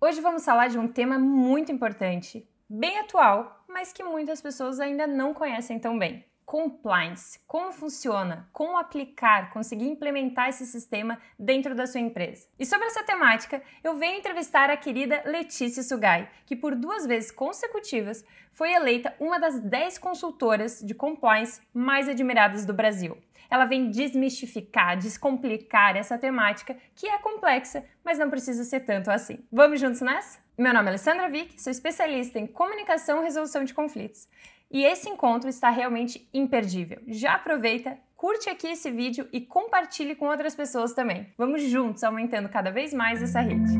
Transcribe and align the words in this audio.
Hoje 0.00 0.20
vamos 0.20 0.44
falar 0.44 0.68
de 0.68 0.78
um 0.78 0.86
tema 0.86 1.18
muito 1.18 1.72
importante, 1.72 2.48
bem 2.70 3.00
atual, 3.00 3.64
mas 3.66 3.92
que 3.92 4.04
muitas 4.04 4.40
pessoas 4.40 4.78
ainda 4.78 5.08
não 5.08 5.34
conhecem 5.34 5.76
tão 5.76 5.98
bem. 5.98 6.24
Compliance, 6.46 7.40
como 7.48 7.72
funciona, 7.72 8.48
como 8.52 8.78
aplicar, 8.78 9.52
conseguir 9.52 9.88
implementar 9.88 10.50
esse 10.50 10.64
sistema 10.66 11.18
dentro 11.36 11.74
da 11.74 11.84
sua 11.84 12.00
empresa. 12.00 12.46
E 12.56 12.64
sobre 12.64 12.86
essa 12.86 13.02
temática, 13.02 13.60
eu 13.82 13.96
venho 13.96 14.18
entrevistar 14.18 14.70
a 14.70 14.76
querida 14.76 15.20
Letícia 15.26 15.82
Sugai, 15.82 16.30
que 16.46 16.54
por 16.54 16.76
duas 16.76 17.04
vezes 17.04 17.32
consecutivas 17.32 18.24
foi 18.52 18.72
eleita 18.72 19.12
uma 19.18 19.40
das 19.40 19.60
10 19.60 19.98
consultoras 19.98 20.80
de 20.80 20.94
compliance 20.94 21.60
mais 21.74 22.08
admiradas 22.08 22.64
do 22.64 22.72
Brasil. 22.72 23.18
Ela 23.50 23.64
vem 23.64 23.90
desmistificar, 23.90 24.98
descomplicar 24.98 25.96
essa 25.96 26.18
temática 26.18 26.76
que 26.94 27.08
é 27.08 27.18
complexa, 27.18 27.84
mas 28.04 28.18
não 28.18 28.28
precisa 28.28 28.62
ser 28.64 28.80
tanto 28.80 29.10
assim. 29.10 29.44
Vamos 29.50 29.80
juntos 29.80 30.00
nessa? 30.00 30.38
Meu 30.56 30.74
nome 30.74 30.86
é 30.86 30.90
Alessandra 30.90 31.28
Vick, 31.28 31.60
sou 31.60 31.70
especialista 31.70 32.38
em 32.38 32.46
comunicação 32.46 33.20
e 33.20 33.24
resolução 33.24 33.64
de 33.64 33.72
conflitos. 33.72 34.28
E 34.70 34.84
esse 34.84 35.08
encontro 35.08 35.48
está 35.48 35.70
realmente 35.70 36.28
imperdível. 36.34 37.00
Já 37.06 37.34
aproveita, 37.34 37.96
curte 38.16 38.50
aqui 38.50 38.66
esse 38.66 38.90
vídeo 38.90 39.26
e 39.32 39.40
compartilhe 39.40 40.14
com 40.14 40.26
outras 40.26 40.54
pessoas 40.54 40.92
também. 40.92 41.32
Vamos 41.38 41.62
juntos 41.62 42.04
aumentando 42.04 42.50
cada 42.50 42.70
vez 42.70 42.92
mais 42.92 43.22
essa 43.22 43.40
rede. 43.40 43.72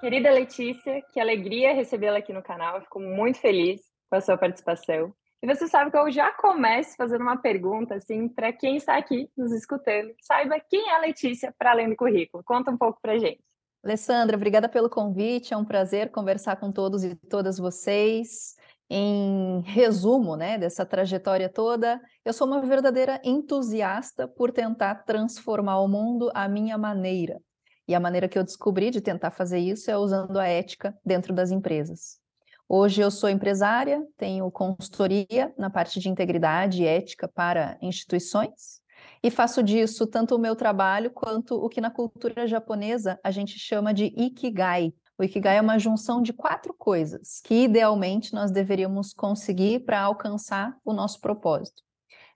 Querida 0.00 0.30
Letícia, 0.30 1.02
que 1.12 1.20
alegria 1.20 1.74
recebê-la 1.74 2.18
aqui 2.18 2.32
no 2.32 2.42
canal. 2.42 2.80
fico 2.80 3.00
muito 3.00 3.38
feliz 3.38 3.82
com 4.08 4.16
a 4.16 4.20
sua 4.20 4.38
participação. 4.38 5.12
E 5.40 5.46
você 5.46 5.68
sabe 5.68 5.90
que 5.90 5.96
eu 5.96 6.10
já 6.10 6.32
começo 6.32 6.96
fazendo 6.96 7.22
uma 7.22 7.36
pergunta 7.36 7.94
assim 7.94 8.28
para 8.28 8.52
quem 8.52 8.76
está 8.76 8.96
aqui 8.96 9.30
nos 9.36 9.52
escutando. 9.52 10.12
Saiba 10.20 10.58
quem 10.68 10.88
é 10.90 10.96
a 10.96 11.00
Letícia 11.00 11.54
para 11.56 11.70
além 11.70 11.88
do 11.88 11.96
currículo. 11.96 12.42
Conta 12.42 12.70
um 12.72 12.76
pouco 12.76 12.98
para 13.00 13.18
gente. 13.18 13.40
Alessandra, 13.84 14.36
obrigada 14.36 14.68
pelo 14.68 14.90
convite. 14.90 15.54
É 15.54 15.56
um 15.56 15.64
prazer 15.64 16.10
conversar 16.10 16.56
com 16.56 16.72
todos 16.72 17.04
e 17.04 17.14
todas 17.14 17.58
vocês. 17.58 18.56
Em 18.90 19.60
resumo, 19.66 20.34
né, 20.34 20.58
dessa 20.58 20.84
trajetória 20.84 21.48
toda, 21.48 22.00
eu 22.24 22.32
sou 22.32 22.46
uma 22.46 22.60
verdadeira 22.60 23.20
entusiasta 23.22 24.26
por 24.26 24.50
tentar 24.50 25.04
transformar 25.04 25.80
o 25.80 25.86
mundo 25.86 26.30
à 26.34 26.48
minha 26.48 26.76
maneira. 26.76 27.40
E 27.86 27.94
a 27.94 28.00
maneira 28.00 28.28
que 28.28 28.38
eu 28.38 28.44
descobri 28.44 28.90
de 28.90 29.00
tentar 29.00 29.30
fazer 29.30 29.58
isso 29.58 29.90
é 29.90 29.96
usando 29.96 30.38
a 30.38 30.46
ética 30.46 30.98
dentro 31.04 31.32
das 31.32 31.50
empresas. 31.50 32.18
Hoje 32.70 33.00
eu 33.00 33.10
sou 33.10 33.30
empresária, 33.30 34.06
tenho 34.18 34.50
consultoria 34.50 35.54
na 35.56 35.70
parte 35.70 35.98
de 35.98 36.10
integridade 36.10 36.82
e 36.82 36.86
ética 36.86 37.26
para 37.26 37.78
instituições 37.80 38.82
e 39.22 39.30
faço 39.30 39.62
disso 39.62 40.06
tanto 40.06 40.36
o 40.36 40.38
meu 40.38 40.54
trabalho 40.54 41.10
quanto 41.10 41.54
o 41.54 41.66
que 41.70 41.80
na 41.80 41.90
cultura 41.90 42.46
japonesa 42.46 43.18
a 43.24 43.30
gente 43.30 43.58
chama 43.58 43.94
de 43.94 44.12
ikigai. 44.14 44.92
O 45.18 45.24
ikigai 45.24 45.56
é 45.56 45.62
uma 45.62 45.78
junção 45.78 46.20
de 46.20 46.30
quatro 46.30 46.74
coisas 46.74 47.40
que 47.42 47.64
idealmente 47.64 48.34
nós 48.34 48.50
deveríamos 48.50 49.14
conseguir 49.14 49.86
para 49.86 50.02
alcançar 50.02 50.76
o 50.84 50.92
nosso 50.92 51.22
propósito. 51.22 51.82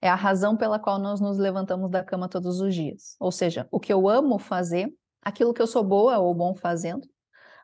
É 0.00 0.08
a 0.08 0.14
razão 0.14 0.56
pela 0.56 0.78
qual 0.78 0.98
nós 0.98 1.20
nos 1.20 1.36
levantamos 1.36 1.90
da 1.90 2.02
cama 2.02 2.26
todos 2.26 2.58
os 2.58 2.74
dias. 2.74 3.16
Ou 3.20 3.30
seja, 3.30 3.68
o 3.70 3.78
que 3.78 3.92
eu 3.92 4.08
amo 4.08 4.38
fazer, 4.38 4.90
aquilo 5.20 5.52
que 5.52 5.60
eu 5.60 5.66
sou 5.66 5.84
boa 5.84 6.16
ou 6.18 6.34
bom 6.34 6.54
fazendo, 6.54 7.06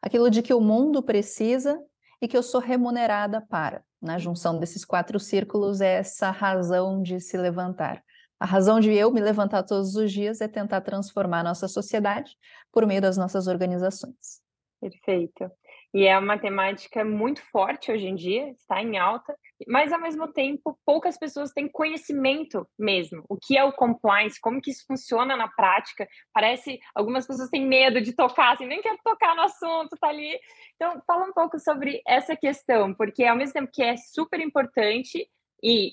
aquilo 0.03 0.29
de 0.29 0.43
que 0.43 0.53
o 0.53 0.61
mundo 0.61 1.03
precisa 1.03 1.81
e 2.21 2.29
que 2.29 2.37
eu 2.37 2.43
sou 2.43 2.61
remunerada 2.61 3.41
para. 3.49 3.83
Na 4.01 4.19
junção 4.19 4.59
desses 4.59 4.85
quatro 4.85 5.19
círculos 5.19 5.81
é 5.81 5.95
essa 5.95 6.31
razão 6.31 7.03
de 7.03 7.21
se 7.21 7.37
levantar. 7.37 8.03
A 8.41 8.47
razão 8.47 8.79
de 8.79 8.93
eu 8.93 9.11
me 9.11 9.21
levantar 9.21 9.65
todos 9.65 9.97
os 9.97 10.13
dias 10.13 10.41
é 10.41 10.47
tentar 10.47 10.81
transformar 10.81 11.41
a 11.41 11.45
nossa 11.45 11.67
sociedade 11.67 12.37
por 12.73 12.87
meio 12.87 13.01
das 13.01 13.17
nossas 13.17 13.49
organizações. 13.49 14.41
Perfeito. 14.81 15.51
E 15.93 16.07
é 16.07 16.17
uma 16.17 16.39
temática 16.39 17.05
muito 17.05 17.43
forte 17.51 17.91
hoje 17.91 18.07
em 18.07 18.15
dia, 18.15 18.51
está 18.51 18.81
em 18.81 18.97
alta, 18.99 19.35
mas 19.67 19.93
ao 19.93 20.01
mesmo 20.01 20.29
tempo 20.33 20.79
poucas 20.85 21.19
pessoas 21.19 21.53
têm 21.53 21.69
conhecimento 21.69 22.67
mesmo. 22.79 23.25
O 23.29 23.37
que 23.37 23.57
é 23.57 23.65
o 23.65 23.73
compliance, 23.73 24.41
como 24.41 24.61
que 24.61 24.71
isso 24.71 24.85
funciona 24.87 25.37
na 25.37 25.49
prática? 25.49 26.07
Parece 26.33 26.79
algumas 26.95 27.27
pessoas 27.27 27.51
têm 27.51 27.67
medo 27.67 28.01
de 28.01 28.13
tocar, 28.13 28.55
assim, 28.55 28.67
nem 28.67 28.83
quer 28.83 28.97
tocar 29.03 29.35
no 29.35 29.43
assunto, 29.43 29.97
tá 30.01 30.09
ali. 30.09 30.39
Então, 30.77 31.03
fala 31.07 31.25
um 31.25 31.33
pouco 31.33 31.59
sobre 31.59 32.01
essa 32.07 32.37
questão, 32.37 32.95
porque 32.95 33.25
ao 33.25 33.37
mesmo 33.37 33.55
tempo 33.55 33.71
que 33.73 33.83
é 33.83 33.97
super 33.97 34.41
importante 34.41 35.29
e 35.63 35.93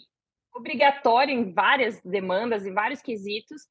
obrigatório 0.53 1.33
em 1.33 1.53
várias 1.53 2.01
demandas, 2.01 2.65
em 2.65 2.73
vários 2.73 3.01
quesitos, 3.01 3.63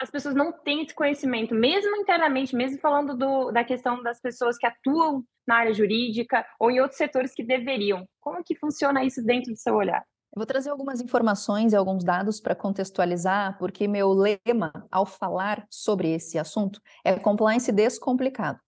as 0.00 0.10
pessoas 0.10 0.34
não 0.34 0.50
têm 0.50 0.82
esse 0.82 0.94
conhecimento, 0.94 1.54
mesmo 1.54 1.94
internamente, 1.96 2.56
mesmo 2.56 2.78
falando 2.78 3.14
do, 3.14 3.52
da 3.52 3.62
questão 3.62 4.02
das 4.02 4.18
pessoas 4.18 4.56
que 4.56 4.66
atuam 4.66 5.22
na 5.46 5.56
área 5.56 5.74
jurídica 5.74 6.44
ou 6.58 6.70
em 6.70 6.80
outros 6.80 6.96
setores 6.96 7.34
que 7.34 7.44
deveriam. 7.44 8.06
Como 8.18 8.42
que 8.42 8.56
funciona 8.56 9.04
isso 9.04 9.22
dentro 9.22 9.52
do 9.52 9.58
seu 9.58 9.74
olhar? 9.74 10.02
Eu 10.34 10.38
vou 10.38 10.46
trazer 10.46 10.70
algumas 10.70 11.00
informações 11.00 11.72
e 11.72 11.76
alguns 11.76 12.02
dados 12.02 12.40
para 12.40 12.54
contextualizar, 12.54 13.58
porque 13.58 13.86
meu 13.86 14.10
lema 14.12 14.72
ao 14.90 15.04
falar 15.04 15.66
sobre 15.68 16.08
esse 16.12 16.38
assunto 16.38 16.80
é 17.04 17.18
compliance 17.18 17.70
descomplicado. 17.70 18.58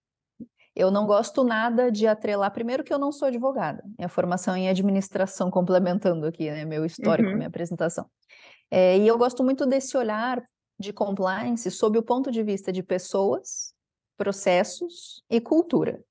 Eu 0.75 0.91
não 0.91 1.06
gosto 1.06 1.44
nada 1.44 1.91
de 1.91 2.06
atrelar, 2.06 2.50
primeiro 2.50 2.82
que 2.82 2.93
eu 2.93 2.99
não 2.99 3.12
sou 3.12 3.28
advogada, 3.28 3.82
minha 3.97 4.09
formação 4.09 4.56
em 4.56 4.69
administração, 4.69 5.50
complementando 5.53 6.26
aqui, 6.26 6.50
né, 6.50 6.64
meu 6.64 6.84
histórico, 6.84 7.28
uhum. 7.28 7.37
minha 7.37 7.49
apresentação. 7.49 8.06
É, 8.70 8.99
e 8.99 9.06
eu 9.06 9.16
gosto 9.16 9.44
muito 9.44 9.66
desse 9.66 9.97
olhar 9.97 10.43
de 10.82 10.93
compliance 10.93 11.70
sob 11.70 11.98
o 11.98 12.03
ponto 12.03 12.31
de 12.31 12.43
vista 12.43 12.72
de 12.72 12.82
pessoas, 12.82 13.75
processos 14.16 15.22
e 15.31 15.41
cultura. 15.41 16.03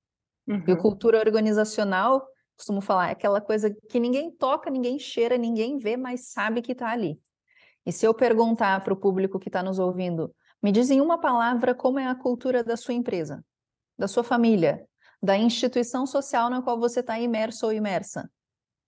Uhum. 0.47 0.63
E 0.67 0.75
cultura 0.75 1.19
organizacional, 1.19 2.25
costumo 2.57 2.81
falar, 2.81 3.09
é 3.09 3.11
aquela 3.11 3.39
coisa 3.39 3.69
que 3.89 3.99
ninguém 3.99 4.31
toca, 4.31 4.69
ninguém 4.69 4.97
cheira, 4.97 5.37
ninguém 5.37 5.77
vê, 5.77 5.95
mas 5.95 6.31
sabe 6.31 6.61
que 6.61 6.71
está 6.71 6.89
ali. 6.89 7.19
E 7.85 7.91
se 7.91 8.05
eu 8.05 8.13
perguntar 8.13 8.83
para 8.83 8.93
o 8.93 8.97
público 8.97 9.39
que 9.39 9.49
está 9.49 9.61
nos 9.61 9.77
ouvindo, 9.77 10.33
me 10.61 10.71
dizem 10.71 11.01
uma 11.01 11.19
palavra 11.19 11.75
como 11.75 11.99
é 11.99 12.07
a 12.07 12.15
cultura 12.15 12.63
da 12.63 12.75
sua 12.75 12.93
empresa 12.93 13.43
da 14.01 14.07
sua 14.07 14.23
família, 14.23 14.83
da 15.21 15.37
instituição 15.37 16.07
social 16.07 16.49
na 16.49 16.61
qual 16.61 16.79
você 16.79 17.01
está 17.01 17.19
imerso 17.19 17.67
ou 17.67 17.71
imersa. 17.71 18.29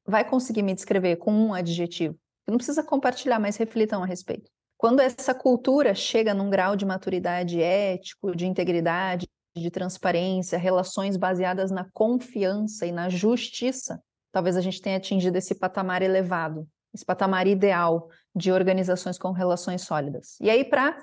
Vai 0.06 0.28
conseguir 0.28 0.64
me 0.64 0.74
descrever 0.74 1.18
com 1.18 1.32
um 1.32 1.54
adjetivo. 1.54 2.18
Não 2.48 2.58
precisa 2.58 2.84
compartilhar, 2.84 3.40
mas 3.40 3.56
reflitam 3.56 4.02
a 4.02 4.06
respeito. 4.08 4.52
Quando 4.84 5.00
essa 5.00 5.34
cultura 5.34 5.96
chega 5.96 6.34
num 6.34 6.50
grau 6.50 6.76
de 6.76 6.86
maturidade 6.86 7.62
ético, 7.62 8.36
de 8.36 8.46
integridade, 8.46 9.26
de 9.56 9.72
transparência, 9.72 10.58
relações 10.58 11.16
baseadas 11.16 11.72
na 11.72 11.90
confiança 11.94 12.86
e 12.86 12.92
na 12.92 13.08
justiça, 13.08 14.04
talvez 14.30 14.58
a 14.58 14.62
gente 14.62 14.82
tenha 14.82 14.98
atingido 14.98 15.38
esse 15.38 15.56
patamar 15.56 16.02
elevado, 16.02 16.68
esse 16.94 17.06
patamar 17.06 17.48
ideal 17.48 18.10
de 18.36 18.52
organizações 18.52 19.18
com 19.18 19.32
relações 19.32 19.84
sólidas. 19.84 20.36
E 20.42 20.50
aí, 20.50 20.66
para 20.66 20.98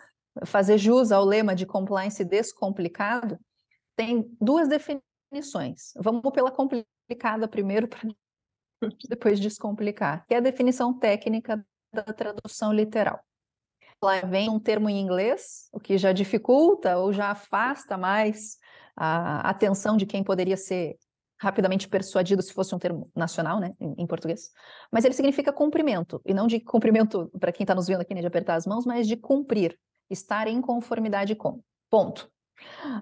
fazer 0.44 0.76
jus 0.76 1.10
ao 1.10 1.24
lema 1.24 1.54
de 1.54 1.64
compliance 1.64 2.22
descomplicado, 2.22 3.38
tem 3.96 4.30
duas 4.38 4.68
definições. 4.68 5.94
Vamos 5.96 6.30
pela 6.34 6.50
complicada 6.50 7.48
primeiro, 7.48 7.88
para 7.88 8.02
depois 9.08 9.40
descomplicar, 9.40 10.26
que 10.26 10.34
é 10.34 10.36
a 10.36 10.40
definição 10.40 10.92
técnica 10.92 11.64
da 11.94 12.02
tradução 12.02 12.74
literal. 12.74 13.24
Lá 14.02 14.20
vem 14.22 14.48
um 14.48 14.58
termo 14.58 14.88
em 14.88 14.98
inglês, 14.98 15.68
o 15.72 15.78
que 15.78 15.98
já 15.98 16.12
dificulta 16.12 16.96
ou 16.96 17.12
já 17.12 17.30
afasta 17.30 17.98
mais 17.98 18.58
a 18.96 19.48
atenção 19.48 19.96
de 19.96 20.06
quem 20.06 20.24
poderia 20.24 20.56
ser 20.56 20.96
rapidamente 21.40 21.88
persuadido 21.88 22.42
se 22.42 22.52
fosse 22.52 22.74
um 22.74 22.78
termo 22.78 23.10
nacional, 23.16 23.58
né, 23.58 23.74
em, 23.80 24.06
português. 24.06 24.50
Mas 24.92 25.06
ele 25.06 25.14
significa 25.14 25.50
cumprimento, 25.50 26.20
e 26.26 26.34
não 26.34 26.46
de 26.46 26.60
cumprimento 26.60 27.30
para 27.40 27.50
quem 27.50 27.64
está 27.64 27.74
nos 27.74 27.86
vendo 27.86 28.02
aqui, 28.02 28.14
né, 28.14 28.20
de 28.20 28.26
apertar 28.26 28.56
as 28.56 28.66
mãos, 28.66 28.84
mas 28.84 29.08
de 29.08 29.16
cumprir, 29.16 29.78
estar 30.10 30.46
em 30.46 30.60
conformidade 30.60 31.34
com. 31.34 31.62
Ponto. 31.88 32.30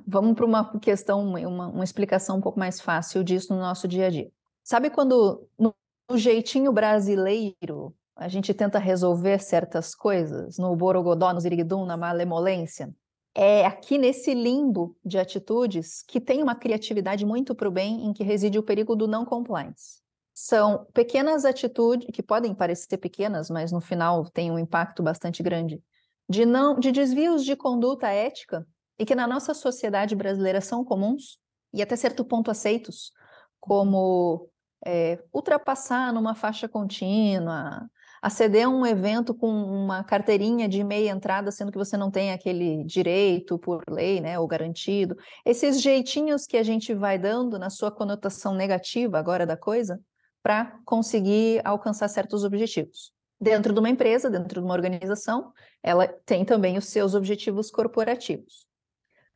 Vamos 0.07 0.35
para 0.35 0.47
uma 0.47 0.79
questão, 0.79 1.21
uma, 1.21 1.67
uma, 1.67 1.85
explicação 1.85 2.39
um 2.39 2.41
pouco 2.41 2.61
mais 2.61 2.81
fácil 2.81 3.25
disso 3.25 3.53
no 3.53 3.59
nosso 3.59 3.89
dia 3.89 4.07
a 4.07 4.11
dia. 4.11 4.31
Sabe 4.63 4.89
quando, 4.89 5.49
no 5.59 5.75
jeitinho 6.17 6.73
brasileiro, 6.73 7.93
a 8.19 8.27
gente 8.27 8.53
tenta 8.53 8.81
resolver 8.81 9.39
certas 9.39 9.95
coisas, 9.95 10.59
no 10.59 10.75
borogodó, 10.75 11.33
no 11.33 11.41
ziriguidum, 11.41 11.87
na 11.87 11.97
malemolência? 11.97 12.93
É 13.33 13.65
aqui 13.65 13.97
nesse 13.97 14.35
limbo 14.35 14.97
de 15.05 15.19
atitudes 15.19 16.03
que 16.03 16.21
tem 16.21 16.43
uma 16.43 16.57
criatividade 16.57 17.25
muito 17.25 17.55
para 17.55 17.69
o 17.69 17.71
bem, 17.71 18.05
em 18.05 18.13
que 18.13 18.25
reside 18.25 18.59
o 18.59 18.63
perigo 18.63 18.97
do 18.97 19.07
não 19.07 19.25
compliance. 19.25 20.01
São 20.35 20.85
pequenas 20.93 21.45
atitudes, 21.45 22.09
que 22.13 22.23
podem 22.23 22.53
parecer 22.53 22.99
pequenas, 22.99 23.49
mas 23.49 23.71
no 23.71 23.81
final 23.81 24.29
tem 24.29 24.51
um 24.51 24.59
impacto 24.59 25.01
bastante 25.01 25.41
grande, 25.41 25.81
de, 26.29 26.45
não, 26.45 26.77
de 26.77 26.91
desvios 26.91 27.45
de 27.45 27.55
conduta 27.55 28.09
ética 28.09 28.67
e 28.99 29.07
que 29.07 29.15
na 29.15 29.29
nossa 29.29 29.55
sociedade 29.55 30.17
brasileira 30.17 30.61
são 30.61 30.85
comuns 30.85 31.39
e 31.73 31.81
até 31.81 31.95
certo 31.95 32.25
ponto 32.25 32.51
aceitos, 32.51 33.13
como 33.61 34.51
é, 34.85 35.23
ultrapassar 35.33 36.13
numa 36.13 36.35
faixa 36.35 36.69
contínua, 36.69 37.89
aceder 38.23 38.67
a 38.67 38.69
um 38.69 38.85
evento 38.85 39.35
com 39.35 39.49
uma 39.49 40.03
carteirinha 40.05 40.69
de 40.69 40.83
meia 40.83 41.11
entrada, 41.11 41.51
sendo 41.51 41.73
que 41.73 41.79
você 41.79 41.97
não 41.97 42.11
tem 42.11 42.33
aquele 42.33 42.85
direito 42.85 43.59
por 43.59 43.85
lei, 43.89 44.21
né, 44.21 44.39
ou 44.39 44.47
garantido. 44.47 45.17
Esses 45.45 45.81
jeitinhos 45.81 46.47
que 46.47 46.57
a 46.57 46.63
gente 46.63 46.95
vai 46.95 47.19
dando 47.19 47.59
na 47.59 47.71
sua 47.71 47.91
conotação 47.91 48.55
negativa 48.55 49.19
agora 49.19 49.47
da 49.47 49.57
coisa, 49.57 50.01
para 50.43 50.79
conseguir 50.85 51.61
alcançar 51.65 52.09
certos 52.09 52.45
objetivos. 52.45 53.13
Dentro 53.41 53.73
de 53.73 53.79
uma 53.79 53.91
empresa, 53.91 54.31
dentro 54.31 54.61
de 54.61 54.67
uma 54.67 54.75
organização, 54.75 55.53
ela 55.83 56.09
tem 56.09 56.45
também 56.45 56.77
os 56.77 56.87
seus 56.87 57.15
objetivos 57.15 57.71
corporativos. 57.71 58.67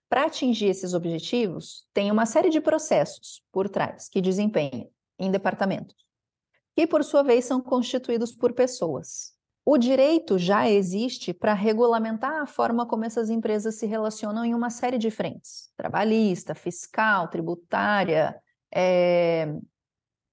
Para 0.09 0.27
atingir 0.27 0.67
esses 0.67 0.93
objetivos, 0.93 1.87
tem 1.95 2.11
uma 2.11 2.27
série 2.27 2.51
de 2.51 2.61
processos 2.61 3.43
por 3.53 3.69
trás 3.69 4.09
que 4.09 4.21
desempenha 4.21 4.89
em 5.19 5.31
departamentos 5.31 6.02
que 6.75 6.87
por 6.87 7.05
sua 7.05 7.23
vez 7.23 7.45
são 7.45 7.61
constituídos 7.61 8.35
por 8.35 8.53
pessoas. 8.53 9.33
O 9.65 9.79
direito 9.79 10.39
já 10.39 10.69
existe 10.69 11.33
para 11.33 11.55
regulamentar 11.55 12.43
a 12.43 12.47
forma 12.47 12.85
como 12.85 13.05
essas 13.05 13.31
empresas 13.31 13.77
se 13.77 13.87
relacionam 13.87 14.45
em 14.45 14.55
uma 14.55 14.71
série 14.71 14.99
de 14.99 15.11
frentes: 15.11 15.71
trabalhista, 15.77 16.55
fiscal, 16.55 17.29
tributária, 17.29 18.41
é, 18.75 19.55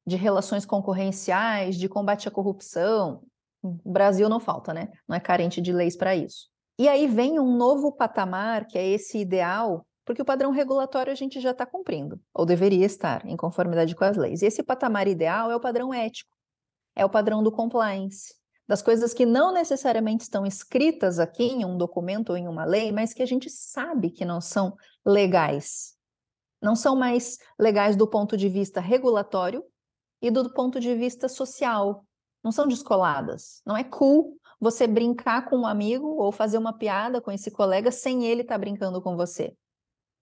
de 0.06 0.16
relações 0.16 0.66
concorrenciais, 0.66 1.78
de 1.78 1.88
combate 1.88 2.28
à 2.28 2.32
corrupção. 2.32 3.22
O 3.62 3.92
Brasil 3.92 4.28
não 4.28 4.40
falta, 4.40 4.74
né? 4.74 4.90
Não 5.08 5.16
é 5.16 5.20
carente 5.20 5.62
de 5.62 5.72
leis 5.72 5.96
para 5.96 6.16
isso. 6.16 6.48
E 6.80 6.88
aí 6.88 7.06
vem 7.08 7.40
um 7.40 7.56
novo 7.56 7.92
patamar, 7.92 8.66
que 8.66 8.78
é 8.78 8.88
esse 8.88 9.20
ideal, 9.20 9.86
porque 10.10 10.24
o 10.24 10.26
padrão 10.26 10.50
regulatório 10.50 11.12
a 11.12 11.16
gente 11.16 11.40
já 11.40 11.52
está 11.52 11.68
cumprindo, 11.68 12.20
ou 12.34 12.44
deveria 12.44 12.84
estar, 12.84 13.24
em 13.28 13.38
conformidade 13.38 13.96
com 13.96 14.04
as 14.04 14.18
leis. 14.18 14.42
E 14.42 14.48
esse 14.48 14.64
patamar 14.64 15.08
ideal 15.08 15.52
é 15.52 15.56
o 15.56 15.60
padrão 15.60 15.94
ético, 15.94 16.36
é 16.96 17.06
o 17.06 17.10
padrão 17.12 17.44
do 17.44 17.52
compliance, 17.52 18.34
das 18.68 18.82
coisas 18.82 19.14
que 19.14 19.24
não 19.24 19.54
necessariamente 19.54 20.24
estão 20.24 20.48
escritas 20.48 21.20
aqui 21.20 21.44
em 21.44 21.64
um 21.64 21.78
documento 21.78 22.32
ou 22.32 22.38
em 22.38 22.48
uma 22.48 22.66
lei, 22.66 22.92
mas 22.92 23.14
que 23.14 23.22
a 23.22 23.26
gente 23.28 23.52
sabe 23.52 24.10
que 24.10 24.26
não 24.26 24.42
são 24.42 24.76
legais. 25.06 25.94
Não 26.60 26.76
são 26.76 26.96
mais 26.96 27.38
legais 27.60 27.96
do 27.96 28.08
ponto 28.08 28.36
de 28.36 28.50
vista 28.50 28.82
regulatório 28.82 29.64
e 30.24 30.32
do 30.32 30.52
ponto 30.52 30.80
de 30.80 30.96
vista 30.96 31.30
social. 31.30 32.04
Não 32.44 32.52
são 32.52 32.68
descoladas. 32.68 33.62
Não 33.64 33.78
é 33.78 33.84
cool 33.84 34.40
você 34.60 34.88
brincar 34.88 35.48
com 35.48 35.58
um 35.58 35.68
amigo 35.68 36.08
ou 36.08 36.32
fazer 36.32 36.58
uma 36.58 36.74
piada 36.74 37.22
com 37.22 37.32
esse 37.32 37.52
colega 37.52 37.92
sem 37.92 38.26
ele 38.26 38.42
estar 38.42 38.56
tá 38.56 38.60
brincando 38.60 39.00
com 39.04 39.16
você 39.16 39.56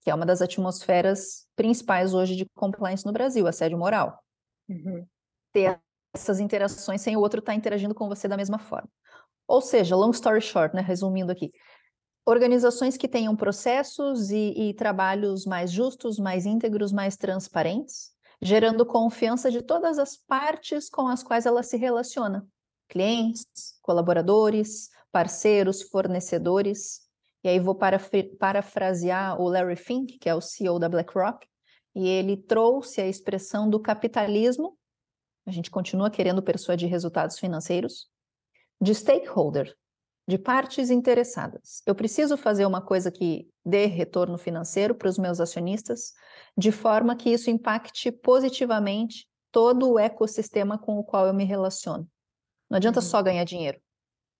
que 0.01 0.09
é 0.09 0.15
uma 0.15 0.25
das 0.25 0.41
atmosferas 0.41 1.47
principais 1.55 2.13
hoje 2.13 2.35
de 2.35 2.45
compliance 2.55 3.05
no 3.05 3.11
Brasil, 3.11 3.47
assédio 3.47 3.77
moral. 3.77 4.21
Uhum. 4.69 5.05
Ter 5.51 5.79
essas 6.13 6.39
interações 6.39 7.01
sem 7.01 7.15
o 7.15 7.19
outro 7.19 7.39
estar 7.39 7.51
tá 7.51 7.57
interagindo 7.57 7.93
com 7.93 8.07
você 8.07 8.27
da 8.27 8.37
mesma 8.37 8.59
forma. 8.59 8.89
Ou 9.47 9.61
seja, 9.61 9.95
long 9.95 10.11
story 10.11 10.41
short, 10.41 10.75
né, 10.75 10.81
resumindo 10.81 11.31
aqui, 11.31 11.51
organizações 12.25 12.97
que 12.97 13.07
tenham 13.07 13.35
processos 13.35 14.29
e, 14.29 14.53
e 14.57 14.73
trabalhos 14.73 15.45
mais 15.45 15.71
justos, 15.71 16.19
mais 16.19 16.45
íntegros, 16.45 16.91
mais 16.91 17.15
transparentes, 17.15 18.11
gerando 18.41 18.85
confiança 18.85 19.49
de 19.49 19.61
todas 19.61 19.97
as 19.97 20.17
partes 20.17 20.89
com 20.89 21.07
as 21.07 21.23
quais 21.23 21.45
ela 21.45 21.63
se 21.63 21.77
relaciona. 21.77 22.45
Clientes, 22.89 23.77
colaboradores, 23.81 24.89
parceiros, 25.11 25.81
fornecedores, 25.83 27.06
e 27.47 27.49
aí 27.49 27.59
vou 27.61 27.79
parafrasear 28.39 29.39
o 29.41 29.47
Larry 29.47 29.77
Fink, 29.77 30.19
que 30.19 30.27
é 30.27 30.35
o 30.35 30.41
CEO 30.41 30.77
da 30.77 30.89
BlackRock, 30.89 31.47
e 31.95 32.05
ele 32.05 32.35
trouxe 32.35 32.99
a 32.99 33.07
expressão 33.07 33.69
do 33.69 33.79
capitalismo, 33.79 34.77
a 35.45 35.51
gente 35.51 35.71
continua 35.71 36.11
querendo 36.11 36.43
persuadir 36.43 36.89
resultados 36.89 37.39
financeiros, 37.39 38.09
de 38.81 38.93
stakeholder, 38.93 39.73
de 40.27 40.37
partes 40.37 40.89
interessadas. 40.89 41.81
Eu 41.85 41.95
preciso 41.95 42.35
fazer 42.35 42.65
uma 42.65 42.81
coisa 42.81 43.09
que 43.09 43.47
dê 43.65 43.85
retorno 43.85 44.37
financeiro 44.37 44.93
para 44.93 45.07
os 45.07 45.17
meus 45.17 45.39
acionistas, 45.39 46.11
de 46.57 46.69
forma 46.69 47.15
que 47.15 47.29
isso 47.29 47.49
impacte 47.49 48.11
positivamente 48.11 49.25
todo 49.53 49.89
o 49.89 49.97
ecossistema 49.97 50.77
com 50.77 50.99
o 50.99 51.03
qual 51.03 51.25
eu 51.25 51.33
me 51.33 51.45
relaciono. 51.45 52.05
Não 52.69 52.75
adianta 52.75 52.99
uhum. 52.99 53.05
só 53.05 53.23
ganhar 53.23 53.45
dinheiro. 53.45 53.79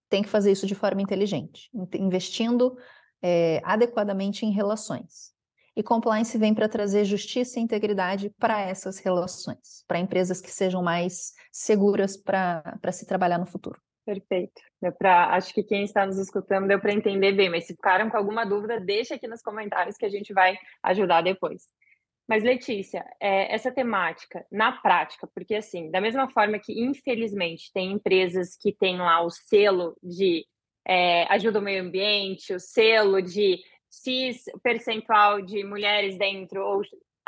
Tem 0.10 0.22
que 0.22 0.28
fazer 0.28 0.52
isso 0.52 0.68
de 0.68 0.76
forma 0.76 1.02
inteligente, 1.02 1.70
investindo 1.94 2.78
é, 3.22 3.62
adequadamente 3.64 4.46
em 4.46 4.52
relações. 4.52 5.36
E 5.76 5.84
compliance 5.84 6.36
vem 6.38 6.56
para 6.56 6.68
trazer 6.68 7.06
justiça 7.06 7.60
e 7.60 7.62
integridade 7.62 8.32
para 8.40 8.62
essas 8.62 8.98
relações, 8.98 9.84
para 9.88 10.00
empresas 10.00 10.42
que 10.42 10.50
sejam 10.50 10.82
mais 10.82 11.34
seguras 11.52 12.18
para 12.18 12.92
se 12.92 13.06
trabalhar 13.06 13.38
no 13.38 13.46
futuro. 13.46 13.80
Perfeito. 14.04 14.62
Deu 14.82 14.92
pra, 14.92 15.36
acho 15.36 15.54
que 15.54 15.62
quem 15.62 15.84
está 15.84 16.06
nos 16.06 16.18
escutando 16.18 16.68
deu 16.68 16.80
para 16.80 16.94
entender 16.94 17.34
bem, 17.34 17.50
mas 17.50 17.68
se 17.68 17.76
ficaram 17.76 18.10
com 18.10 18.18
alguma 18.18 18.46
dúvida, 18.46 18.80
deixa 18.80 19.16
aqui 19.16 19.28
nos 19.28 19.42
comentários 19.42 19.98
que 19.98 20.06
a 20.06 20.10
gente 20.10 20.34
vai 20.34 20.58
ajudar 20.82 21.22
depois. 21.22 21.64
Mas, 22.28 22.44
Letícia, 22.44 23.06
é, 23.22 23.54
essa 23.54 23.72
temática, 23.72 24.46
na 24.52 24.72
prática, 24.72 25.28
porque 25.28 25.56
assim, 25.56 25.92
da 25.92 26.02
mesma 26.02 26.30
forma 26.30 26.58
que, 26.58 26.74
infelizmente, 26.82 27.72
tem 27.74 27.92
empresas 27.92 28.58
que 28.60 28.74
têm 28.74 28.98
lá 28.98 29.22
o 29.22 29.30
selo 29.30 29.96
de 30.02 30.46
é, 30.88 31.26
ajuda 31.34 31.60
o 31.60 31.62
meio 31.62 31.84
ambiente, 31.84 32.54
o 32.54 32.60
selo 32.60 33.22
de 33.22 33.60
X 33.92 34.46
percentual 34.64 35.42
de 35.42 35.64
mulheres 35.64 36.18
dentro, 36.18 36.64
ou 36.64 36.82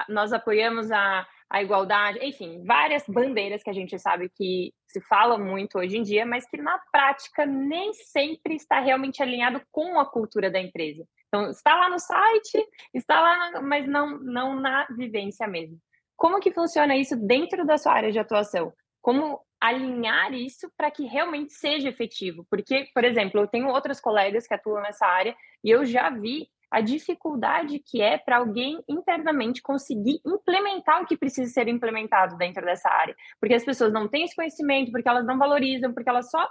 nós 0.07 0.31
apoiamos 0.31 0.89
a, 0.91 1.27
a 1.49 1.61
igualdade, 1.61 2.19
enfim, 2.23 2.63
várias 2.63 3.03
bandeiras 3.07 3.61
que 3.61 3.69
a 3.69 3.73
gente 3.73 3.97
sabe 3.99 4.29
que 4.29 4.73
se 4.87 5.01
fala 5.01 5.37
muito 5.37 5.77
hoje 5.77 5.97
em 5.97 6.03
dia, 6.03 6.25
mas 6.25 6.47
que 6.49 6.57
na 6.57 6.79
prática 6.91 7.45
nem 7.45 7.91
sempre 7.93 8.55
está 8.55 8.79
realmente 8.79 9.21
alinhado 9.21 9.61
com 9.71 9.99
a 9.99 10.05
cultura 10.05 10.49
da 10.49 10.59
empresa. 10.59 11.05
Então, 11.27 11.49
está 11.49 11.75
lá 11.75 11.89
no 11.89 11.99
site, 11.99 12.65
está 12.93 13.19
lá, 13.19 13.61
mas 13.61 13.87
não, 13.87 14.19
não 14.19 14.55
na 14.59 14.87
vivência 14.95 15.47
mesmo. 15.47 15.77
Como 16.15 16.39
que 16.39 16.51
funciona 16.51 16.95
isso 16.95 17.15
dentro 17.15 17.65
da 17.65 17.77
sua 17.77 17.93
área 17.93 18.11
de 18.11 18.19
atuação? 18.19 18.73
Como 19.01 19.39
alinhar 19.59 20.33
isso 20.33 20.71
para 20.77 20.89
que 20.89 21.05
realmente 21.05 21.53
seja 21.53 21.89
efetivo. 21.89 22.45
Porque, 22.49 22.87
por 22.93 23.03
exemplo, 23.03 23.41
eu 23.41 23.47
tenho 23.47 23.67
outras 23.67 23.99
colegas 23.99 24.47
que 24.47 24.53
atuam 24.53 24.81
nessa 24.81 25.05
área 25.05 25.35
e 25.63 25.69
eu 25.69 25.85
já 25.85 26.09
vi 26.09 26.49
a 26.71 26.81
dificuldade 26.81 27.79
que 27.79 28.01
é 28.01 28.17
para 28.17 28.37
alguém 28.37 28.81
internamente 28.87 29.61
conseguir 29.61 30.21
implementar 30.25 31.01
o 31.01 31.05
que 31.05 31.17
precisa 31.17 31.51
ser 31.51 31.67
implementado 31.67 32.37
dentro 32.37 32.63
dessa 32.63 32.89
área. 32.89 33.15
Porque 33.39 33.55
as 33.55 33.65
pessoas 33.65 33.91
não 33.91 34.07
têm 34.07 34.23
esse 34.23 34.35
conhecimento, 34.35 34.91
porque 34.91 35.09
elas 35.09 35.25
não 35.25 35.37
valorizam, 35.37 35.93
porque 35.93 36.09
elas 36.09 36.29
só 36.29 36.47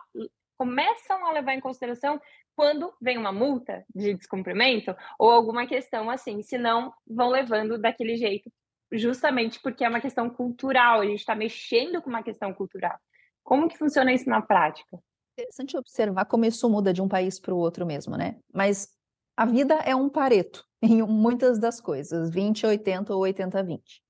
começam 0.56 1.24
a 1.24 1.32
levar 1.32 1.54
em 1.54 1.60
consideração 1.60 2.20
quando 2.56 2.92
vem 3.00 3.16
uma 3.16 3.30
multa 3.30 3.84
de 3.94 4.14
descumprimento 4.14 4.94
ou 5.16 5.30
alguma 5.30 5.68
questão 5.68 6.10
assim, 6.10 6.42
senão 6.42 6.92
vão 7.06 7.28
levando 7.30 7.78
daquele 7.78 8.16
jeito 8.16 8.50
justamente 8.92 9.60
porque 9.60 9.84
é 9.84 9.88
uma 9.88 10.00
questão 10.00 10.30
cultural, 10.30 11.00
a 11.00 11.06
gente 11.06 11.20
está 11.20 11.34
mexendo 11.34 12.00
com 12.00 12.08
uma 12.08 12.22
questão 12.22 12.52
cultural. 12.52 12.98
Como 13.42 13.68
que 13.68 13.78
funciona 13.78 14.12
isso 14.12 14.28
na 14.28 14.42
prática? 14.42 14.98
Interessante 15.38 15.76
observar 15.76 16.24
como 16.24 16.44
isso 16.44 16.68
muda 16.68 16.92
de 16.92 17.00
um 17.00 17.08
país 17.08 17.38
para 17.38 17.54
o 17.54 17.58
outro 17.58 17.86
mesmo, 17.86 18.16
né? 18.16 18.36
Mas 18.52 18.88
a 19.36 19.46
vida 19.46 19.74
é 19.84 19.94
um 19.94 20.08
pareto 20.08 20.64
em 20.82 21.02
muitas 21.02 21.58
das 21.58 21.80
coisas, 21.80 22.30
20, 22.30 22.66
80 22.66 23.14
ou 23.14 23.20
80, 23.20 23.62
20. 23.62 24.02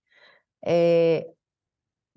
É, 0.64 1.28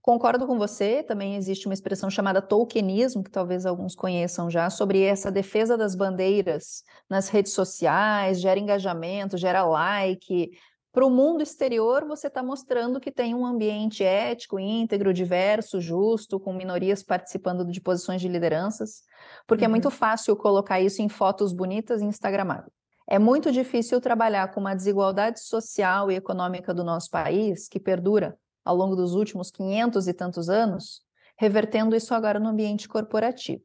concordo 0.01 0.47
com 0.47 0.57
você, 0.57 1.03
também 1.03 1.35
existe 1.35 1.67
uma 1.67 1.73
expressão 1.73 2.09
chamada 2.09 2.41
tokenismo, 2.41 3.23
que 3.23 3.29
talvez 3.29 3.65
alguns 3.65 3.95
conheçam 3.95 4.49
já, 4.49 4.69
sobre 4.69 5.01
essa 5.03 5.31
defesa 5.31 5.77
das 5.77 5.95
bandeiras 5.95 6.83
nas 7.09 7.29
redes 7.29 7.53
sociais, 7.53 8.41
gera 8.41 8.59
engajamento, 8.59 9.37
gera 9.37 9.63
like, 9.63 10.51
para 10.93 11.05
o 11.05 11.09
mundo 11.09 11.41
exterior, 11.41 12.05
você 12.05 12.27
está 12.27 12.43
mostrando 12.43 12.99
que 12.99 13.11
tem 13.11 13.33
um 13.33 13.45
ambiente 13.45 14.03
ético, 14.03 14.59
íntegro, 14.59 15.13
diverso, 15.13 15.79
justo, 15.79 16.37
com 16.37 16.51
minorias 16.51 17.01
participando 17.01 17.65
de 17.65 17.79
posições 17.79 18.19
de 18.19 18.27
lideranças, 18.27 19.03
porque 19.47 19.63
uhum. 19.63 19.69
é 19.69 19.71
muito 19.71 19.85
uhum. 19.85 19.91
fácil 19.91 20.35
colocar 20.35 20.81
isso 20.81 21.01
em 21.01 21.07
fotos 21.07 21.53
bonitas 21.53 22.01
e 22.01 22.05
instagramáveis. 22.05 22.73
É 23.07 23.17
muito 23.17 23.51
difícil 23.53 24.01
trabalhar 24.01 24.51
com 24.51 24.59
uma 24.59 24.75
desigualdade 24.75 25.39
social 25.39 26.11
e 26.11 26.15
econômica 26.15 26.73
do 26.73 26.83
nosso 26.83 27.09
país, 27.09 27.69
que 27.69 27.79
perdura 27.79 28.37
ao 28.63 28.75
longo 28.75 28.95
dos 28.95 29.15
últimos 29.15 29.49
500 29.49 30.07
e 30.07 30.13
tantos 30.13 30.49
anos, 30.49 31.01
revertendo 31.37 31.95
isso 31.95 32.13
agora 32.13 32.39
no 32.39 32.49
ambiente 32.49 32.87
corporativo. 32.87 33.63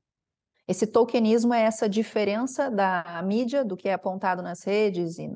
Esse 0.68 0.86
tokenismo 0.86 1.54
é 1.54 1.62
essa 1.62 1.88
diferença 1.88 2.70
da 2.70 3.22
mídia, 3.24 3.64
do 3.64 3.76
que 3.76 3.88
é 3.88 3.92
apontado 3.92 4.42
nas 4.42 4.64
redes 4.64 5.18
e 5.18 5.28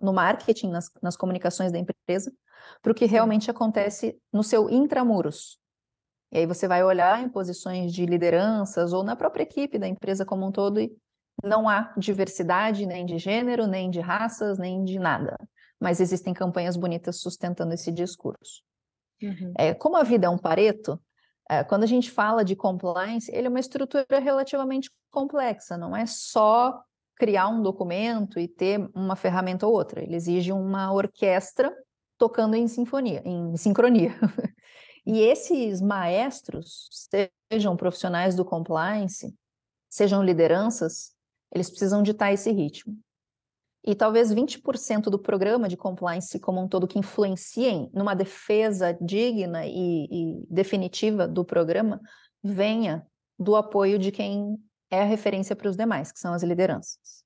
no 0.00 0.12
marketing, 0.12 0.70
nas, 0.70 0.90
nas 1.02 1.16
comunicações 1.16 1.72
da 1.72 1.78
empresa, 1.78 2.32
para 2.82 2.92
o 2.92 2.94
que 2.94 3.06
realmente 3.06 3.50
acontece 3.50 4.20
no 4.32 4.42
seu 4.42 4.68
intramuros. 4.68 5.58
E 6.32 6.38
aí 6.38 6.46
você 6.46 6.68
vai 6.68 6.84
olhar 6.84 7.22
em 7.22 7.28
posições 7.28 7.92
de 7.92 8.04
lideranças 8.04 8.92
ou 8.92 9.02
na 9.02 9.16
própria 9.16 9.44
equipe 9.44 9.78
da 9.78 9.88
empresa 9.88 10.26
como 10.26 10.46
um 10.46 10.52
todo 10.52 10.80
e 10.80 10.94
não 11.42 11.68
há 11.68 11.94
diversidade 11.96 12.84
nem 12.84 13.06
de 13.06 13.18
gênero, 13.18 13.66
nem 13.66 13.90
de 13.90 14.00
raças, 14.00 14.58
nem 14.58 14.84
de 14.84 14.98
nada. 14.98 15.36
Mas 15.80 16.00
existem 16.00 16.34
campanhas 16.34 16.76
bonitas 16.76 17.20
sustentando 17.20 17.72
esse 17.72 17.90
discurso. 17.90 18.62
Uhum. 19.22 19.52
É, 19.56 19.72
como 19.74 19.96
a 19.96 20.02
vida 20.02 20.26
é 20.26 20.30
um 20.30 20.38
pareto, 20.38 21.00
É, 21.50 21.64
quando 21.64 21.82
a 21.84 21.86
gente 21.86 22.10
fala 22.10 22.44
de 22.44 22.54
compliance, 22.54 23.32
ele 23.34 23.46
é 23.46 23.48
uma 23.48 23.58
estrutura 23.58 24.04
relativamente 24.20 24.90
complexa, 25.10 25.78
não 25.78 25.96
é 25.96 26.04
só 26.04 26.84
criar 27.18 27.48
um 27.48 27.62
documento 27.62 28.38
e 28.38 28.46
ter 28.46 28.88
uma 28.94 29.16
ferramenta 29.16 29.66
ou 29.66 29.72
outra. 29.72 30.02
Ele 30.02 30.14
exige 30.14 30.52
uma 30.52 30.92
orquestra 30.92 31.74
tocando 32.16 32.54
em 32.54 32.68
sinfonia, 32.68 33.22
em 33.24 33.56
sincronia. 33.56 34.14
e 35.04 35.20
esses 35.20 35.80
maestros, 35.80 36.88
sejam 37.50 37.76
profissionais 37.76 38.34
do 38.34 38.44
compliance, 38.44 39.34
sejam 39.90 40.22
lideranças, 40.22 41.12
eles 41.52 41.68
precisam 41.68 42.02
ditar 42.02 42.32
esse 42.32 42.52
ritmo. 42.52 42.96
E 43.84 43.94
talvez 43.94 44.32
20% 44.32 45.04
do 45.04 45.18
programa 45.18 45.68
de 45.68 45.76
compliance 45.76 46.38
como 46.38 46.60
um 46.60 46.68
todo 46.68 46.86
que 46.86 46.98
influenciem 46.98 47.90
numa 47.92 48.14
defesa 48.14 48.96
digna 49.00 49.66
e, 49.66 50.04
e 50.10 50.46
definitiva 50.50 51.26
do 51.26 51.44
programa 51.44 52.00
venha 52.42 53.06
do 53.38 53.56
apoio 53.56 53.98
de 53.98 54.12
quem 54.12 54.58
é 54.90 55.00
a 55.00 55.04
referência 55.04 55.54
para 55.54 55.68
os 55.68 55.76
demais, 55.76 56.12
que 56.12 56.18
são 56.18 56.32
as 56.32 56.42
lideranças. 56.42 57.24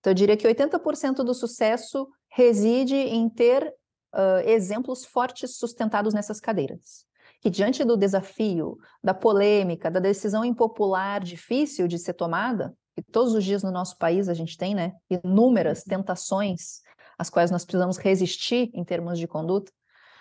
Então, 0.00 0.10
eu 0.10 0.14
diria 0.14 0.36
que 0.36 0.46
80% 0.46 1.22
do 1.22 1.34
sucesso 1.34 2.08
reside 2.28 2.96
em 2.96 3.28
ter 3.28 3.72
uh, 4.12 4.48
exemplos 4.48 5.04
fortes 5.04 5.56
sustentados 5.56 6.12
nessas 6.12 6.40
cadeiras. 6.40 7.06
Que 7.40 7.50
diante 7.50 7.84
do 7.84 7.96
desafio, 7.96 8.78
da 9.02 9.14
polêmica, 9.14 9.90
da 9.90 10.00
decisão 10.00 10.44
impopular 10.44 11.22
difícil 11.22 11.86
de 11.86 11.98
ser 11.98 12.14
tomada, 12.14 12.74
que 12.94 13.02
todos 13.02 13.34
os 13.34 13.44
dias 13.44 13.62
no 13.62 13.70
nosso 13.70 13.96
país 13.96 14.28
a 14.28 14.34
gente 14.34 14.56
tem, 14.56 14.74
né, 14.74 14.92
inúmeras 15.08 15.82
tentações 15.82 16.80
às 17.18 17.30
quais 17.30 17.50
nós 17.50 17.64
precisamos 17.64 17.96
resistir 17.96 18.70
em 18.74 18.84
termos 18.84 19.18
de 19.18 19.26
conduta, 19.26 19.72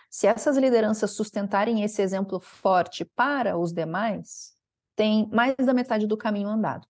se 0.09 0.27
essas 0.27 0.57
lideranças 0.57 1.11
sustentarem 1.11 1.83
esse 1.83 2.01
exemplo 2.01 2.39
forte 2.39 3.05
para 3.05 3.57
os 3.57 3.71
demais, 3.71 4.53
tem 4.95 5.27
mais 5.31 5.55
da 5.55 5.73
metade 5.73 6.07
do 6.07 6.17
caminho 6.17 6.49
andado. 6.49 6.87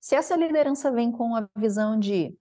Se 0.00 0.14
essa 0.14 0.36
liderança 0.36 0.90
vem 0.90 1.12
com 1.12 1.36
a 1.36 1.48
visão 1.56 1.98
de 1.98 2.36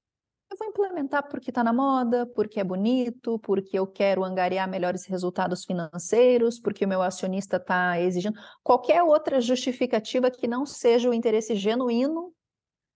eu 0.52 0.58
vou 0.58 0.68
implementar 0.68 1.30
porque 1.30 1.50
está 1.50 1.64
na 1.64 1.72
moda, 1.72 2.26
porque 2.26 2.60
é 2.60 2.64
bonito, 2.64 3.40
porque 3.40 3.80
eu 3.80 3.88
quero 3.88 4.22
angariar 4.24 4.70
melhores 4.70 5.06
resultados 5.06 5.64
financeiros, 5.64 6.60
porque 6.60 6.84
o 6.84 6.88
meu 6.88 7.02
acionista 7.02 7.56
está 7.56 8.02
exigindo, 8.02 8.38
qualquer 8.62 9.02
outra 9.02 9.40
justificativa 9.40 10.30
que 10.30 10.48
não 10.48 10.66
seja 10.66 11.10
o 11.10 11.14
interesse 11.14 11.56
genuíno 11.56 12.34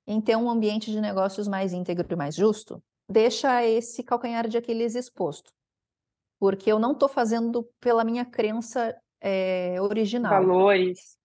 em 0.05 0.19
ter 0.19 0.35
um 0.35 0.49
ambiente 0.49 0.91
de 0.91 0.99
negócios 0.99 1.47
mais 1.47 1.71
íntegro 1.71 2.05
e 2.09 2.15
mais 2.15 2.35
justo, 2.35 2.83
deixa 3.09 3.63
esse 3.65 4.03
calcanhar 4.03 4.47
de 4.49 4.57
Aquiles 4.57 4.93
exposto. 4.93 5.51
Porque 6.37 6.69
eu 6.69 6.77
não 6.77 6.91
estou 6.91 7.07
fazendo 7.07 7.67
pela 7.79 8.03
minha 8.03 8.25
crença 8.25 8.93
é, 9.21 9.81
original. 9.81 10.31
Valores. 10.31 11.17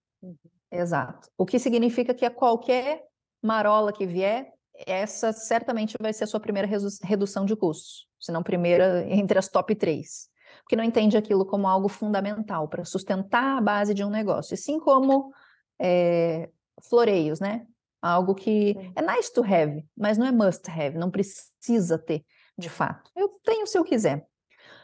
Exato. 0.71 1.29
O 1.37 1.45
que 1.45 1.59
significa 1.59 2.15
que 2.15 2.25
a 2.25 2.31
qualquer 2.31 3.03
marola 3.43 3.93
que 3.93 4.07
vier, 4.07 4.53
essa 4.87 5.33
certamente 5.33 5.97
vai 6.01 6.13
ser 6.13 6.25
a 6.25 6.27
sua 6.27 6.41
primeira 6.41 6.69
redução 7.03 7.45
de 7.45 7.57
custos, 7.57 8.07
se 8.19 8.31
não 8.31 8.43
primeira 8.43 9.05
entre 9.09 9.39
as 9.39 9.49
top 9.49 9.75
três. 9.75 10.29
Porque 10.63 10.77
não 10.77 10.85
entende 10.85 11.17
aquilo 11.17 11.45
como 11.45 11.67
algo 11.67 11.89
fundamental 11.89 12.69
para 12.69 12.85
sustentar 12.85 13.59
a 13.59 13.61
base 13.61 13.95
de 13.95 14.05
um 14.05 14.11
negócio, 14.11 14.55
e 14.55 14.57
sim 14.57 14.79
como 14.79 15.33
é, 15.81 16.49
floreios, 16.89 17.41
né? 17.41 17.67
Algo 18.03 18.35
que 18.35 18.75
é 18.97 19.03
nice 19.03 19.33
to 19.33 19.43
have, 19.43 19.85
mas 19.97 20.17
não 20.17 20.27
é 20.27 20.33
must 20.33 20.71
have, 20.71 20.97
não 20.97 21.11
precisa 21.11 21.99
ter, 21.99 22.25
de 22.57 22.69
fato. 22.69 23.11
Eu 23.15 23.29
tenho 23.45 23.67
se 23.67 23.77
eu 23.77 23.85
quiser. 23.85 24.27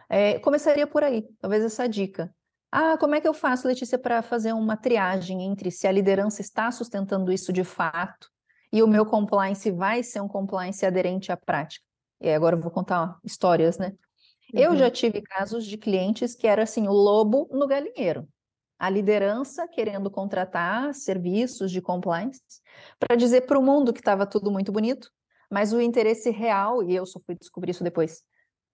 É, 0.09 0.39
começaria 0.39 0.87
por 0.87 1.03
aí, 1.03 1.27
talvez 1.41 1.65
essa 1.65 1.89
dica. 1.89 2.33
Ah, 2.79 2.99
como 2.99 3.15
é 3.15 3.23
que 3.23 3.27
eu 3.27 3.33
faço, 3.33 3.67
Letícia, 3.67 3.99
para 3.99 4.21
fazer 4.21 4.53
uma 4.53 4.77
triagem 4.77 5.43
entre 5.43 5.71
se 5.71 5.87
a 5.87 5.93
liderança 5.93 6.43
está 6.43 6.71
sustentando 6.71 7.33
isso 7.33 7.51
de 7.51 7.65
fato 7.65 8.29
e 8.71 8.83
o 8.83 8.87
meu 8.87 9.07
compliance 9.07 9.71
vai 9.71 10.03
ser 10.03 10.21
um 10.21 10.29
compliance 10.29 10.85
aderente 10.85 11.33
à 11.33 11.39
prática? 11.39 11.83
E 12.21 12.29
agora 12.29 12.55
eu 12.55 12.61
vou 12.61 12.71
contar 12.71 13.19
histórias, 13.25 13.79
né? 13.79 13.95
Uhum. 14.53 14.61
Eu 14.61 14.77
já 14.77 14.91
tive 14.91 15.23
casos 15.23 15.65
de 15.65 15.79
clientes 15.79 16.35
que 16.35 16.47
era 16.47 16.65
assim, 16.65 16.87
o 16.87 16.93
lobo 16.93 17.49
no 17.51 17.67
galinheiro 17.67 18.29
a 18.79 18.91
liderança 18.91 19.67
querendo 19.67 20.11
contratar 20.11 20.93
serviços 20.93 21.73
de 21.73 21.81
compliance 21.81 22.43
para 22.99 23.17
dizer 23.17 23.47
para 23.47 23.59
o 23.59 23.63
mundo 23.63 23.91
que 23.91 24.01
estava 24.01 24.27
tudo 24.27 24.51
muito 24.51 24.71
bonito, 24.71 25.11
mas 25.51 25.73
o 25.73 25.81
interesse 25.81 26.29
real, 26.29 26.83
e 26.83 26.95
eu 26.95 27.07
só 27.07 27.19
fui 27.25 27.35
descobrir 27.37 27.71
isso 27.71 27.83
depois, 27.83 28.23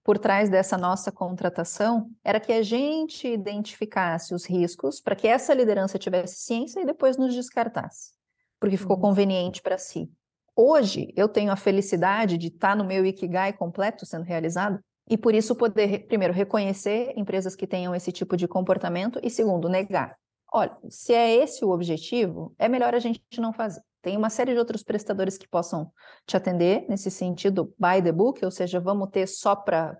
por 0.04 0.18
trás 0.18 0.50
dessa 0.50 0.76
nossa 0.76 1.12
contratação, 1.12 2.10
era 2.24 2.40
que 2.40 2.52
a 2.52 2.62
gente 2.62 3.28
identificasse 3.28 4.34
os 4.34 4.44
riscos 4.44 5.00
para 5.00 5.14
que 5.14 5.28
essa 5.28 5.54
liderança 5.54 5.98
tivesse 5.98 6.40
ciência 6.40 6.80
e 6.80 6.86
depois 6.86 7.16
nos 7.16 7.34
descartasse, 7.34 8.12
porque 8.58 8.76
ficou 8.76 8.96
uhum. 8.96 9.02
conveniente 9.02 9.62
para 9.62 9.78
si. 9.78 10.10
Hoje, 10.54 11.12
eu 11.16 11.28
tenho 11.28 11.52
a 11.52 11.56
felicidade 11.56 12.36
de 12.36 12.48
estar 12.48 12.70
tá 12.70 12.76
no 12.76 12.84
meu 12.84 13.06
Ikigai 13.06 13.52
completo 13.52 14.04
sendo 14.04 14.24
realizado, 14.24 14.80
e 15.08 15.16
por 15.16 15.34
isso 15.34 15.54
poder, 15.56 16.06
primeiro, 16.06 16.32
reconhecer 16.32 17.12
empresas 17.16 17.56
que 17.56 17.66
tenham 17.66 17.94
esse 17.94 18.12
tipo 18.12 18.36
de 18.36 18.46
comportamento 18.46 19.20
e, 19.22 19.30
segundo, 19.30 19.68
negar. 19.68 20.16
Olha, 20.52 20.76
se 20.90 21.12
é 21.12 21.34
esse 21.34 21.64
o 21.64 21.70
objetivo, 21.70 22.54
é 22.58 22.68
melhor 22.68 22.94
a 22.94 22.98
gente 22.98 23.20
não 23.38 23.52
fazer. 23.52 23.82
Tem 24.02 24.16
uma 24.16 24.28
série 24.28 24.52
de 24.52 24.58
outros 24.58 24.82
prestadores 24.82 25.38
que 25.38 25.48
possam 25.48 25.90
te 26.26 26.36
atender 26.36 26.84
nesse 26.88 27.10
sentido, 27.10 27.72
by 27.78 28.02
the 28.02 28.10
book, 28.10 28.44
ou 28.44 28.50
seja, 28.50 28.80
vamos 28.80 29.08
ter 29.10 29.28
só 29.28 29.54
para 29.54 29.96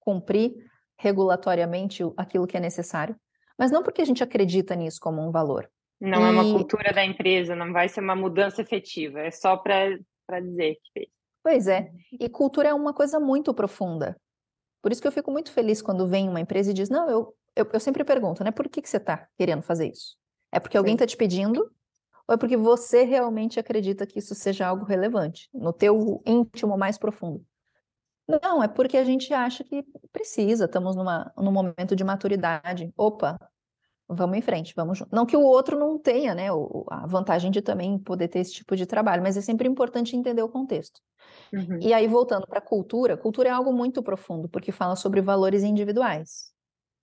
cumprir 0.00 0.52
regulatoriamente 0.98 2.02
aquilo 2.16 2.46
que 2.46 2.56
é 2.56 2.60
necessário, 2.60 3.16
mas 3.58 3.70
não 3.70 3.82
porque 3.82 4.02
a 4.02 4.04
gente 4.04 4.22
acredita 4.22 4.74
nisso 4.74 4.98
como 5.00 5.22
um 5.22 5.30
valor. 5.30 5.70
Não 6.00 6.20
e... 6.20 6.28
é 6.28 6.30
uma 6.30 6.52
cultura 6.52 6.92
da 6.92 7.04
empresa, 7.04 7.54
não 7.54 7.72
vai 7.72 7.88
ser 7.88 8.00
uma 8.00 8.16
mudança 8.16 8.60
efetiva, 8.60 9.20
é 9.20 9.30
só 9.30 9.56
para 9.56 9.96
dizer 10.40 10.74
que 10.82 10.92
fez. 10.92 11.08
Pois 11.42 11.68
é, 11.68 11.90
e 12.18 12.28
cultura 12.28 12.70
é 12.70 12.74
uma 12.74 12.92
coisa 12.92 13.20
muito 13.20 13.54
profunda. 13.54 14.16
Por 14.82 14.90
isso 14.90 15.00
que 15.00 15.06
eu 15.06 15.12
fico 15.12 15.30
muito 15.30 15.52
feliz 15.52 15.80
quando 15.80 16.08
vem 16.08 16.28
uma 16.28 16.40
empresa 16.40 16.70
e 16.70 16.74
diz: 16.74 16.88
Não, 16.88 17.08
eu, 17.08 17.34
eu, 17.54 17.68
eu 17.72 17.80
sempre 17.80 18.02
pergunto, 18.02 18.42
né? 18.42 18.50
Por 18.50 18.68
que, 18.68 18.82
que 18.82 18.88
você 18.88 18.96
está 18.96 19.28
querendo 19.36 19.62
fazer 19.62 19.88
isso? 19.90 20.16
É 20.50 20.58
porque 20.58 20.76
alguém 20.76 20.94
está 20.94 21.06
te 21.06 21.16
pedindo? 21.16 21.70
Ou 22.26 22.34
é 22.34 22.38
porque 22.38 22.56
você 22.56 23.04
realmente 23.04 23.60
acredita 23.60 24.06
que 24.06 24.18
isso 24.18 24.34
seja 24.34 24.66
algo 24.66 24.84
relevante, 24.84 25.48
no 25.52 25.72
teu 25.72 26.22
íntimo 26.24 26.76
mais 26.76 26.96
profundo? 26.96 27.44
Não, 28.26 28.62
é 28.62 28.68
porque 28.68 28.96
a 28.96 29.04
gente 29.04 29.32
acha 29.34 29.62
que 29.62 29.84
precisa, 30.10 30.64
estamos 30.64 30.96
numa, 30.96 31.30
num 31.36 31.52
momento 31.52 31.94
de 31.94 32.02
maturidade. 32.02 32.90
Opa, 32.96 33.38
vamos 34.08 34.38
em 34.38 34.40
frente, 34.40 34.72
vamos 34.74 34.98
junto. 34.98 35.14
Não 35.14 35.26
que 35.26 35.36
o 35.36 35.42
outro 35.42 35.78
não 35.78 35.98
tenha, 35.98 36.34
né, 36.34 36.48
a 36.90 37.06
vantagem 37.06 37.50
de 37.50 37.60
também 37.60 37.98
poder 37.98 38.28
ter 38.28 38.38
esse 38.38 38.52
tipo 38.52 38.74
de 38.74 38.86
trabalho, 38.86 39.22
mas 39.22 39.36
é 39.36 39.42
sempre 39.42 39.68
importante 39.68 40.16
entender 40.16 40.42
o 40.42 40.48
contexto. 40.48 41.00
Uhum. 41.52 41.78
E 41.80 41.92
aí, 41.92 42.06
voltando 42.06 42.46
para 42.46 42.58
a 42.58 42.62
cultura, 42.62 43.16
cultura 43.16 43.50
é 43.50 43.52
algo 43.52 43.72
muito 43.72 44.02
profundo, 44.02 44.48
porque 44.48 44.72
fala 44.72 44.96
sobre 44.96 45.20
valores 45.20 45.62
individuais, 45.62 46.52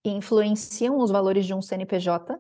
que 0.03 0.09
influenciam 0.09 0.97
os 0.97 1.11
valores 1.11 1.45
de 1.45 1.53
um 1.53 1.61
CNPJ, 1.61 2.35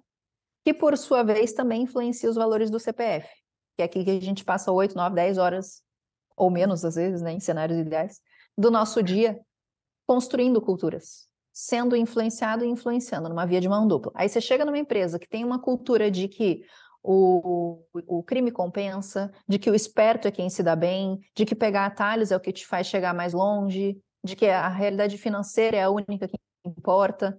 que 0.63 0.73
por 0.73 0.97
sua 0.97 1.23
vez 1.23 1.53
também 1.53 1.83
influencia 1.83 2.29
os 2.29 2.35
valores 2.35 2.69
do 2.69 2.79
CPF, 2.79 3.27
que 3.75 3.81
é 3.81 3.85
aqui 3.85 4.03
que 4.03 4.11
a 4.11 4.19
gente 4.19 4.43
passa 4.43 4.71
8, 4.71 4.95
9, 4.95 5.15
10 5.15 5.37
horas, 5.37 5.81
ou 6.35 6.49
menos 6.49 6.85
às 6.85 6.95
vezes, 6.95 7.21
né, 7.21 7.31
em 7.31 7.39
cenários 7.39 7.79
ideais, 7.79 8.21
do 8.57 8.69
nosso 8.69 9.01
dia 9.01 9.39
construindo 10.05 10.61
culturas 10.61 11.31
sendo 11.53 11.95
influenciado 11.95 12.63
e 12.63 12.67
influenciando 12.67 13.27
numa 13.27 13.45
via 13.45 13.59
de 13.59 13.67
mão 13.67 13.87
dupla. 13.87 14.11
Aí 14.15 14.29
você 14.29 14.39
chega 14.39 14.65
numa 14.65 14.77
empresa 14.77 15.19
que 15.19 15.27
tem 15.27 15.43
uma 15.43 15.59
cultura 15.59 16.09
de 16.09 16.27
que 16.27 16.63
o, 17.03 17.83
o, 17.93 18.23
crime 18.23 18.51
compensa, 18.51 19.31
de 19.47 19.57
que 19.57 19.69
o 19.69 19.75
esperto 19.75 20.27
é 20.27 20.31
quem 20.31 20.49
se 20.49 20.61
dá 20.61 20.75
bem, 20.75 21.19
de 21.35 21.45
que 21.45 21.55
pegar 21.55 21.85
atalhos 21.85 22.31
é 22.31 22.37
o 22.37 22.39
que 22.39 22.53
te 22.53 22.65
faz 22.65 22.87
chegar 22.87 23.13
mais 23.13 23.33
longe, 23.33 23.99
de 24.23 24.35
que 24.35 24.45
a 24.45 24.67
realidade 24.67 25.17
financeira 25.17 25.77
é 25.77 25.83
a 25.83 25.89
única 25.89 26.27
que 26.27 26.37
importa. 26.65 27.37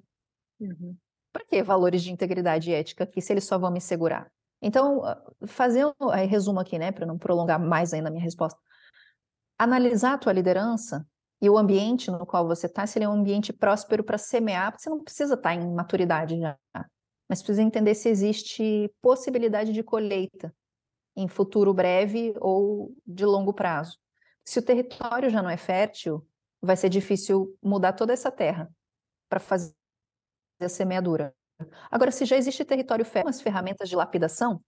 Uhum. 0.60 0.96
Para 1.32 1.44
que 1.44 1.62
valores 1.62 2.02
de 2.02 2.12
integridade 2.12 2.70
e 2.70 2.74
ética 2.74 3.04
aqui, 3.04 3.20
se 3.20 3.32
eles 3.32 3.44
só 3.44 3.58
vão 3.58 3.70
me 3.70 3.80
segurar? 3.80 4.30
Então, 4.60 5.02
fazendo, 5.46 5.94
aí 6.12 6.26
resumo 6.26 6.60
aqui, 6.60 6.78
né, 6.78 6.92
para 6.92 7.06
não 7.06 7.18
prolongar 7.18 7.58
mais 7.58 7.92
ainda 7.92 8.08
a 8.08 8.10
minha 8.12 8.22
resposta. 8.22 8.60
Analisar 9.58 10.14
a 10.14 10.18
tua 10.18 10.32
liderança 10.32 11.06
e 11.40 11.50
o 11.50 11.58
ambiente 11.58 12.10
no 12.10 12.24
qual 12.24 12.46
você 12.46 12.66
está, 12.66 12.86
se 12.86 12.98
ele 12.98 13.04
é 13.04 13.08
um 13.08 13.12
ambiente 13.12 13.52
próspero 13.52 14.04
para 14.04 14.16
semear, 14.16 14.70
porque 14.70 14.84
você 14.84 14.90
não 14.90 15.02
precisa 15.02 15.34
estar 15.34 15.48
tá 15.50 15.54
em 15.54 15.74
maturidade 15.74 16.38
já, 16.38 16.56
mas 17.28 17.42
precisa 17.42 17.62
entender 17.62 17.94
se 17.96 18.08
existe 18.08 18.92
possibilidade 19.00 19.72
de 19.72 19.82
colheita 19.82 20.54
em 21.16 21.26
futuro 21.26 21.74
breve 21.74 22.34
ou 22.40 22.94
de 23.04 23.24
longo 23.24 23.52
prazo. 23.52 23.98
Se 24.44 24.58
o 24.58 24.62
território 24.62 25.30
já 25.30 25.42
não 25.42 25.50
é 25.50 25.56
fértil, 25.56 26.26
vai 26.60 26.76
ser 26.76 26.88
difícil 26.88 27.56
mudar 27.62 27.92
toda 27.94 28.12
essa 28.12 28.30
terra 28.30 28.70
para 29.28 29.40
fazer 29.40 29.74
a 30.64 30.68
semeadura. 30.68 31.34
Agora, 31.90 32.10
se 32.10 32.24
já 32.24 32.36
existe 32.36 32.64
território 32.64 33.04
fértil, 33.04 33.30
as 33.30 33.40
ferramentas 33.40 33.88
de 33.88 33.96
lapidação, 33.96 34.60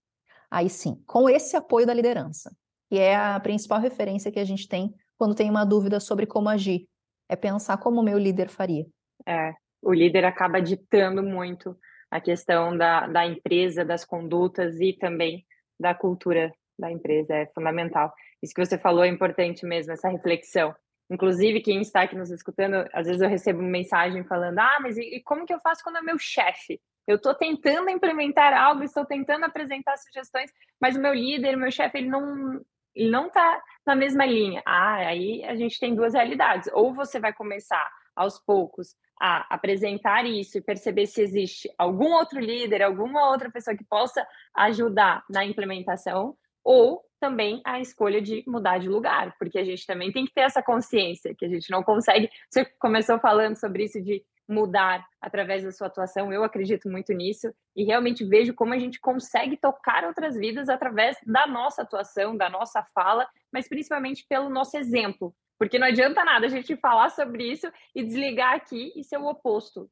aí 0.49 0.69
sim, 0.69 1.01
com 1.05 1.29
esse 1.29 1.55
apoio 1.55 1.85
da 1.85 1.93
liderança, 1.93 2.55
que 2.89 2.97
é 2.97 3.15
a 3.15 3.39
principal 3.39 3.79
referência 3.79 4.31
que 4.31 4.39
a 4.39 4.45
gente 4.45 4.67
tem 4.67 4.93
quando 5.17 5.35
tem 5.35 5.49
uma 5.49 5.65
dúvida 5.65 5.99
sobre 5.99 6.25
como 6.25 6.49
agir. 6.49 6.87
É 7.27 7.35
pensar 7.35 7.77
como 7.77 8.01
o 8.01 8.03
meu 8.03 8.17
líder 8.17 8.49
faria. 8.49 8.85
É, 9.25 9.53
o 9.81 9.93
líder 9.93 10.25
acaba 10.25 10.61
ditando 10.61 11.23
muito 11.23 11.77
a 12.11 12.21
questão 12.21 12.77
da, 12.77 13.07
da 13.07 13.25
empresa, 13.25 13.83
das 13.83 14.05
condutas 14.05 14.79
e 14.79 14.93
também 14.93 15.45
da 15.79 15.93
cultura 15.93 16.53
da 16.77 16.91
empresa 16.91 17.33
é 17.33 17.45
fundamental. 17.47 18.13
Isso 18.41 18.53
que 18.53 18.63
você 18.63 18.77
falou 18.77 19.03
é 19.03 19.07
importante 19.07 19.65
mesmo, 19.65 19.93
essa 19.93 20.09
reflexão. 20.09 20.73
Inclusive, 21.09 21.61
quem 21.61 21.81
está 21.81 22.01
aqui 22.01 22.15
nos 22.15 22.31
escutando, 22.31 22.87
às 22.91 23.05
vezes 23.05 23.21
eu 23.21 23.29
recebo 23.29 23.59
uma 23.59 23.69
mensagem 23.69 24.23
falando: 24.23 24.59
Ah, 24.59 24.79
mas 24.81 24.97
e, 24.97 25.21
como 25.23 25.45
que 25.45 25.53
eu 25.53 25.59
faço 25.59 25.83
quando 25.83 25.97
é 25.97 26.01
meu 26.01 26.17
chefe? 26.17 26.81
Eu 27.07 27.17
estou 27.17 27.35
tentando 27.35 27.89
implementar 27.89 28.53
algo, 28.53 28.83
estou 28.83 29.05
tentando 29.05 29.45
apresentar 29.45 29.95
sugestões, 29.97 30.51
mas 30.81 30.95
o 30.95 31.01
meu 31.01 31.13
líder, 31.13 31.55
o 31.55 31.59
meu 31.59 31.71
chefe, 31.71 31.99
ele 31.99 32.09
não 32.09 32.59
ele 32.95 33.11
não 33.11 33.27
está 33.27 33.61
na 33.85 33.93
mesma 33.93 34.25
linha. 34.25 34.63
Ah, 34.65 34.95
aí 34.95 35.43
a 35.43 35.55
gente 35.55 35.79
tem 35.79 35.93
duas 35.93 36.13
realidades. 36.13 36.69
Ou 36.73 36.93
você 36.93 37.19
vai 37.19 37.33
começar 37.33 37.91
aos 38.15 38.39
poucos 38.39 38.95
a 39.21 39.45
apresentar 39.53 40.25
isso 40.25 40.57
e 40.57 40.61
perceber 40.61 41.05
se 41.05 41.21
existe 41.21 41.69
algum 41.77 42.13
outro 42.13 42.39
líder, 42.39 42.81
alguma 42.81 43.29
outra 43.29 43.51
pessoa 43.51 43.75
que 43.75 43.83
possa 43.83 44.25
ajudar 44.55 45.23
na 45.29 45.45
implementação, 45.45 46.35
ou 46.63 47.03
também 47.25 47.59
a 47.65 47.79
escolha 47.79 48.21
de 48.21 48.43
mudar 48.45 48.77
de 48.77 48.87
lugar, 48.87 49.35
porque 49.39 49.57
a 49.57 49.63
gente 49.63 49.85
também 49.87 50.11
tem 50.11 50.25
que 50.25 50.33
ter 50.33 50.41
essa 50.41 50.61
consciência 50.61 51.33
que 51.35 51.43
a 51.43 51.49
gente 51.49 51.71
não 51.71 51.81
consegue. 51.81 52.29
Você 52.47 52.63
começou 52.79 53.17
falando 53.17 53.55
sobre 53.55 53.85
isso 53.85 53.99
de 53.99 54.23
mudar 54.47 55.03
através 55.19 55.63
da 55.63 55.71
sua 55.71 55.87
atuação, 55.87 56.31
eu 56.31 56.43
acredito 56.43 56.87
muito 56.87 57.11
nisso 57.13 57.51
e 57.75 57.83
realmente 57.83 58.23
vejo 58.23 58.53
como 58.53 58.75
a 58.75 58.77
gente 58.77 58.99
consegue 58.99 59.57
tocar 59.57 60.03
outras 60.03 60.35
vidas 60.35 60.69
através 60.69 61.17
da 61.25 61.47
nossa 61.47 61.81
atuação, 61.81 62.37
da 62.37 62.47
nossa 62.47 62.83
fala, 62.93 63.27
mas 63.51 63.67
principalmente 63.67 64.23
pelo 64.29 64.47
nosso 64.47 64.77
exemplo, 64.77 65.33
porque 65.57 65.79
não 65.79 65.87
adianta 65.87 66.23
nada 66.23 66.45
a 66.45 66.49
gente 66.49 66.75
falar 66.75 67.09
sobre 67.09 67.51
isso 67.51 67.67
e 67.95 68.03
desligar 68.03 68.53
aqui 68.53 68.93
e 68.95 69.03
ser 69.03 69.17
o 69.17 69.25
oposto. 69.25 69.89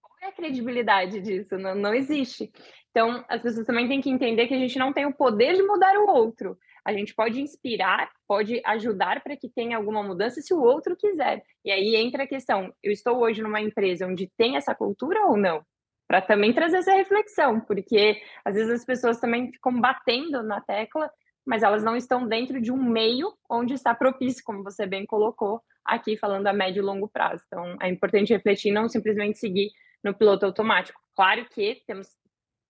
Qual 0.00 0.16
é 0.22 0.26
a 0.28 0.32
credibilidade 0.32 1.20
disso? 1.20 1.58
Não, 1.58 1.74
não 1.74 1.92
existe. 1.92 2.52
Então, 2.96 3.22
as 3.28 3.42
pessoas 3.42 3.66
também 3.66 3.86
têm 3.86 4.00
que 4.00 4.08
entender 4.08 4.46
que 4.46 4.54
a 4.54 4.58
gente 4.58 4.78
não 4.78 4.90
tem 4.90 5.04
o 5.04 5.12
poder 5.12 5.54
de 5.54 5.62
mudar 5.62 5.94
o 5.98 6.06
outro. 6.08 6.56
A 6.86 6.92
gente 6.92 7.14
pode 7.14 7.40
inspirar, 7.40 8.08
pode 8.28 8.62
ajudar 8.64 9.22
para 9.22 9.36
que 9.36 9.48
tenha 9.48 9.76
alguma 9.76 10.02
mudança 10.02 10.40
se 10.40 10.54
o 10.54 10.62
outro 10.62 10.96
quiser. 10.96 11.42
E 11.64 11.70
aí 11.70 11.96
entra 11.96 12.22
a 12.22 12.28
questão: 12.28 12.72
eu 12.82 12.92
estou 12.92 13.18
hoje 13.18 13.42
numa 13.42 13.60
empresa 13.60 14.06
onde 14.06 14.30
tem 14.38 14.56
essa 14.56 14.74
cultura 14.74 15.26
ou 15.26 15.36
não? 15.36 15.62
Para 16.06 16.22
também 16.22 16.52
trazer 16.52 16.78
essa 16.78 16.92
reflexão, 16.92 17.60
porque 17.60 18.22
às 18.44 18.54
vezes 18.54 18.70
as 18.70 18.84
pessoas 18.84 19.18
também 19.18 19.50
ficam 19.50 19.80
batendo 19.80 20.42
na 20.42 20.60
tecla 20.60 21.10
mas 21.46 21.62
elas 21.62 21.84
não 21.84 21.96
estão 21.96 22.26
dentro 22.26 22.60
de 22.60 22.72
um 22.72 22.82
meio 22.82 23.32
onde 23.48 23.72
está 23.72 23.94
propício, 23.94 24.42
como 24.44 24.64
você 24.64 24.84
bem 24.84 25.06
colocou 25.06 25.62
aqui, 25.84 26.16
falando 26.16 26.48
a 26.48 26.52
médio 26.52 26.80
e 26.80 26.84
longo 26.84 27.08
prazo. 27.08 27.44
Então, 27.46 27.76
é 27.80 27.88
importante 27.88 28.32
refletir 28.32 28.72
não 28.72 28.88
simplesmente 28.88 29.38
seguir 29.38 29.70
no 30.02 30.12
piloto 30.12 30.44
automático. 30.44 31.00
Claro 31.14 31.46
que 31.48 31.82
temos 31.86 32.08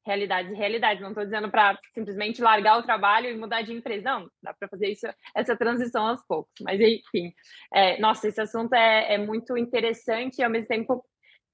realidades 0.06 0.52
e 0.52 0.54
realidades, 0.54 1.02
não 1.02 1.08
estou 1.08 1.24
dizendo 1.24 1.50
para 1.50 1.76
simplesmente 1.92 2.40
largar 2.40 2.78
o 2.78 2.82
trabalho 2.82 3.28
e 3.28 3.36
mudar 3.36 3.62
de 3.62 3.72
empresa, 3.72 4.18
não, 4.18 4.30
dá 4.40 4.54
para 4.54 4.68
fazer 4.68 4.88
isso, 4.88 5.06
essa 5.34 5.56
transição 5.56 6.06
aos 6.06 6.24
poucos. 6.26 6.52
Mas, 6.62 6.80
enfim, 6.80 7.34
é, 7.74 7.98
nossa, 7.98 8.28
esse 8.28 8.40
assunto 8.40 8.72
é, 8.74 9.14
é 9.14 9.18
muito 9.18 9.56
interessante 9.56 10.38
e, 10.38 10.44
ao 10.44 10.50
mesmo 10.50 10.68
tempo, 10.68 11.04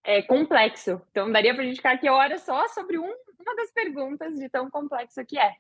é 0.05 0.21
complexo. 0.23 1.01
Então, 1.11 1.33
daria 1.33 1.55
para 1.55 1.63
a 1.63 1.67
gente 1.67 1.77
ficar 1.77 1.93
aqui 1.93 2.11
horas 2.11 2.43
só 2.43 2.69
sobre 2.69 2.99
um, 2.99 3.15
uma 3.41 3.57
das 3.57 3.73
perguntas 3.73 4.35
de 4.35 4.49
tão 4.51 4.69
complexo 4.71 5.25
que 5.25 5.39
é. 5.39 5.55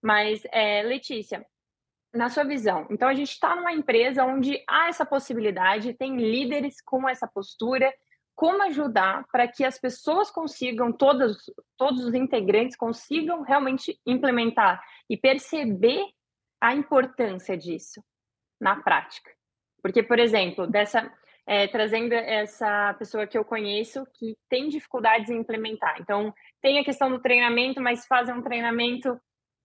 Mas, 0.00 0.42
é, 0.52 0.82
Letícia, 0.82 1.44
na 2.14 2.28
sua 2.28 2.44
visão, 2.44 2.86
então 2.90 3.08
a 3.08 3.14
gente 3.14 3.32
está 3.32 3.56
numa 3.56 3.72
empresa 3.72 4.24
onde 4.24 4.62
há 4.68 4.88
essa 4.88 5.04
possibilidade, 5.04 5.92
tem 5.94 6.16
líderes 6.16 6.80
com 6.80 7.08
essa 7.08 7.26
postura, 7.26 7.92
como 8.36 8.62
ajudar 8.64 9.26
para 9.32 9.48
que 9.48 9.64
as 9.64 9.78
pessoas 9.78 10.30
consigam, 10.30 10.92
todos, 10.92 11.50
todos 11.76 12.04
os 12.04 12.14
integrantes 12.14 12.76
consigam 12.76 13.42
realmente 13.42 13.98
implementar 14.06 14.80
e 15.08 15.16
perceber 15.16 16.04
a 16.60 16.74
importância 16.74 17.56
disso 17.56 18.04
na 18.60 18.76
prática. 18.76 19.30
Porque, 19.82 20.02
por 20.02 20.18
exemplo, 20.18 20.66
dessa 20.66 21.10
é, 21.46 21.68
trazendo 21.68 22.12
essa 22.12 22.92
pessoa 22.94 23.26
que 23.26 23.38
eu 23.38 23.44
conheço 23.44 24.04
que 24.14 24.36
tem 24.48 24.68
dificuldades 24.68 25.30
em 25.30 25.38
implementar. 25.38 25.96
Então, 26.00 26.34
tem 26.60 26.78
a 26.78 26.84
questão 26.84 27.08
do 27.08 27.20
treinamento, 27.20 27.80
mas 27.80 28.04
fazem 28.04 28.34
um 28.34 28.42
treinamento 28.42 29.18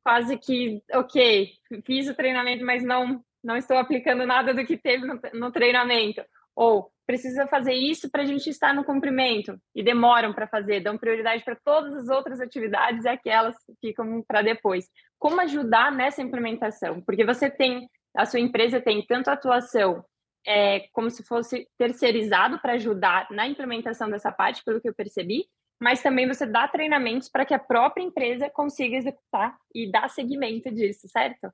quase 0.03 0.37
que, 0.37 0.81
ok, 0.93 1.49
fiz 1.83 2.07
o 2.07 2.15
treinamento, 2.15 2.63
mas 2.63 2.83
não, 2.83 3.23
não 3.43 3.57
estou 3.57 3.77
aplicando 3.77 4.25
nada 4.25 4.53
do 4.53 4.63
que 4.63 4.77
teve 4.77 5.05
no, 5.05 5.19
no 5.33 5.51
treinamento. 5.51 6.23
Ou 6.61 6.91
precisa 7.07 7.47
fazer 7.47 7.73
isso 7.73 8.07
para 8.11 8.21
a 8.21 8.25
gente 8.25 8.47
estar 8.47 8.71
no 8.71 8.83
cumprimento 8.83 9.59
e 9.73 9.81
demoram 9.81 10.31
para 10.31 10.47
fazer, 10.47 10.79
dão 10.79 10.95
prioridade 10.95 11.43
para 11.43 11.55
todas 11.55 11.91
as 11.91 12.07
outras 12.07 12.39
atividades 12.39 13.03
e 13.03 13.09
aquelas 13.09 13.55
ficam 13.81 14.23
para 14.27 14.43
depois. 14.43 14.87
Como 15.17 15.41
ajudar 15.41 15.91
nessa 15.91 16.21
implementação? 16.21 17.01
Porque 17.01 17.25
você 17.25 17.49
tem, 17.49 17.89
a 18.15 18.27
sua 18.27 18.39
empresa 18.39 18.79
tem 18.79 19.03
tanto 19.03 19.31
atuação 19.31 20.05
é, 20.45 20.81
como 20.91 21.09
se 21.09 21.23
fosse 21.23 21.67
terceirizado 21.79 22.59
para 22.59 22.73
ajudar 22.73 23.25
na 23.31 23.47
implementação 23.47 24.07
dessa 24.07 24.31
parte, 24.31 24.63
pelo 24.63 24.79
que 24.79 24.87
eu 24.87 24.93
percebi, 24.93 25.47
mas 25.81 26.03
também 26.03 26.27
você 26.27 26.45
dá 26.45 26.67
treinamentos 26.67 27.27
para 27.27 27.43
que 27.43 27.55
a 27.55 27.59
própria 27.59 28.03
empresa 28.03 28.51
consiga 28.51 28.97
executar 28.97 29.57
e 29.73 29.91
dar 29.91 30.11
seguimento 30.11 30.69
disso, 30.69 31.07
certo? 31.07 31.51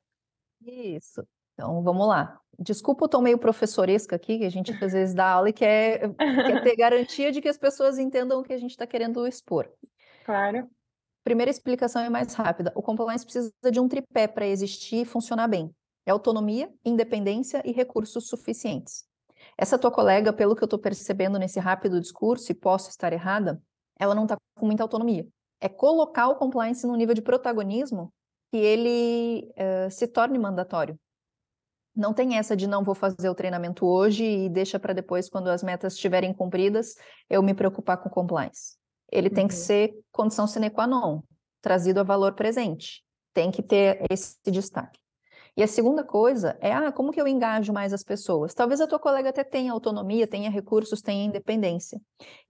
Isso. 0.62 1.26
Então, 1.58 1.82
vamos 1.82 2.08
lá. 2.08 2.40
Desculpa 2.60 3.06
o 3.06 3.08
tom 3.08 3.22
meio 3.22 3.40
professoresco 3.40 4.14
aqui, 4.14 4.38
que 4.38 4.46
a 4.46 4.50
gente 4.50 4.72
às 4.72 4.94
vezes 4.94 5.16
dá 5.16 5.28
aula 5.28 5.50
e 5.50 5.54
quer, 5.54 6.14
quer 6.16 6.64
ter 6.64 6.76
garantia 6.78 7.32
de 7.32 7.42
que 7.42 7.50
as 7.50 7.58
pessoas 7.58 7.98
entendam 7.98 8.40
o 8.40 8.44
que 8.44 8.54
a 8.54 8.58
gente 8.58 8.72
está 8.72 8.86
querendo 8.86 9.26
expor. 9.26 9.68
Claro. 10.24 10.70
Primeira 11.24 11.50
explicação 11.50 12.02
é 12.02 12.10
mais 12.10 12.34
rápida. 12.36 12.72
O 12.76 12.82
compliance 12.82 13.26
precisa 13.26 13.52
de 13.72 13.80
um 13.80 13.88
tripé 13.88 14.28
para 14.28 14.46
existir 14.46 15.02
e 15.02 15.06
funcionar 15.06 15.48
bem. 15.48 15.74
É 16.06 16.12
autonomia, 16.12 16.72
independência 16.86 17.62
e 17.66 17.72
recursos 17.72 18.28
suficientes. 18.28 19.04
Essa 19.58 19.78
tua 19.78 19.92
colega, 19.92 20.32
pelo 20.32 20.56
que 20.56 20.64
eu 20.64 20.68
estou 20.68 20.80
percebendo 20.80 21.40
nesse 21.40 21.60
rápido 21.60 22.00
discurso, 22.00 22.52
e 22.52 22.56
posso 22.56 22.90
estar 22.90 23.12
errada, 23.14 23.62
ela 24.00 24.16
não 24.16 24.24
está 24.24 24.38
com 24.56 24.66
muita 24.66 24.84
autonomia. 24.84 25.28
É 25.60 25.68
colocar 25.68 26.28
o 26.28 26.36
compliance 26.36 26.86
no 26.86 26.96
nível 26.96 27.16
de 27.16 27.22
protagonismo 27.22 28.14
que 28.52 28.58
ele 28.58 29.52
uh, 29.58 29.92
se 29.92 30.08
torne 30.08 30.38
mandatório. 30.38 30.98
Não 31.98 32.14
tem 32.14 32.38
essa 32.38 32.56
de 32.56 32.68
não 32.68 32.84
vou 32.84 32.94
fazer 32.94 33.28
o 33.28 33.34
treinamento 33.34 33.84
hoje 33.84 34.24
e 34.24 34.50
deixa 34.50 34.78
para 34.78 34.94
depois, 34.94 35.28
quando 35.28 35.48
as 35.48 35.64
metas 35.64 35.94
estiverem 35.94 36.32
cumpridas, 36.32 36.94
eu 37.28 37.42
me 37.42 37.56
preocupar 37.56 37.98
com 37.98 38.08
compliance. 38.08 38.78
Ele 39.12 39.30
uhum. 39.30 39.34
tem 39.34 39.48
que 39.48 39.56
uhum. 39.56 39.60
ser 39.60 39.94
condição 40.12 40.46
sine 40.46 40.70
qua 40.70 40.86
non, 40.86 41.22
trazido 41.60 42.00
a 42.00 42.04
valor 42.04 42.36
presente. 42.36 43.04
Tem 43.34 43.50
que 43.50 43.64
ter 43.64 44.06
esse 44.12 44.38
destaque. 44.46 45.00
E 45.56 45.64
a 45.64 45.68
segunda 45.68 46.04
coisa 46.04 46.56
é, 46.62 46.72
ah, 46.72 46.92
como 46.92 47.12
que 47.12 47.20
eu 47.20 47.28
engajo 47.28 47.74
mais 47.74 47.92
as 47.92 48.04
pessoas? 48.04 48.54
Talvez 48.54 48.80
a 48.80 48.86
tua 48.86 49.00
colega 49.00 49.30
até 49.30 49.44
tenha 49.44 49.72
autonomia, 49.72 50.28
tenha 50.28 50.52
recursos, 50.52 51.02
tenha 51.02 51.26
independência. 51.26 52.00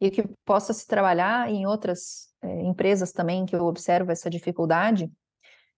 E 0.02 0.12
que 0.12 0.28
possa 0.44 0.74
se 0.74 0.86
trabalhar 0.86 1.50
em 1.50 1.66
outras 1.66 2.28
é, 2.42 2.64
empresas 2.64 3.14
também, 3.14 3.46
que 3.46 3.56
eu 3.56 3.66
observo 3.66 4.12
essa 4.12 4.30
dificuldade, 4.30 5.10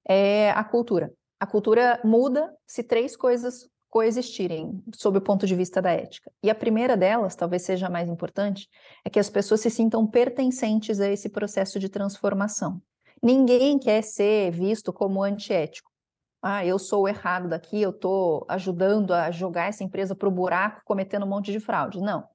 é 0.07 0.49
a 0.49 0.63
cultura. 0.63 1.13
A 1.39 1.47
cultura 1.47 1.99
muda 2.03 2.53
se 2.67 2.83
três 2.83 3.15
coisas 3.15 3.69
coexistirem 3.89 4.83
sob 4.93 5.17
o 5.17 5.21
ponto 5.21 5.47
de 5.47 5.55
vista 5.55 5.81
da 5.81 5.91
ética. 5.91 6.31
E 6.43 6.49
a 6.49 6.55
primeira 6.55 6.95
delas, 6.95 7.35
talvez 7.35 7.63
seja 7.63 7.87
a 7.87 7.89
mais 7.89 8.07
importante, 8.07 8.67
é 9.03 9.09
que 9.09 9.19
as 9.19 9.29
pessoas 9.29 9.61
se 9.61 9.69
sintam 9.69 10.05
pertencentes 10.05 10.99
a 10.99 11.09
esse 11.09 11.29
processo 11.29 11.79
de 11.79 11.89
transformação. 11.89 12.81
Ninguém 13.21 13.79
quer 13.79 14.03
ser 14.03 14.51
visto 14.51 14.93
como 14.93 15.23
antiético 15.23 15.89
ah, 16.41 16.65
eu 16.65 16.79
sou 16.79 17.03
o 17.03 17.07
errado 17.07 17.49
daqui, 17.49 17.81
eu 17.81 17.89
estou 17.89 18.45
ajudando 18.47 19.11
a 19.13 19.29
jogar 19.29 19.65
essa 19.67 19.83
empresa 19.83 20.15
para 20.15 20.27
o 20.27 20.31
buraco, 20.31 20.81
cometendo 20.85 21.25
um 21.25 21.29
monte 21.29 21.51
de 21.51 21.59
fraude. 21.59 21.99
Não. 21.99 22.27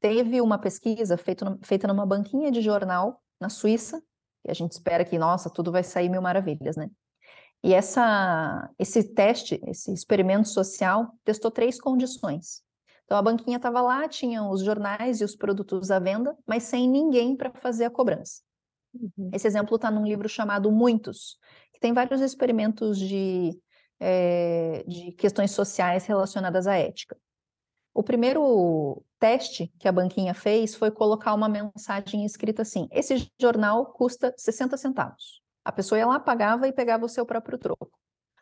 Teve 0.00 0.40
uma 0.40 0.58
pesquisa 0.58 1.16
feita, 1.16 1.58
feita 1.62 1.86
numa 1.86 2.06
banquinha 2.06 2.50
de 2.50 2.62
jornal 2.62 3.22
na 3.38 3.48
Suíça, 3.50 4.02
e 4.46 4.50
a 4.50 4.54
gente 4.54 4.72
espera 4.72 5.04
que, 5.04 5.18
nossa, 5.18 5.50
tudo 5.50 5.70
vai 5.70 5.82
sair 5.84 6.08
mil 6.08 6.22
maravilhas, 6.22 6.74
né? 6.76 6.90
E 7.62 7.72
essa, 7.72 8.68
esse 8.78 9.04
teste, 9.14 9.60
esse 9.66 9.92
experimento 9.92 10.48
social, 10.48 11.16
testou 11.24 11.50
três 11.50 11.80
condições. 11.80 12.62
Então, 13.04 13.16
a 13.16 13.22
banquinha 13.22 13.56
estava 13.56 13.80
lá, 13.80 14.08
tinha 14.08 14.42
os 14.48 14.62
jornais 14.64 15.20
e 15.20 15.24
os 15.24 15.36
produtos 15.36 15.90
à 15.90 15.98
venda, 15.98 16.36
mas 16.46 16.64
sem 16.64 16.88
ninguém 16.88 17.36
para 17.36 17.52
fazer 17.52 17.84
a 17.84 17.90
cobrança. 17.90 18.42
Uhum. 18.94 19.30
Esse 19.32 19.46
exemplo 19.46 19.76
está 19.76 19.90
num 19.90 20.04
livro 20.04 20.28
chamado 20.28 20.70
Muitos, 20.72 21.38
tem 21.82 21.92
vários 21.92 22.20
experimentos 22.20 22.96
de, 22.96 23.60
é, 23.98 24.84
de 24.86 25.12
questões 25.12 25.50
sociais 25.50 26.06
relacionadas 26.06 26.68
à 26.68 26.76
ética. 26.76 27.18
O 27.92 28.02
primeiro 28.02 29.04
teste 29.18 29.70
que 29.78 29.88
a 29.88 29.92
banquinha 29.92 30.32
fez 30.32 30.74
foi 30.74 30.90
colocar 30.90 31.34
uma 31.34 31.48
mensagem 31.48 32.24
escrita 32.24 32.62
assim: 32.62 32.88
esse 32.90 33.28
jornal 33.38 33.84
custa 33.92 34.32
60 34.38 34.76
centavos. 34.78 35.41
A 35.64 35.72
pessoa 35.72 35.98
ia 35.98 36.06
lá, 36.06 36.18
pagava 36.18 36.66
e 36.66 36.72
pegava 36.72 37.04
o 37.04 37.08
seu 37.08 37.24
próprio 37.24 37.58
troco. 37.58 37.90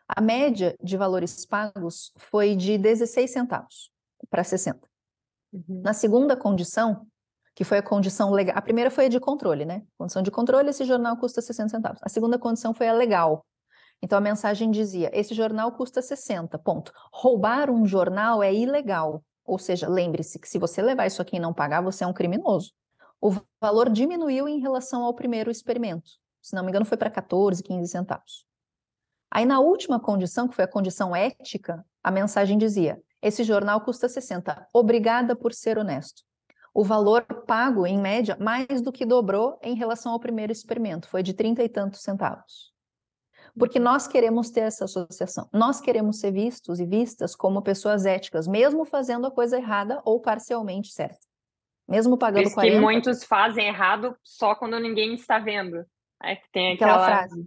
A 0.08 0.20
média 0.20 0.74
de 0.82 0.96
valores 0.96 1.46
pagos 1.46 2.12
foi 2.16 2.56
de 2.56 2.76
16 2.76 3.30
centavos 3.30 3.90
para 4.28 4.42
60. 4.42 4.80
Uhum. 5.52 5.82
Na 5.82 5.92
segunda 5.92 6.36
condição, 6.36 7.06
que 7.54 7.64
foi 7.64 7.78
a 7.78 7.82
condição 7.82 8.30
legal. 8.30 8.56
A 8.56 8.62
primeira 8.62 8.90
foi 8.90 9.06
a 9.06 9.08
de 9.08 9.20
controle, 9.20 9.64
né? 9.64 9.84
Condição 9.98 10.22
de 10.22 10.30
controle, 10.30 10.70
esse 10.70 10.84
jornal 10.84 11.16
custa 11.16 11.42
60 11.42 11.68
centavos. 11.68 12.00
A 12.02 12.08
segunda 12.08 12.38
condição 12.38 12.72
foi 12.72 12.88
a 12.88 12.92
legal. 12.92 13.44
Então 14.02 14.16
a 14.16 14.20
mensagem 14.20 14.70
dizia: 14.70 15.10
esse 15.12 15.34
jornal 15.34 15.72
custa 15.72 16.00
60, 16.00 16.58
ponto. 16.58 16.92
Roubar 17.12 17.70
um 17.70 17.86
jornal 17.86 18.42
é 18.42 18.52
ilegal. 18.52 19.22
Ou 19.44 19.58
seja, 19.58 19.88
lembre-se 19.88 20.38
que 20.38 20.48
se 20.48 20.58
você 20.58 20.80
levar 20.80 21.06
isso 21.06 21.20
aqui 21.20 21.36
e 21.36 21.40
não 21.40 21.52
pagar, 21.52 21.82
você 21.82 22.04
é 22.04 22.06
um 22.06 22.12
criminoso. 22.12 22.72
O 23.20 23.34
valor 23.60 23.90
diminuiu 23.90 24.48
em 24.48 24.60
relação 24.60 25.02
ao 25.02 25.14
primeiro 25.14 25.50
experimento. 25.50 26.10
Se 26.42 26.54
não 26.54 26.62
me 26.62 26.70
engano, 26.70 26.84
foi 26.84 26.96
para 26.96 27.10
14, 27.10 27.62
15 27.62 27.90
centavos. 27.90 28.46
Aí, 29.30 29.44
na 29.44 29.60
última 29.60 30.00
condição, 30.00 30.48
que 30.48 30.56
foi 30.56 30.64
a 30.64 30.68
condição 30.68 31.14
ética, 31.14 31.84
a 32.02 32.10
mensagem 32.10 32.58
dizia: 32.58 33.00
esse 33.22 33.44
jornal 33.44 33.80
custa 33.82 34.08
60. 34.08 34.68
Obrigada 34.72 35.36
por 35.36 35.52
ser 35.52 35.78
honesto. 35.78 36.22
O 36.72 36.84
valor 36.84 37.24
pago, 37.46 37.86
em 37.86 37.98
média, 37.98 38.36
mais 38.40 38.80
do 38.80 38.92
que 38.92 39.04
dobrou 39.04 39.58
em 39.62 39.74
relação 39.74 40.12
ao 40.12 40.20
primeiro 40.20 40.52
experimento, 40.52 41.08
foi 41.08 41.22
de 41.22 41.34
30 41.34 41.62
e 41.64 41.68
tantos 41.68 42.00
centavos. 42.00 42.72
Porque 43.58 43.80
nós 43.80 44.06
queremos 44.06 44.50
ter 44.50 44.60
essa 44.60 44.84
associação. 44.84 45.48
Nós 45.52 45.80
queremos 45.80 46.20
ser 46.20 46.30
vistos 46.30 46.78
e 46.78 46.86
vistas 46.86 47.34
como 47.34 47.62
pessoas 47.62 48.06
éticas, 48.06 48.46
mesmo 48.46 48.84
fazendo 48.84 49.26
a 49.26 49.30
coisa 49.30 49.56
errada 49.56 50.00
ou 50.04 50.20
parcialmente 50.20 50.92
certa. 50.92 51.26
Mesmo 51.88 52.16
pagando 52.16 52.44
Por 52.44 52.54
40... 52.54 52.76
que 52.76 52.80
muitos 52.80 53.24
fazem 53.24 53.66
errado 53.66 54.16
só 54.22 54.54
quando 54.54 54.78
ninguém 54.78 55.14
está 55.14 55.40
vendo. 55.40 55.84
É 56.22 56.36
que 56.36 56.50
tem 56.52 56.74
aquela, 56.74 56.92
aquela 56.92 57.06
frase. 57.06 57.46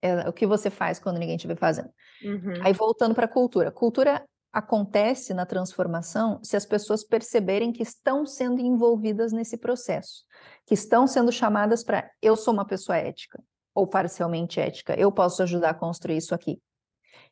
É, 0.00 0.28
o 0.28 0.32
que 0.32 0.46
você 0.46 0.70
faz 0.70 0.98
quando 0.98 1.18
ninguém 1.18 1.36
estiver 1.36 1.56
fazendo. 1.56 1.90
Uhum. 2.22 2.62
Aí 2.64 2.72
voltando 2.72 3.14
para 3.14 3.24
a 3.24 3.28
cultura. 3.28 3.70
Cultura 3.70 4.24
acontece 4.52 5.34
na 5.34 5.44
transformação 5.44 6.40
se 6.42 6.56
as 6.56 6.64
pessoas 6.64 7.04
perceberem 7.04 7.72
que 7.72 7.82
estão 7.82 8.24
sendo 8.24 8.60
envolvidas 8.60 9.32
nesse 9.32 9.56
processo, 9.56 10.24
que 10.66 10.74
estão 10.74 11.06
sendo 11.06 11.30
chamadas 11.30 11.84
para 11.84 12.10
eu 12.22 12.36
sou 12.36 12.54
uma 12.54 12.66
pessoa 12.66 12.96
ética 12.96 13.42
ou 13.74 13.86
parcialmente 13.86 14.58
ética, 14.58 14.98
eu 14.98 15.12
posso 15.12 15.42
ajudar 15.42 15.70
a 15.70 15.74
construir 15.74 16.16
isso 16.16 16.34
aqui. 16.34 16.60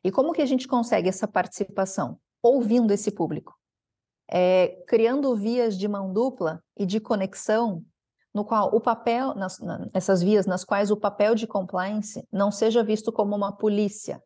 E 0.03 0.11
como 0.11 0.31
que 0.31 0.41
a 0.41 0.45
gente 0.45 0.67
consegue 0.67 1.09
essa 1.09 1.27
participação? 1.27 2.19
Ouvindo 2.41 2.93
esse 2.93 3.11
público, 3.11 3.53
é, 4.29 4.81
criando 4.87 5.35
vias 5.35 5.77
de 5.77 5.87
mão 5.87 6.13
dupla 6.13 6.63
e 6.77 6.85
de 6.85 6.99
conexão 6.99 7.83
no 8.37 8.45
qual 8.45 8.69
o 8.71 8.79
papel, 8.79 9.33
nas, 9.33 9.57
essas 9.91 10.21
vias 10.21 10.45
nas 10.45 10.63
quais 10.63 10.91
o 10.91 10.95
papel 10.95 11.33
de 11.33 11.47
compliance 11.47 12.23
não 12.31 12.51
seja 12.51 12.83
visto 12.83 13.11
como 13.11 13.35
uma 13.35 13.51
polícia, 13.51 14.21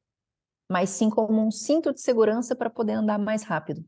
mas 0.69 0.89
sim 0.89 1.09
como 1.09 1.41
um 1.41 1.49
cinto 1.49 1.93
de 1.93 2.01
segurança 2.01 2.53
para 2.53 2.69
poder 2.69 2.91
andar 2.91 3.17
mais 3.17 3.43
rápido. 3.43 3.85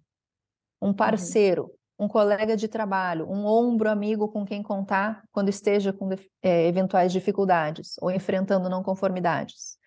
Um 0.82 0.88
uhum. 0.88 0.94
parceiro, 0.94 1.64
uhum. 2.00 2.06
um 2.06 2.08
colega 2.08 2.56
de 2.56 2.70
trabalho, 2.70 3.30
um 3.30 3.46
ombro 3.46 3.90
amigo 3.90 4.30
com 4.30 4.46
quem 4.46 4.64
contar 4.64 5.26
quando 5.30 5.50
esteja 5.50 5.92
com 5.92 6.10
é, 6.42 6.68
eventuais 6.68 7.12
dificuldades 7.12 7.96
ou 8.02 8.10
enfrentando 8.10 8.70
não 8.70 8.82
conformidades. 8.82 9.78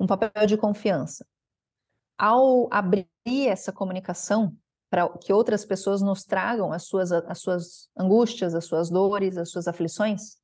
Um 0.00 0.06
papel 0.06 0.46
de 0.46 0.56
confiança. 0.56 1.26
Ao 2.16 2.66
abrir 2.72 3.06
essa 3.46 3.70
comunicação, 3.70 4.56
para 4.92 5.08
que 5.08 5.32
outras 5.32 5.64
pessoas 5.64 6.02
nos 6.02 6.22
tragam 6.22 6.70
as 6.70 6.82
suas, 6.82 7.10
as 7.12 7.40
suas 7.40 7.88
angústias, 7.98 8.54
as 8.54 8.66
suas 8.66 8.90
dores, 8.90 9.38
as 9.38 9.50
suas 9.50 9.66
aflições, 9.66 10.36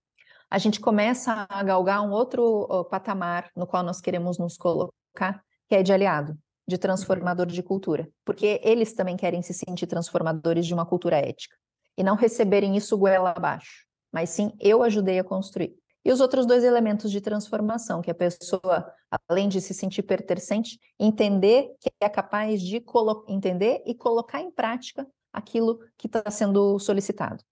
a 0.50 0.56
gente 0.56 0.80
começa 0.80 1.46
a 1.50 1.62
galgar 1.62 2.00
um 2.00 2.10
outro 2.12 2.66
patamar 2.90 3.50
no 3.54 3.66
qual 3.66 3.82
nós 3.82 4.00
queremos 4.00 4.38
nos 4.38 4.56
colocar, 4.56 5.44
que 5.68 5.74
é 5.74 5.82
de 5.82 5.92
aliado, 5.92 6.34
de 6.66 6.78
transformador 6.78 7.44
de 7.44 7.62
cultura, 7.62 8.08
porque 8.24 8.58
eles 8.64 8.94
também 8.94 9.18
querem 9.18 9.42
se 9.42 9.52
sentir 9.52 9.86
transformadores 9.86 10.64
de 10.64 10.72
uma 10.72 10.86
cultura 10.86 11.18
ética. 11.18 11.54
E 11.94 12.02
não 12.02 12.16
receberem 12.16 12.74
isso 12.74 12.96
goela 12.96 13.34
abaixo, 13.36 13.84
mas 14.10 14.30
sim 14.30 14.50
eu 14.58 14.82
ajudei 14.82 15.18
a 15.18 15.24
construir. 15.24 15.76
E 16.04 16.12
os 16.12 16.20
outros 16.20 16.46
dois 16.46 16.64
elementos 16.64 17.10
de 17.10 17.20
transformação, 17.20 18.00
que 18.00 18.10
a 18.10 18.14
pessoa, 18.14 18.92
além 19.28 19.48
de 19.48 19.60
se 19.60 19.74
sentir 19.74 20.02
pertencente, 20.02 20.78
entender 20.98 21.74
que 21.80 21.90
é 22.00 22.08
capaz 22.08 22.62
de 22.62 22.82
entender 23.28 23.82
e 23.84 23.94
colocar 23.94 24.40
em 24.40 24.50
prática 24.50 25.06
aquilo 25.32 25.80
que 25.96 26.06
está 26.06 26.30
sendo 26.30 26.78
solicitado. 26.78 27.44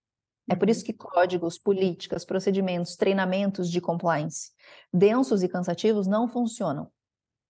É 0.49 0.55
por 0.55 0.71
isso 0.71 0.81
uhum. 0.81 0.87
que 0.87 0.93
códigos, 0.93 1.59
políticas, 1.59 2.25
procedimentos, 2.25 2.97
treinamentos 2.97 3.71
de 3.71 3.81
compliance 3.81 4.53
densos 4.93 5.43
e 5.43 5.49
cansativos 5.49 6.07
não 6.07 6.29
funcionam, 6.29 6.91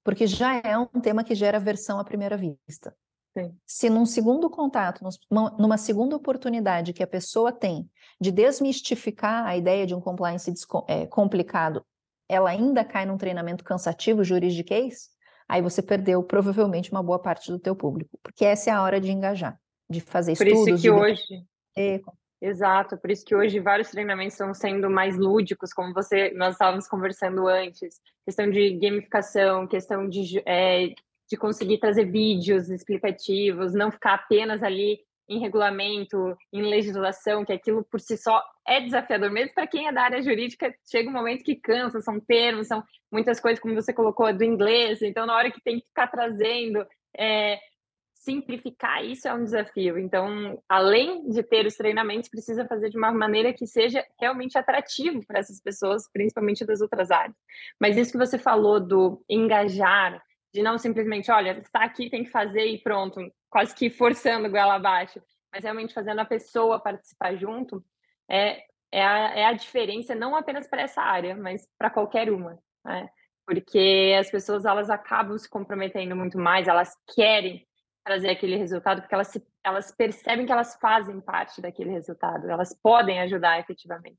porque 0.02 0.26
já 0.26 0.56
é 0.56 0.78
um 0.78 0.86
tema 0.86 1.22
que 1.22 1.34
gera 1.34 1.58
aversão 1.58 1.98
à 1.98 2.04
primeira 2.04 2.36
vista. 2.36 2.96
Sim. 3.36 3.54
Se 3.66 3.90
num 3.90 4.06
segundo 4.06 4.48
contato, 4.48 5.02
numa 5.30 5.76
segunda 5.76 6.16
oportunidade 6.16 6.94
que 6.94 7.02
a 7.02 7.06
pessoa 7.06 7.52
tem 7.52 7.86
de 8.18 8.32
desmistificar 8.32 9.44
a 9.44 9.54
ideia 9.54 9.86
de 9.86 9.94
um 9.94 10.00
compliance 10.00 10.50
é, 10.88 11.06
complicado, 11.06 11.84
ela 12.26 12.48
ainda 12.48 12.82
cai 12.82 13.04
num 13.04 13.18
treinamento 13.18 13.62
cansativo 13.62 14.24
juridiquês, 14.24 15.10
aí 15.46 15.60
você 15.60 15.82
perdeu 15.82 16.22
provavelmente 16.22 16.90
uma 16.90 17.02
boa 17.02 17.18
parte 17.18 17.52
do 17.52 17.58
teu 17.58 17.76
público, 17.76 18.18
porque 18.22 18.44
essa 18.44 18.70
é 18.70 18.72
a 18.72 18.82
hora 18.82 18.98
de 18.98 19.12
engajar, 19.12 19.60
de 19.88 20.00
fazer 20.00 20.34
por 20.34 20.46
estudos. 20.46 20.64
Por 20.64 20.70
isso 20.70 20.82
que 20.82 20.90
hoje... 20.90 22.06
Exato, 22.40 22.98
por 22.98 23.10
isso 23.10 23.24
que 23.24 23.34
hoje 23.34 23.58
vários 23.60 23.90
treinamentos 23.90 24.34
estão 24.34 24.52
sendo 24.52 24.90
mais 24.90 25.16
lúdicos, 25.16 25.72
como 25.72 25.94
você 25.94 26.30
nós 26.32 26.52
estávamos 26.52 26.86
conversando 26.86 27.48
antes, 27.48 27.98
questão 28.26 28.50
de 28.50 28.78
gamificação, 28.78 29.66
questão 29.66 30.06
de 30.06 30.42
é, 30.44 30.94
de 31.28 31.36
conseguir 31.36 31.78
trazer 31.78 32.04
vídeos 32.04 32.70
explicativos, 32.70 33.74
não 33.74 33.90
ficar 33.90 34.14
apenas 34.14 34.62
ali 34.62 34.98
em 35.28 35.40
regulamento, 35.40 36.36
em 36.52 36.62
legislação, 36.62 37.44
que 37.44 37.52
aquilo 37.52 37.84
por 37.84 38.00
si 38.00 38.16
só 38.16 38.40
é 38.66 38.80
desafiador, 38.80 39.30
mesmo 39.30 39.54
para 39.54 39.66
quem 39.66 39.88
é 39.88 39.92
da 39.92 40.02
área 40.02 40.22
jurídica, 40.22 40.72
chega 40.88 41.08
um 41.08 41.12
momento 41.12 41.42
que 41.42 41.56
cansa, 41.56 42.00
são 42.00 42.20
termos, 42.20 42.68
são 42.68 42.82
muitas 43.10 43.40
coisas, 43.40 43.60
como 43.60 43.74
você 43.74 43.92
colocou, 43.92 44.32
do 44.32 44.44
inglês, 44.44 45.02
então 45.02 45.26
na 45.26 45.34
hora 45.34 45.50
que 45.50 45.60
tem 45.60 45.80
que 45.80 45.86
ficar 45.86 46.06
trazendo, 46.06 46.86
é, 47.18 47.58
simplificar 48.26 49.04
isso 49.04 49.28
é 49.28 49.34
um 49.34 49.44
desafio. 49.44 49.96
Então, 49.98 50.60
além 50.68 51.30
de 51.30 51.44
ter 51.44 51.64
os 51.64 51.76
treinamentos, 51.76 52.28
precisa 52.28 52.66
fazer 52.66 52.90
de 52.90 52.98
uma 52.98 53.12
maneira 53.12 53.52
que 53.52 53.66
seja 53.66 54.04
realmente 54.20 54.58
atrativo 54.58 55.24
para 55.24 55.38
essas 55.38 55.60
pessoas, 55.60 56.10
principalmente 56.12 56.66
das 56.66 56.80
outras 56.80 57.12
áreas. 57.12 57.36
Mas 57.80 57.96
isso 57.96 58.10
que 58.10 58.18
você 58.18 58.36
falou 58.36 58.80
do 58.80 59.24
engajar, 59.28 60.20
de 60.56 60.62
não 60.62 60.78
simplesmente, 60.78 61.30
olha, 61.30 61.58
está 61.58 61.84
aqui, 61.84 62.08
tem 62.08 62.24
que 62.24 62.30
fazer 62.30 62.64
e 62.64 62.78
pronto, 62.78 63.20
quase 63.50 63.74
que 63.74 63.90
forçando 63.90 64.50
goela 64.50 64.76
abaixo, 64.76 65.20
mas 65.52 65.62
realmente 65.62 65.92
fazendo 65.92 66.18
a 66.20 66.24
pessoa 66.24 66.80
participar 66.80 67.36
junto, 67.36 67.84
é, 68.26 68.64
é, 68.90 69.04
a, 69.04 69.38
é 69.38 69.44
a 69.44 69.52
diferença 69.52 70.14
não 70.14 70.34
apenas 70.34 70.66
para 70.66 70.80
essa 70.80 71.02
área, 71.02 71.36
mas 71.36 71.68
para 71.78 71.90
qualquer 71.90 72.30
uma, 72.30 72.58
né? 72.82 73.06
Porque 73.46 74.16
as 74.18 74.30
pessoas, 74.30 74.64
elas 74.64 74.88
acabam 74.88 75.36
se 75.36 75.48
comprometendo 75.48 76.16
muito 76.16 76.38
mais, 76.38 76.66
elas 76.66 76.96
querem 77.14 77.66
trazer 78.02 78.30
aquele 78.30 78.56
resultado, 78.56 79.02
porque 79.02 79.14
elas, 79.14 79.28
se, 79.28 79.46
elas 79.62 79.92
percebem 79.92 80.46
que 80.46 80.52
elas 80.52 80.74
fazem 80.80 81.20
parte 81.20 81.60
daquele 81.60 81.90
resultado, 81.90 82.48
elas 82.48 82.74
podem 82.82 83.20
ajudar 83.20 83.60
efetivamente. 83.60 84.18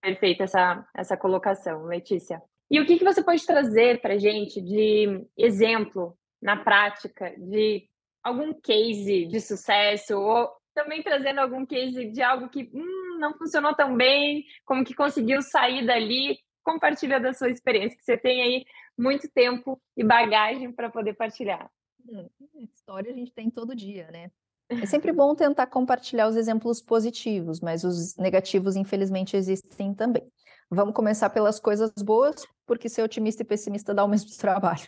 Perfeita 0.00 0.42
essa, 0.42 0.84
essa 0.96 1.16
colocação, 1.16 1.84
Letícia. 1.84 2.42
E 2.70 2.80
o 2.80 2.86
que, 2.86 2.98
que 2.98 3.04
você 3.04 3.22
pode 3.22 3.44
trazer 3.46 4.00
para 4.00 4.14
a 4.14 4.18
gente 4.18 4.60
de 4.60 5.24
exemplo 5.36 6.16
na 6.42 6.56
prática 6.56 7.34
de 7.38 7.88
algum 8.22 8.52
case 8.52 9.26
de 9.26 9.40
sucesso 9.40 10.18
ou 10.18 10.50
também 10.74 11.02
trazendo 11.02 11.40
algum 11.40 11.64
case 11.64 12.10
de 12.10 12.20
algo 12.22 12.48
que 12.48 12.70
hum, 12.74 13.18
não 13.18 13.36
funcionou 13.38 13.74
tão 13.74 13.96
bem, 13.96 14.44
como 14.64 14.84
que 14.84 14.94
conseguiu 14.94 15.40
sair 15.40 15.86
dali, 15.86 16.38
compartilha 16.62 17.18
da 17.18 17.32
sua 17.32 17.50
experiência, 17.50 17.96
que 17.96 18.04
você 18.04 18.18
tem 18.18 18.42
aí 18.42 18.64
muito 18.98 19.28
tempo 19.30 19.80
e 19.96 20.04
bagagem 20.04 20.72
para 20.72 20.90
poder 20.90 21.14
partilhar. 21.14 21.70
Hum, 22.06 22.28
história 22.74 23.10
a 23.10 23.14
gente 23.14 23.32
tem 23.32 23.48
todo 23.48 23.74
dia, 23.74 24.10
né? 24.10 24.30
É 24.68 24.68
sempre 24.86 25.12
bom 25.12 25.34
tentar 25.34 25.66
compartilhar 25.68 26.28
os 26.28 26.36
exemplos 26.36 26.82
positivos, 26.82 27.60
mas 27.60 27.84
os 27.84 28.16
negativos, 28.16 28.76
infelizmente, 28.76 29.36
existem 29.36 29.94
também. 29.94 30.30
Vamos 30.70 30.94
começar 30.94 31.30
pelas 31.30 31.60
coisas 31.60 31.92
boas, 32.02 32.46
porque 32.66 32.88
ser 32.88 33.02
otimista 33.02 33.42
e 33.42 33.44
pessimista 33.46 33.94
dá 33.94 34.04
o 34.04 34.08
mesmo 34.08 34.30
trabalho. 34.38 34.86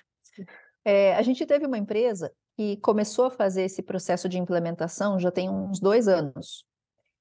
É, 0.85 1.15
a 1.15 1.23
gente 1.23 1.45
teve 1.47 1.67
uma 1.67 1.79
empresa 1.79 2.33
que 2.57 2.77
começou 2.79 3.27
a 3.27 3.31
fazer 3.31 3.63
esse 3.63 3.83
processo 3.83 4.29
de 4.29 4.39
implementação 4.39 5.19
já 5.19 5.31
tem 5.31 5.49
uns 5.49 5.79
dois 5.79 6.09
anos. 6.09 6.65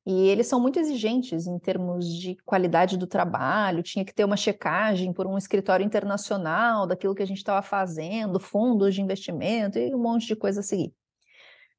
E 0.10 0.30
eles 0.30 0.48
são 0.48 0.60
muito 0.60 0.80
exigentes 0.80 1.48
em 1.48 1.60
termos 1.60 2.08
de 2.08 2.38
qualidade 2.46 2.98
do 2.98 3.06
trabalho, 3.06 3.84
tinha 3.84 4.06
que 4.06 4.14
ter 4.14 4.24
uma 4.24 4.38
checagem 4.38 5.12
por 5.12 5.28
um 5.28 5.38
escritório 5.38 5.86
internacional 5.86 6.88
daquilo 6.88 7.14
que 7.14 7.22
a 7.22 7.28
gente 7.28 7.40
estava 7.40 7.62
fazendo, 7.62 8.40
fundos 8.40 8.96
de 8.96 9.02
investimento 9.02 9.78
e 9.78 9.94
um 9.94 10.00
monte 10.00 10.26
de 10.26 10.36
coisa 10.36 10.62
a 10.62 10.64
seguir. 10.64 10.94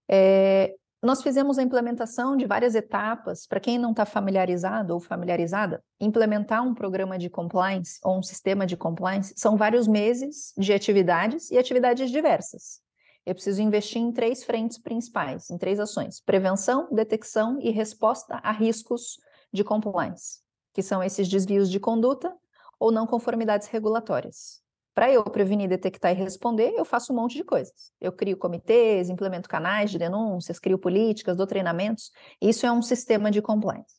É, 0.07 0.75
nós 1.01 1.23
fizemos 1.23 1.59
a 1.59 1.63
implementação 1.63 2.37
de 2.37 2.45
várias 2.45 2.75
etapas. 2.75 3.47
Para 3.47 3.61
quem 3.61 3.79
não 3.79 3.93
está 3.93 4.05
familiarizado 4.05 4.95
ou 4.95 5.01
familiarizada, 5.01 5.83
implementar 6.01 6.63
um 6.67 6.75
programa 6.75 7.17
de 7.17 7.31
compliance 7.31 8.01
ou 8.03 8.19
um 8.19 8.23
sistema 8.23 8.67
de 8.67 8.77
compliance 8.77 9.33
são 9.37 9.57
vários 9.57 9.87
meses 9.87 10.53
de 10.59 10.73
atividades 10.73 11.51
e 11.51 11.59
atividades 11.59 12.11
diversas. 12.11 12.81
Eu 13.25 13.35
preciso 13.35 13.63
investir 13.63 14.01
em 14.01 14.11
três 14.11 14.43
frentes 14.43 14.79
principais, 14.79 15.51
em 15.51 15.59
três 15.59 15.79
ações: 15.79 16.21
prevenção, 16.21 16.89
detecção 16.91 17.61
e 17.61 17.71
resposta 17.71 18.41
a 18.43 18.51
riscos 18.51 19.19
de 19.53 19.63
compliance, 19.63 20.41
que 20.75 20.83
são 20.83 21.03
esses 21.03 21.29
desvios 21.29 21.71
de 21.71 21.79
conduta 21.79 22.35
ou 22.81 22.91
não 22.91 23.07
conformidades 23.07 23.69
regulatórias. 23.69 24.63
Para 24.99 25.13
eu 25.13 25.23
prevenir, 25.23 25.69
detectar 25.69 26.11
e 26.11 26.15
responder, 26.17 26.75
eu 26.77 26.85
faço 26.85 27.13
um 27.13 27.17
monte 27.17 27.37
de 27.37 27.45
coisas. 27.45 27.93
Eu 28.01 28.11
crio 28.11 28.37
comitês, 28.37 29.09
implemento 29.09 29.49
canais 29.49 29.93
de 29.93 29.97
denúncias, 29.97 30.59
crio 30.59 30.77
políticas, 30.77 31.37
dou 31.37 31.47
treinamentos. 31.47 32.11
Isso 32.43 32.67
é 32.67 32.73
um 32.73 32.83
sistema 32.83 33.31
de 33.31 33.41
compliance. 33.41 33.95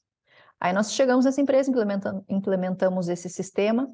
Aí 0.60 0.74
nós 0.74 0.92
chegamos 0.92 1.24
nessa 1.24 1.40
empresa, 1.40 1.72
implementamos 2.28 3.08
esse 3.08 3.30
sistema. 3.30 3.90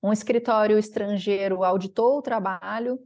Um 0.00 0.12
escritório 0.12 0.78
estrangeiro 0.78 1.64
auditou 1.64 2.18
o 2.18 2.22
trabalho, 2.22 3.00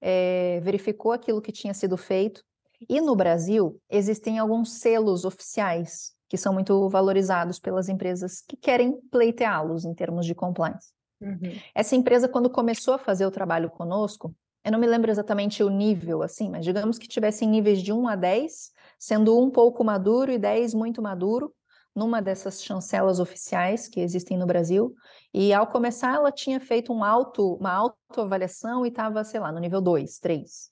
é, 0.00 0.58
verificou 0.62 1.12
aquilo 1.12 1.42
que 1.42 1.52
tinha 1.52 1.74
sido 1.74 1.98
feito. 1.98 2.42
E 2.88 2.98
no 3.02 3.14
Brasil, 3.14 3.78
existem 3.90 4.38
alguns 4.38 4.72
selos 4.72 5.26
oficiais 5.26 6.14
que 6.30 6.38
são 6.38 6.54
muito 6.54 6.88
valorizados 6.88 7.58
pelas 7.58 7.90
empresas 7.90 8.40
que 8.40 8.56
querem 8.56 8.98
pleiteá-los 9.10 9.84
em 9.84 9.92
termos 9.92 10.24
de 10.24 10.34
compliance. 10.34 10.95
Uhum. 11.20 11.58
Essa 11.74 11.96
empresa, 11.96 12.28
quando 12.28 12.50
começou 12.50 12.94
a 12.94 12.98
fazer 12.98 13.26
o 13.26 13.30
trabalho 13.30 13.70
conosco, 13.70 14.34
eu 14.64 14.72
não 14.72 14.78
me 14.78 14.86
lembro 14.86 15.10
exatamente 15.10 15.62
o 15.62 15.70
nível, 15.70 16.22
assim, 16.22 16.50
mas 16.50 16.64
digamos 16.64 16.98
que 16.98 17.06
tivessem 17.06 17.48
níveis 17.48 17.80
de 17.80 17.92
1 17.92 18.08
a 18.08 18.16
10, 18.16 18.72
sendo 18.98 19.40
um 19.40 19.50
pouco 19.50 19.84
maduro 19.84 20.32
e 20.32 20.38
10 20.38 20.74
muito 20.74 21.00
maduro, 21.00 21.54
numa 21.94 22.20
dessas 22.20 22.62
chancelas 22.62 23.20
oficiais 23.20 23.88
que 23.88 24.00
existem 24.00 24.36
no 24.36 24.44
Brasil. 24.44 24.94
E 25.32 25.54
ao 25.54 25.66
começar, 25.66 26.14
ela 26.14 26.30
tinha 26.30 26.60
feito 26.60 26.92
um 26.92 27.02
auto, 27.02 27.54
uma 27.54 27.72
autoavaliação 27.72 28.84
e 28.84 28.90
estava, 28.90 29.24
sei 29.24 29.40
lá, 29.40 29.50
no 29.50 29.60
nível 29.60 29.80
2, 29.80 30.18
3. 30.18 30.70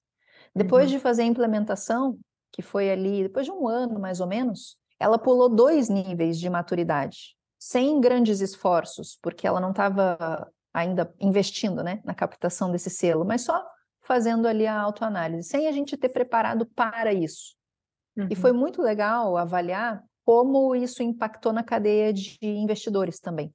Depois 0.54 0.86
uhum. 0.86 0.96
de 0.96 0.98
fazer 0.98 1.22
a 1.22 1.26
implementação, 1.26 2.18
que 2.52 2.60
foi 2.60 2.90
ali, 2.90 3.22
depois 3.22 3.46
de 3.46 3.52
um 3.52 3.66
ano 3.66 3.98
mais 3.98 4.20
ou 4.20 4.26
menos, 4.26 4.76
ela 5.00 5.18
pulou 5.18 5.48
dois 5.48 5.88
níveis 5.88 6.38
de 6.38 6.50
maturidade 6.50 7.36
sem 7.64 7.98
grandes 7.98 8.40
esforços, 8.40 9.18
porque 9.22 9.46
ela 9.46 9.58
não 9.58 9.70
estava 9.70 10.46
ainda 10.72 11.14
investindo 11.18 11.82
né, 11.82 12.02
na 12.04 12.14
captação 12.14 12.70
desse 12.70 12.90
selo, 12.90 13.24
mas 13.24 13.40
só 13.40 13.64
fazendo 14.02 14.46
ali 14.46 14.66
a 14.66 14.78
autoanálise, 14.78 15.48
sem 15.48 15.66
a 15.66 15.72
gente 15.72 15.96
ter 15.96 16.10
preparado 16.10 16.66
para 16.66 17.14
isso. 17.14 17.56
Uhum. 18.18 18.28
E 18.30 18.36
foi 18.36 18.52
muito 18.52 18.82
legal 18.82 19.38
avaliar 19.38 20.04
como 20.26 20.76
isso 20.76 21.02
impactou 21.02 21.54
na 21.54 21.62
cadeia 21.62 22.12
de 22.12 22.36
investidores 22.42 23.18
também. 23.18 23.50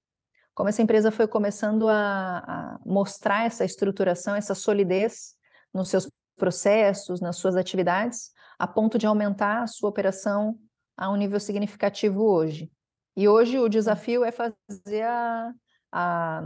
Como 0.56 0.70
essa 0.70 0.82
empresa 0.82 1.12
foi 1.12 1.28
começando 1.28 1.88
a, 1.88 2.40
a 2.40 2.80
mostrar 2.84 3.46
essa 3.46 3.64
estruturação, 3.64 4.36
essa 4.36 4.56
solidez 4.56 5.36
nos 5.72 5.90
seus 5.90 6.10
processos, 6.36 7.22
nas 7.22 7.38
suas 7.38 7.56
atividades, 7.56 8.32
a 8.58 8.68
ponto 8.68 8.98
de 8.98 9.06
aumentar 9.06 9.62
a 9.62 9.68
sua 9.68 9.90
operação 9.90 10.58
a 10.98 11.12
um 11.12 11.16
nível 11.16 11.40
significativo 11.40 12.24
hoje. 12.24 12.72
E 13.20 13.28
hoje 13.28 13.60
o 13.60 13.68
desafio 13.68 14.24
é 14.24 14.32
fazer 14.32 15.02
a, 15.04 15.54
a, 15.92 16.42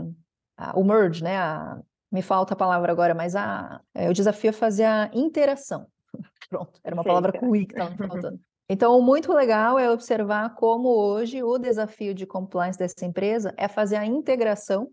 a 0.56 0.76
o 0.76 0.82
merge, 0.82 1.22
né? 1.22 1.38
A, 1.38 1.80
me 2.10 2.20
falta 2.20 2.54
a 2.54 2.56
palavra 2.56 2.90
agora, 2.90 3.14
mas 3.14 3.36
a, 3.36 3.80
é, 3.94 4.10
o 4.10 4.12
desafio 4.12 4.48
é 4.48 4.52
fazer 4.52 4.82
a 4.82 5.08
interação. 5.14 5.86
Pronto, 6.50 6.80
era 6.82 6.92
uma 6.92 7.04
palavra 7.04 7.32
com 7.32 7.54
I 7.54 7.64
que 7.64 7.74
estava 7.74 7.96
faltando. 7.96 8.40
Então, 8.68 9.00
muito 9.00 9.32
legal 9.32 9.78
é 9.78 9.88
observar 9.88 10.56
como 10.56 10.88
hoje 10.88 11.44
o 11.44 11.58
desafio 11.58 12.12
de 12.12 12.26
compliance 12.26 12.76
dessa 12.76 13.06
empresa 13.06 13.54
é 13.56 13.68
fazer 13.68 13.94
a 13.94 14.04
integração 14.04 14.90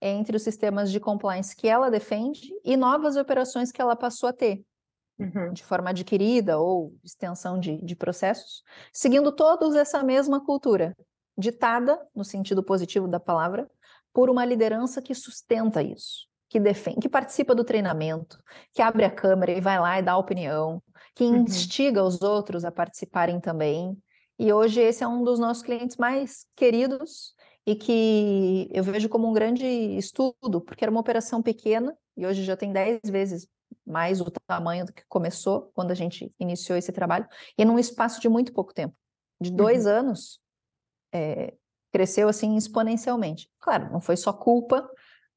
entre 0.00 0.36
os 0.36 0.42
sistemas 0.42 0.90
de 0.90 0.98
compliance 0.98 1.54
que 1.54 1.68
ela 1.68 1.88
defende 1.88 2.52
e 2.64 2.76
novas 2.76 3.16
operações 3.16 3.70
que 3.70 3.80
ela 3.80 3.94
passou 3.94 4.28
a 4.28 4.32
ter, 4.32 4.64
uhum. 5.20 5.52
de 5.52 5.62
forma 5.62 5.90
adquirida 5.90 6.58
ou 6.58 6.96
extensão 7.04 7.60
de, 7.60 7.76
de 7.80 7.94
processos, 7.94 8.64
seguindo 8.92 9.30
todos 9.30 9.76
essa 9.76 10.02
mesma 10.02 10.44
cultura 10.44 10.96
ditada, 11.36 11.98
no 12.14 12.24
sentido 12.24 12.62
positivo 12.62 13.08
da 13.08 13.20
palavra, 13.20 13.70
por 14.12 14.28
uma 14.28 14.44
liderança 14.44 15.00
que 15.00 15.14
sustenta 15.14 15.82
isso, 15.82 16.26
que 16.48 16.60
defende, 16.60 17.00
que 17.00 17.08
participa 17.08 17.54
do 17.54 17.64
treinamento, 17.64 18.38
que 18.74 18.82
abre 18.82 19.04
a 19.04 19.10
câmera 19.10 19.52
e 19.52 19.60
vai 19.60 19.80
lá 19.80 19.98
e 19.98 20.02
dá 20.02 20.16
opinião, 20.16 20.82
que 21.14 21.24
uhum. 21.24 21.42
instiga 21.42 22.02
os 22.02 22.20
outros 22.22 22.64
a 22.64 22.70
participarem 22.70 23.40
também. 23.40 23.96
E 24.38 24.52
hoje 24.52 24.80
esse 24.80 25.02
é 25.02 25.08
um 25.08 25.24
dos 25.24 25.38
nossos 25.38 25.62
clientes 25.62 25.96
mais 25.96 26.44
queridos 26.54 27.34
e 27.66 27.74
que 27.74 28.68
eu 28.72 28.82
vejo 28.82 29.08
como 29.08 29.28
um 29.28 29.32
grande 29.32 29.64
estudo, 29.66 30.60
porque 30.60 30.84
era 30.84 30.90
uma 30.90 31.00
operação 31.00 31.42
pequena 31.42 31.96
e 32.16 32.26
hoje 32.26 32.44
já 32.44 32.56
tem 32.56 32.72
10 32.72 33.00
vezes 33.06 33.46
mais 33.86 34.20
o 34.20 34.30
tamanho 34.46 34.86
do 34.86 34.92
que 34.92 35.02
começou 35.08 35.70
quando 35.74 35.90
a 35.90 35.94
gente 35.94 36.32
iniciou 36.38 36.76
esse 36.78 36.92
trabalho, 36.92 37.26
e 37.56 37.64
num 37.64 37.78
espaço 37.78 38.20
de 38.20 38.28
muito 38.28 38.52
pouco 38.52 38.72
tempo. 38.72 38.94
De 39.40 39.50
dois 39.50 39.86
uhum. 39.86 39.92
anos, 39.92 40.40
é, 41.12 41.54
cresceu 41.92 42.28
assim 42.28 42.56
exponencialmente. 42.56 43.48
Claro, 43.60 43.90
não 43.92 44.00
foi 44.00 44.16
só 44.16 44.32
culpa 44.32 44.88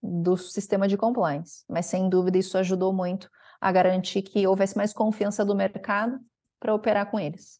do 0.02 0.38
sistema 0.38 0.88
de 0.88 0.98
compliance, 0.98 1.64
mas 1.70 1.86
sem 1.88 2.10
dúvida 2.10 2.38
isso 2.38 2.58
ajudou 2.58 2.94
muito 2.94 3.30
a 3.60 3.72
garantir 3.72 4.22
que 4.22 4.46
houvesse 4.46 4.78
mais 4.78 4.94
confiança 4.94 5.44
do 5.44 5.56
mercado 5.56 6.20
para 6.60 6.74
operar 6.74 7.10
com 7.10 7.20
eles. 7.20 7.60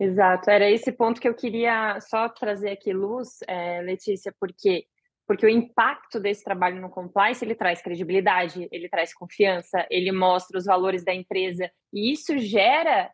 Exato, 0.00 0.48
era 0.48 0.70
esse 0.70 0.92
ponto 0.92 1.20
que 1.20 1.28
eu 1.28 1.34
queria 1.34 2.00
só 2.00 2.28
trazer 2.28 2.70
aqui 2.70 2.92
luz, 2.92 3.38
é, 3.46 3.80
Letícia, 3.82 4.32
porque 4.38 4.86
porque 5.26 5.44
o 5.44 5.48
impacto 5.48 6.18
desse 6.18 6.42
trabalho 6.42 6.80
no 6.80 6.88
compliance 6.88 7.44
ele 7.44 7.54
traz 7.54 7.82
credibilidade, 7.82 8.66
ele 8.72 8.88
traz 8.88 9.12
confiança, 9.12 9.86
ele 9.90 10.10
mostra 10.10 10.56
os 10.56 10.64
valores 10.64 11.04
da 11.04 11.12
empresa 11.12 11.70
e 11.92 12.10
isso 12.10 12.38
gera 12.38 13.10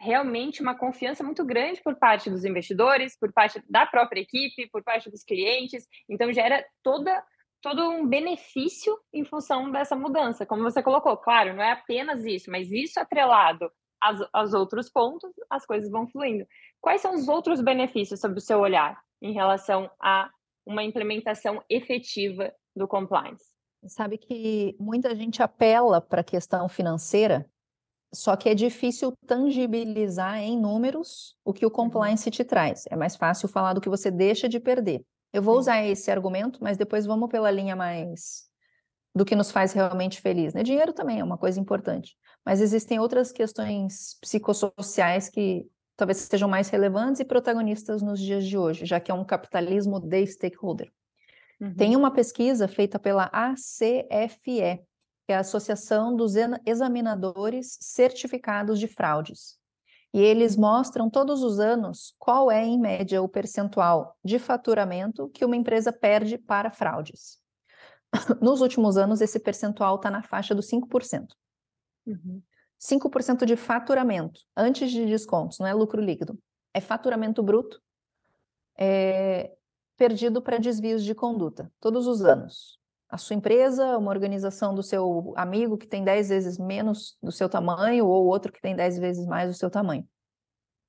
realmente 0.00 0.62
uma 0.62 0.74
confiança 0.74 1.22
muito 1.22 1.44
grande 1.44 1.82
por 1.82 1.94
parte 1.96 2.30
dos 2.30 2.44
investidores, 2.44 3.18
por 3.18 3.30
parte 3.32 3.62
da 3.68 3.84
própria 3.84 4.20
equipe, 4.20 4.68
por 4.70 4.82
parte 4.82 5.10
dos 5.10 5.22
clientes. 5.22 5.86
Então, 6.08 6.32
gera 6.32 6.64
toda, 6.82 7.22
todo 7.60 7.90
um 7.90 8.08
benefício 8.08 8.98
em 9.12 9.24
função 9.24 9.70
dessa 9.70 9.94
mudança. 9.94 10.46
Como 10.46 10.62
você 10.62 10.82
colocou, 10.82 11.16
claro, 11.18 11.54
não 11.54 11.62
é 11.62 11.72
apenas 11.72 12.24
isso, 12.24 12.50
mas 12.50 12.72
isso 12.72 12.98
atrelado 12.98 13.70
aos, 14.00 14.26
aos 14.32 14.54
outros 14.54 14.90
pontos, 14.90 15.30
as 15.50 15.66
coisas 15.66 15.90
vão 15.90 16.08
fluindo. 16.08 16.46
Quais 16.80 17.02
são 17.02 17.14
os 17.14 17.28
outros 17.28 17.60
benefícios 17.60 18.20
sob 18.20 18.38
o 18.38 18.40
seu 18.40 18.58
olhar 18.58 18.98
em 19.20 19.34
relação 19.34 19.90
a 20.00 20.30
uma 20.64 20.82
implementação 20.82 21.62
efetiva 21.68 22.50
do 22.74 22.88
compliance? 22.88 23.44
Sabe 23.86 24.16
que 24.16 24.74
muita 24.78 25.14
gente 25.14 25.42
apela 25.42 26.00
para 26.00 26.22
a 26.22 26.24
questão 26.24 26.68
financeira 26.68 27.46
só 28.12 28.36
que 28.36 28.48
é 28.48 28.54
difícil 28.54 29.12
tangibilizar 29.26 30.38
em 30.38 30.58
números 30.58 31.36
o 31.44 31.52
que 31.52 31.64
o 31.64 31.68
uhum. 31.68 31.74
compliance 31.74 32.30
te 32.30 32.44
traz. 32.44 32.84
É 32.90 32.96
mais 32.96 33.16
fácil 33.16 33.48
falar 33.48 33.72
do 33.72 33.80
que 33.80 33.88
você 33.88 34.10
deixa 34.10 34.48
de 34.48 34.58
perder. 34.58 35.04
Eu 35.32 35.42
vou 35.42 35.56
usar 35.56 35.84
esse 35.84 36.10
argumento, 36.10 36.58
mas 36.60 36.76
depois 36.76 37.06
vamos 37.06 37.28
pela 37.28 37.50
linha 37.50 37.76
mais 37.76 38.48
do 39.14 39.24
que 39.24 39.36
nos 39.36 39.50
faz 39.50 39.72
realmente 39.72 40.20
feliz. 40.20 40.54
Né? 40.54 40.62
Dinheiro 40.62 40.92
também 40.92 41.20
é 41.20 41.24
uma 41.24 41.38
coisa 41.38 41.60
importante, 41.60 42.16
mas 42.44 42.60
existem 42.60 42.98
outras 42.98 43.32
questões 43.32 44.16
psicossociais 44.20 45.28
que 45.28 45.66
talvez 45.96 46.18
sejam 46.18 46.48
mais 46.48 46.68
relevantes 46.68 47.20
e 47.20 47.24
protagonistas 47.24 48.02
nos 48.02 48.18
dias 48.18 48.46
de 48.46 48.56
hoje, 48.56 48.86
já 48.86 48.98
que 48.98 49.10
é 49.10 49.14
um 49.14 49.24
capitalismo 49.24 50.00
de 50.00 50.26
stakeholder. 50.26 50.90
Uhum. 51.60 51.74
Tem 51.74 51.94
uma 51.94 52.10
pesquisa 52.10 52.66
feita 52.66 52.98
pela 52.98 53.30
ACFE, 53.32 54.80
que 55.30 55.32
é 55.32 55.36
a 55.36 55.40
Associação 55.40 56.16
dos 56.16 56.34
Examinadores 56.66 57.78
Certificados 57.80 58.80
de 58.80 58.88
Fraudes. 58.88 59.60
E 60.12 60.20
eles 60.20 60.56
mostram 60.56 61.08
todos 61.08 61.44
os 61.44 61.60
anos 61.60 62.16
qual 62.18 62.50
é, 62.50 62.64
em 62.64 62.76
média, 62.76 63.22
o 63.22 63.28
percentual 63.28 64.18
de 64.24 64.40
faturamento 64.40 65.28
que 65.28 65.44
uma 65.44 65.54
empresa 65.54 65.92
perde 65.92 66.36
para 66.36 66.72
fraudes. 66.72 67.38
Nos 68.42 68.60
últimos 68.60 68.96
anos, 68.96 69.20
esse 69.20 69.38
percentual 69.38 69.94
está 69.94 70.10
na 70.10 70.20
faixa 70.20 70.52
dos 70.52 70.68
5%. 70.68 71.28
Uhum. 72.06 72.42
5% 72.80 73.44
de 73.44 73.54
faturamento, 73.54 74.40
antes 74.56 74.90
de 74.90 75.06
descontos, 75.06 75.60
não 75.60 75.66
é 75.68 75.72
lucro 75.72 76.02
líquido. 76.02 76.36
É 76.74 76.80
faturamento 76.80 77.40
bruto 77.40 77.80
é, 78.76 79.54
perdido 79.96 80.42
para 80.42 80.58
desvios 80.58 81.04
de 81.04 81.14
conduta, 81.14 81.72
todos 81.78 82.08
os 82.08 82.20
anos 82.20 82.79
a 83.10 83.18
sua 83.18 83.34
empresa, 83.34 83.98
uma 83.98 84.10
organização 84.10 84.74
do 84.74 84.82
seu 84.82 85.32
amigo 85.36 85.76
que 85.76 85.86
tem 85.86 86.04
10 86.04 86.28
vezes 86.28 86.58
menos 86.58 87.16
do 87.22 87.32
seu 87.32 87.48
tamanho, 87.48 88.06
ou 88.06 88.26
outro 88.26 88.52
que 88.52 88.60
tem 88.60 88.76
10 88.76 88.98
vezes 88.98 89.26
mais 89.26 89.48
do 89.48 89.54
seu 89.56 89.68
tamanho. 89.68 90.06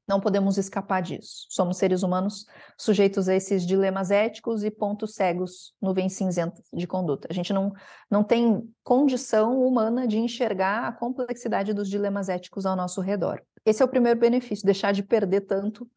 Não 0.07 0.19
podemos 0.19 0.57
escapar 0.57 1.01
disso. 1.01 1.45
Somos 1.49 1.77
seres 1.77 2.03
humanos 2.03 2.45
sujeitos 2.77 3.29
a 3.29 3.36
esses 3.36 3.65
dilemas 3.65 4.12
éticos 4.12 4.63
e 4.63 4.69
pontos 4.69 5.15
cegos, 5.15 5.73
nuvens 5.81 6.13
cinzentas 6.13 6.65
de 6.73 6.86
conduta. 6.86 7.27
A 7.29 7.34
gente 7.34 7.53
não, 7.53 7.71
não 8.10 8.23
tem 8.23 8.62
condição 8.84 9.65
humana 9.65 10.07
de 10.07 10.17
enxergar 10.17 10.88
a 10.88 10.91
complexidade 10.91 11.73
dos 11.73 11.89
dilemas 11.89 12.29
éticos 12.29 12.65
ao 12.65 12.75
nosso 12.75 12.99
redor. 12.99 13.41
Esse 13.65 13.81
é 13.81 13.86
o 13.86 13.89
primeiro 13.89 14.19
benefício, 14.19 14.65
deixar 14.65 14.91
de 14.91 15.01
perder 15.01 15.41
tanto 15.41 15.89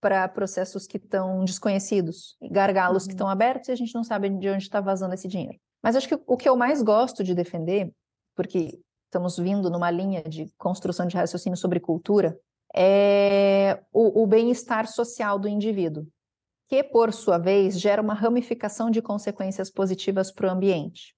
para 0.00 0.28
processos 0.28 0.86
que 0.86 0.96
estão 0.96 1.44
desconhecidos, 1.44 2.36
gargalos 2.50 3.04
uhum. 3.04 3.08
que 3.08 3.14
estão 3.14 3.28
abertos 3.28 3.68
e 3.68 3.72
a 3.72 3.76
gente 3.76 3.94
não 3.94 4.02
sabe 4.02 4.28
de 4.28 4.48
onde 4.48 4.64
está 4.64 4.80
vazando 4.80 5.14
esse 5.14 5.28
dinheiro. 5.28 5.58
Mas 5.82 5.96
acho 5.96 6.08
que 6.08 6.18
o 6.26 6.36
que 6.36 6.48
eu 6.48 6.56
mais 6.56 6.82
gosto 6.82 7.24
de 7.24 7.34
defender, 7.34 7.92
porque 8.36 8.78
estamos 9.06 9.36
vindo 9.36 9.68
numa 9.68 9.90
linha 9.90 10.22
de 10.22 10.50
construção 10.56 11.06
de 11.06 11.16
raciocínio 11.16 11.56
sobre 11.56 11.80
cultura, 11.80 12.38
é 12.74 13.82
o, 13.92 14.22
o 14.22 14.26
bem-estar 14.26 14.86
social 14.86 15.38
do 15.38 15.48
indivíduo. 15.48 16.06
que, 16.68 16.82
por 16.82 17.12
sua 17.12 17.36
vez, 17.36 17.78
gera 17.78 18.00
uma 18.00 18.14
ramificação 18.14 18.90
de 18.90 19.02
consequências 19.02 19.70
positivas 19.70 20.32
para 20.32 20.48
o 20.48 20.50
ambiente. 20.50 21.14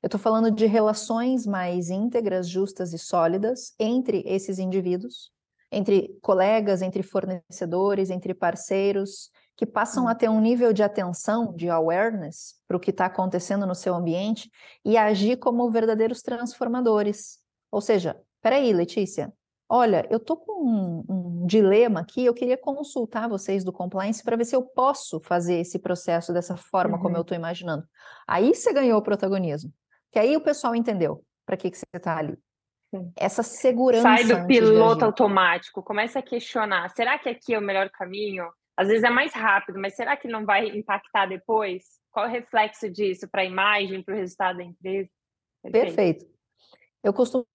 Eu 0.00 0.06
estou 0.06 0.20
falando 0.20 0.48
de 0.48 0.64
relações 0.66 1.44
mais 1.44 1.90
íntegras, 1.90 2.48
justas 2.48 2.92
e 2.92 2.98
sólidas 2.98 3.74
entre 3.80 4.22
esses 4.24 4.60
indivíduos, 4.60 5.32
entre 5.72 6.16
colegas, 6.22 6.82
entre 6.82 7.02
fornecedores, 7.02 8.10
entre 8.10 8.32
parceiros, 8.32 9.30
que 9.62 9.66
passam 9.66 10.08
a 10.08 10.14
ter 10.16 10.28
um 10.28 10.40
nível 10.40 10.72
de 10.72 10.82
atenção, 10.82 11.54
de 11.54 11.70
awareness 11.70 12.56
para 12.66 12.76
o 12.76 12.80
que 12.80 12.90
está 12.90 13.06
acontecendo 13.06 13.64
no 13.64 13.76
seu 13.76 13.94
ambiente 13.94 14.50
e 14.84 14.96
agir 14.96 15.36
como 15.36 15.70
verdadeiros 15.70 16.20
transformadores. 16.20 17.38
Ou 17.70 17.80
seja, 17.80 18.20
peraí, 18.40 18.72
Letícia, 18.72 19.32
olha, 19.68 20.04
eu 20.10 20.16
estou 20.16 20.36
com 20.36 20.64
um, 20.64 21.04
um, 21.08 21.46
dilema 21.46 22.00
aqui, 22.00 22.24
eu 22.24 22.34
queria 22.34 22.56
consultar 22.56 23.28
vocês 23.28 23.62
do 23.62 23.72
compliance 23.72 24.24
para 24.24 24.34
ver 24.34 24.46
se 24.46 24.56
eu 24.56 24.62
posso 24.62 25.20
fazer 25.20 25.60
esse 25.60 25.78
processo 25.78 26.32
dessa 26.32 26.56
forma 26.56 26.96
uhum. 26.96 27.02
como 27.04 27.16
eu 27.16 27.22
estou 27.22 27.36
imaginando. 27.36 27.84
Aí 28.26 28.52
você 28.52 28.72
ganhou 28.72 28.98
o 28.98 29.02
protagonismo, 29.02 29.72
que 30.10 30.18
aí 30.18 30.36
o 30.36 30.40
pessoal 30.40 30.74
entendeu 30.74 31.24
para 31.46 31.56
que, 31.56 31.70
que 31.70 31.78
você 31.78 31.86
está 31.94 32.16
ali. 32.16 32.36
Essa 33.14 33.44
segurança. 33.44 34.02
Sai 34.02 34.24
do 34.24 34.44
piloto 34.44 35.04
automático, 35.04 35.84
começa 35.84 36.18
a 36.18 36.22
questionar: 36.22 36.90
será 36.90 37.16
que 37.16 37.28
aqui 37.28 37.54
é 37.54 37.58
o 37.60 37.62
melhor 37.62 37.88
caminho? 37.90 38.50
Às 38.76 38.88
vezes 38.88 39.04
é 39.04 39.10
mais 39.10 39.32
rápido, 39.32 39.78
mas 39.78 39.94
será 39.94 40.16
que 40.16 40.28
não 40.28 40.44
vai 40.44 40.68
impactar 40.68 41.26
depois? 41.26 41.84
Qual 42.10 42.26
é 42.26 42.28
o 42.28 42.32
reflexo 42.32 42.90
disso 42.90 43.28
para 43.28 43.42
a 43.42 43.44
imagem, 43.44 44.02
para 44.02 44.14
o 44.14 44.16
resultado 44.16 44.58
da 44.58 44.64
empresa? 44.64 45.10
Perfeito. 45.62 45.84
Perfeito. 45.86 46.32
Eu 47.02 47.12
costumo 47.12 47.46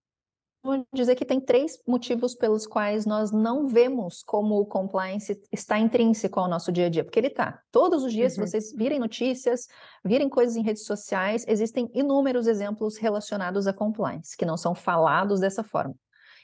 dizer 0.94 1.16
que 1.16 1.26
tem 1.26 1.40
três 1.40 1.82
motivos 1.88 2.36
pelos 2.36 2.68
quais 2.68 3.06
nós 3.06 3.32
não 3.32 3.68
vemos 3.68 4.22
como 4.24 4.60
o 4.60 4.66
compliance 4.66 5.40
está 5.52 5.80
intrínseco 5.80 6.40
ao 6.40 6.50
nosso 6.50 6.72
dia 6.72 6.88
a 6.88 6.90
dia, 6.90 7.04
porque 7.04 7.20
ele 7.20 7.28
está. 7.28 7.62
Todos 7.72 8.04
os 8.04 8.12
dias, 8.12 8.38
uhum. 8.38 8.46
se 8.46 8.52
vocês 8.52 8.74
virem 8.74 9.00
notícias, 9.00 9.68
virem 10.04 10.30
coisas 10.30 10.56
em 10.56 10.64
redes 10.64 10.86
sociais, 10.86 11.46
existem 11.48 11.90
inúmeros 11.94 12.48
exemplos 12.48 12.98
relacionados 12.98 13.66
a 13.66 13.74
compliance, 13.74 14.36
que 14.36 14.46
não 14.46 14.58
são 14.58 14.76
falados 14.76 15.40
dessa 15.40 15.64
forma. 15.64 15.96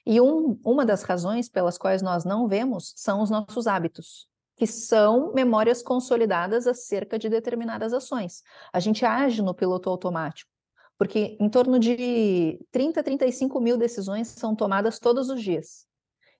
E 0.06 0.20
um, 0.20 0.60
uma 0.66 0.86
das 0.86 1.04
razões 1.04 1.50
pelas 1.50 1.78
quais 1.78 2.02
nós 2.02 2.26
não 2.26 2.48
vemos 2.48 2.94
são 2.96 3.22
os 3.22 3.30
nossos 3.30 3.68
hábitos 3.68 4.28
que 4.56 4.68
são 4.68 5.34
memórias 5.34 5.82
consolidadas 5.82 6.68
acerca 6.68 7.18
de 7.18 7.30
determinadas 7.30 7.94
ações. 7.94 8.44
A 8.72 8.80
gente 8.80 9.06
age 9.06 9.42
no 9.42 9.54
piloto 9.54 9.90
automático, 9.90 10.50
porque 10.98 11.38
em 11.40 11.50
torno 11.50 11.80
de 11.80 12.60
30, 12.72 13.04
35 13.04 13.60
mil 13.60 13.78
decisões 13.78 14.28
são 14.28 14.56
tomadas 14.56 15.00
todos 15.00 15.30
os 15.30 15.42
dias. 15.42 15.86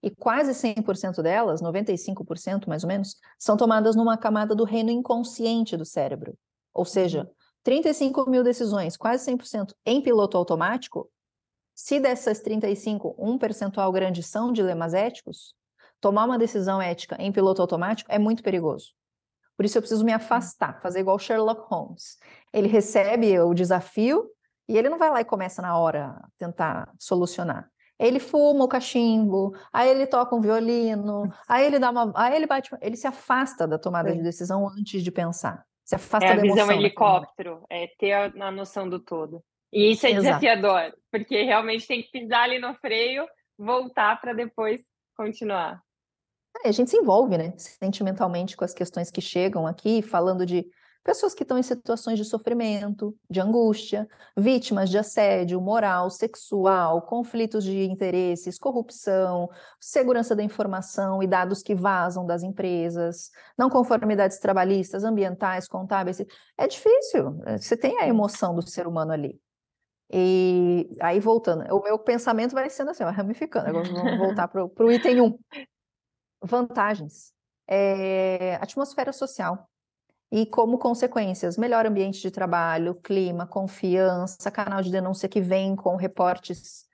E 0.02 0.12
quase 0.12 0.52
100% 0.52 1.22
delas, 1.22 1.62
95% 1.62 2.68
mais 2.68 2.84
ou 2.84 2.90
menos, 2.90 3.16
são 3.40 3.56
tomadas 3.56 3.96
numa 3.96 4.18
camada 4.18 4.54
do 4.54 4.66
reino 4.66 4.92
inconsciente 4.92 5.78
do 5.78 5.86
cérebro. 5.86 6.38
Ou 6.74 6.84
seja, 6.84 7.30
35 7.64 8.22
uhum. 8.22 8.30
mil 8.30 8.44
decisões, 8.44 8.98
quase 8.98 9.32
100% 9.32 9.74
em 9.86 10.02
piloto 10.02 10.38
automático, 10.38 11.10
se 11.74 12.00
dessas 12.00 12.40
35, 12.40 13.16
um 13.18 13.38
percentual 13.38 13.92
grande 13.92 14.22
são 14.22 14.52
dilemas 14.52 14.94
éticos, 14.94 15.56
tomar 16.04 16.26
uma 16.26 16.38
decisão 16.38 16.82
ética 16.82 17.16
em 17.18 17.32
piloto 17.32 17.62
automático 17.62 18.12
é 18.12 18.20
muito 18.20 18.44
perigoso. 18.44 18.94
Por 19.56 19.66
isso 19.66 19.78
eu 19.78 19.82
preciso 19.82 20.04
me 20.04 20.12
afastar, 20.12 20.82
fazer 20.82 21.00
igual 21.00 21.18
Sherlock 21.18 21.62
Holmes. 21.70 22.18
Ele 22.52 22.68
recebe 22.68 23.40
o 23.40 23.54
desafio 23.54 24.30
e 24.68 24.78
ele 24.78 24.90
não 24.90 24.98
vai 24.98 25.10
lá 25.10 25.22
e 25.22 25.26
começa 25.26 25.62
na 25.62 25.78
hora 25.78 26.14
tentar 26.38 26.92
solucionar. 27.00 27.70
Ele 27.98 28.20
fuma 28.20 28.66
o 28.66 28.68
cachimbo, 28.68 29.54
aí 29.72 29.90
ele 29.90 30.06
toca 30.06 30.36
um 30.36 30.42
violino, 30.42 31.24
aí 31.48 31.66
ele 31.66 31.80
dá 31.80 31.90
uma, 31.90 32.12
aí 32.18 32.36
ele 32.36 32.48
bate, 32.48 32.70
ele 32.82 32.98
se 32.98 33.08
afasta 33.08 33.66
da 33.66 33.80
tomada 33.80 34.10
Sim. 34.10 34.18
de 34.18 34.24
decisão 34.24 34.68
antes 34.68 35.02
de 35.02 35.12
pensar. 35.12 35.64
Se 35.86 35.96
afasta 35.96 36.28
é 36.28 36.34
a 36.34 36.36
da 36.36 36.42
visão 36.42 36.70
helicóptero, 36.70 37.64
é 37.70 37.88
ter 37.98 38.12
a, 38.12 38.26
a, 38.26 38.52
noção 38.52 38.90
do 38.90 39.00
todo. 39.00 39.42
E 39.72 39.92
isso 39.92 40.06
é 40.06 40.12
Exato. 40.12 40.26
desafiador, 40.26 40.94
porque 41.10 41.44
realmente 41.44 41.88
tem 41.88 42.02
que 42.02 42.12
pisar 42.12 42.44
ali 42.44 42.60
no 42.60 42.74
freio, 42.76 43.26
voltar 43.58 44.20
para 44.20 44.34
depois 44.34 44.82
continuar. 45.16 45.82
É, 46.64 46.70
a 46.70 46.72
gente 46.72 46.92
se 46.92 46.98
envolve, 46.98 47.38
né, 47.38 47.54
sentimentalmente 47.58 48.56
com 48.56 48.64
as 48.64 48.74
questões 48.74 49.10
que 49.10 49.22
chegam 49.22 49.66
aqui, 49.66 50.02
falando 50.02 50.46
de 50.46 50.66
pessoas 51.04 51.34
que 51.34 51.44
estão 51.44 51.58
em 51.58 51.64
situações 51.64 52.18
de 52.18 52.24
sofrimento, 52.24 53.16
de 53.30 53.42
angústia, 53.42 54.08
vítimas 54.38 54.90
de 54.90 54.98
assédio 54.98 55.60
moral, 55.60 56.10
sexual, 56.10 57.02
conflitos 57.02 57.64
de 57.64 57.84
interesses, 57.84 58.58
corrupção, 58.58 59.50
segurança 59.80 60.36
da 60.36 60.44
informação 60.44 61.22
e 61.22 61.28
dados 61.28 61.62
que 61.62 61.76
vazam 61.76 62.26
das 62.26 62.42
empresas, 62.42 63.30
não 63.58 63.70
conformidades 63.70 64.40
trabalhistas, 64.40 65.04
ambientais, 65.04 65.68
contábeis. 65.68 66.24
É 66.58 66.68
difícil, 66.68 67.38
eh, 67.46 67.58
você 67.58 67.76
tem 67.76 68.00
a 68.00 68.08
emoção 68.08 68.56
do 68.56 68.66
ser 68.66 68.88
humano 68.88 69.12
ali. 69.12 69.38
E 70.10 70.88
aí, 71.02 71.20
voltando, 71.20 71.64
o 71.74 71.82
meu 71.82 71.98
pensamento 71.98 72.54
vai 72.54 72.70
sendo 72.70 72.92
assim, 72.92 73.04
vai 73.04 73.14
ramificando. 73.14 73.68
Agora 73.68 73.90
vamos 73.92 74.18
voltar 74.18 74.48
para 74.48 74.64
o 74.64 74.92
item 74.92 75.22
1 75.22 75.40
vantagens. 76.44 77.32
É, 77.68 78.56
atmosfera 78.56 79.14
social. 79.14 79.70
E 80.32 80.46
como 80.48 80.80
consequências, 80.80 81.58
melhor 81.58 81.86
ambiente 81.86 82.20
de 82.20 82.32
trabalho, 82.32 82.96
clima, 82.96 83.46
confiança, 83.46 84.50
canal 84.50 84.82
de 84.82 84.92
denúncia 84.92 85.30
que 85.30 85.40
vem 85.40 85.76
com 85.76 85.96
reportes 85.96 86.86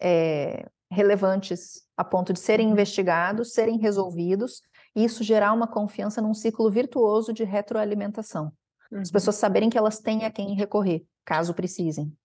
é, 0.00 0.66
relevantes 0.90 1.82
a 1.96 2.04
ponto 2.04 2.32
de 2.32 2.38
serem 2.38 2.66
uhum. 2.66 2.72
investigados, 2.72 3.52
serem 3.52 3.78
resolvidos, 3.78 4.62
e 4.94 5.04
isso 5.04 5.24
gerar 5.24 5.52
uma 5.52 5.66
confiança 5.66 6.22
num 6.22 6.34
ciclo 6.34 6.70
virtuoso 6.70 7.32
de 7.32 7.42
retroalimentação. 7.44 8.52
Uhum. 8.92 9.00
As 9.00 9.10
pessoas 9.10 9.36
saberem 9.36 9.68
que 9.68 9.78
elas 9.78 9.98
têm 9.98 10.24
a 10.24 10.30
quem 10.30 10.54
recorrer, 10.54 11.04
caso 11.24 11.52
precisem. 11.52 12.16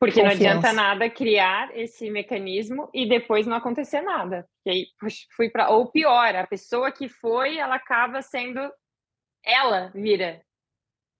Porque 0.00 0.20
Confiança. 0.20 0.44
não 0.44 0.50
adianta 0.50 0.72
nada 0.72 1.08
criar 1.08 1.70
esse 1.76 2.10
mecanismo 2.10 2.90
e 2.92 3.08
depois 3.08 3.46
não 3.46 3.56
acontecer 3.56 4.00
nada. 4.00 4.46
E 4.66 4.70
aí 4.70 4.86
fui 5.36 5.48
para 5.48 5.70
ou 5.70 5.90
pior, 5.90 6.34
a 6.34 6.46
pessoa 6.46 6.92
que 6.92 7.08
foi, 7.08 7.58
ela 7.58 7.76
acaba 7.76 8.20
sendo 8.20 8.60
ela 9.44 9.90
vira 9.94 10.42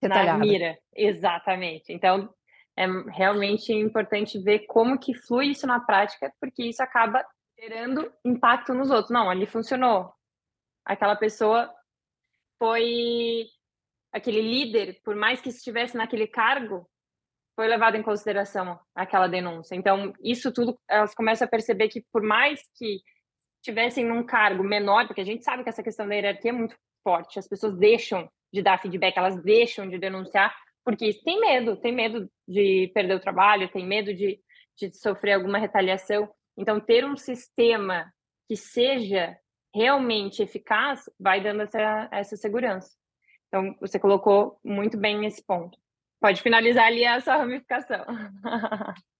na 0.01 0.37
mira, 0.37 0.77
exatamente. 0.93 1.93
Então 1.93 2.33
é 2.77 2.85
realmente 3.09 3.71
importante 3.73 4.39
ver 4.39 4.65
como 4.67 4.99
que 4.99 5.13
flui 5.13 5.47
isso 5.51 5.65
na 5.65 5.79
prática, 5.79 6.31
porque 6.39 6.63
isso 6.63 6.83
acaba 6.83 7.25
gerando 7.57 8.11
impacto 8.23 8.73
nos 8.73 8.91
outros. 8.91 9.11
Não, 9.11 9.29
ali 9.29 9.45
funcionou. 9.45 10.13
Aquela 10.83 11.15
pessoa 11.15 11.73
foi 12.59 13.45
aquele 14.11 14.41
líder, 14.41 15.01
por 15.03 15.15
mais 15.15 15.41
que 15.41 15.49
estivesse 15.49 15.95
naquele 15.95 16.27
cargo, 16.27 16.87
foi 17.55 17.67
levado 17.67 17.95
em 17.95 18.03
consideração 18.03 18.77
aquela 18.93 19.27
denúncia. 19.27 19.75
Então, 19.75 20.13
isso 20.21 20.51
tudo, 20.51 20.77
elas 20.89 21.15
começam 21.15 21.45
a 21.45 21.49
perceber 21.49 21.87
que, 21.87 22.03
por 22.11 22.21
mais 22.21 22.61
que 22.75 22.99
tivessem 23.63 24.05
num 24.05 24.23
cargo 24.23 24.63
menor, 24.63 25.07
porque 25.07 25.21
a 25.21 25.25
gente 25.25 25.43
sabe 25.43 25.63
que 25.63 25.69
essa 25.69 25.81
questão 25.81 26.07
da 26.07 26.13
hierarquia 26.13 26.51
é 26.51 26.53
muito 26.53 26.75
forte, 27.03 27.39
as 27.39 27.47
pessoas 27.47 27.77
deixam 27.77 28.29
de 28.53 28.61
dar 28.61 28.79
feedback, 28.79 29.17
elas 29.17 29.41
deixam 29.41 29.89
de 29.89 29.97
denunciar, 29.97 30.55
porque 30.83 31.13
tem 31.23 31.39
medo, 31.39 31.75
tem 31.77 31.91
medo 31.91 32.29
de 32.47 32.91
perder 32.93 33.15
o 33.15 33.19
trabalho, 33.19 33.71
tem 33.71 33.85
medo 33.85 34.13
de, 34.13 34.39
de 34.77 34.95
sofrer 34.95 35.33
alguma 35.33 35.57
retaliação. 35.57 36.29
Então, 36.57 36.79
ter 36.79 37.05
um 37.05 37.17
sistema 37.17 38.11
que 38.47 38.55
seja 38.55 39.35
realmente 39.73 40.43
eficaz 40.43 41.09
vai 41.19 41.41
dando 41.41 41.63
essa, 41.63 42.07
essa 42.11 42.37
segurança. 42.37 42.91
Então, 43.47 43.75
você 43.79 43.99
colocou 43.99 44.59
muito 44.63 44.97
bem 44.97 45.25
esse 45.25 45.43
ponto. 45.43 45.77
Pode 46.19 46.41
finalizar 46.41 46.85
ali 46.85 47.05
a 47.05 47.19
sua 47.21 47.37
ramificação. 47.37 48.05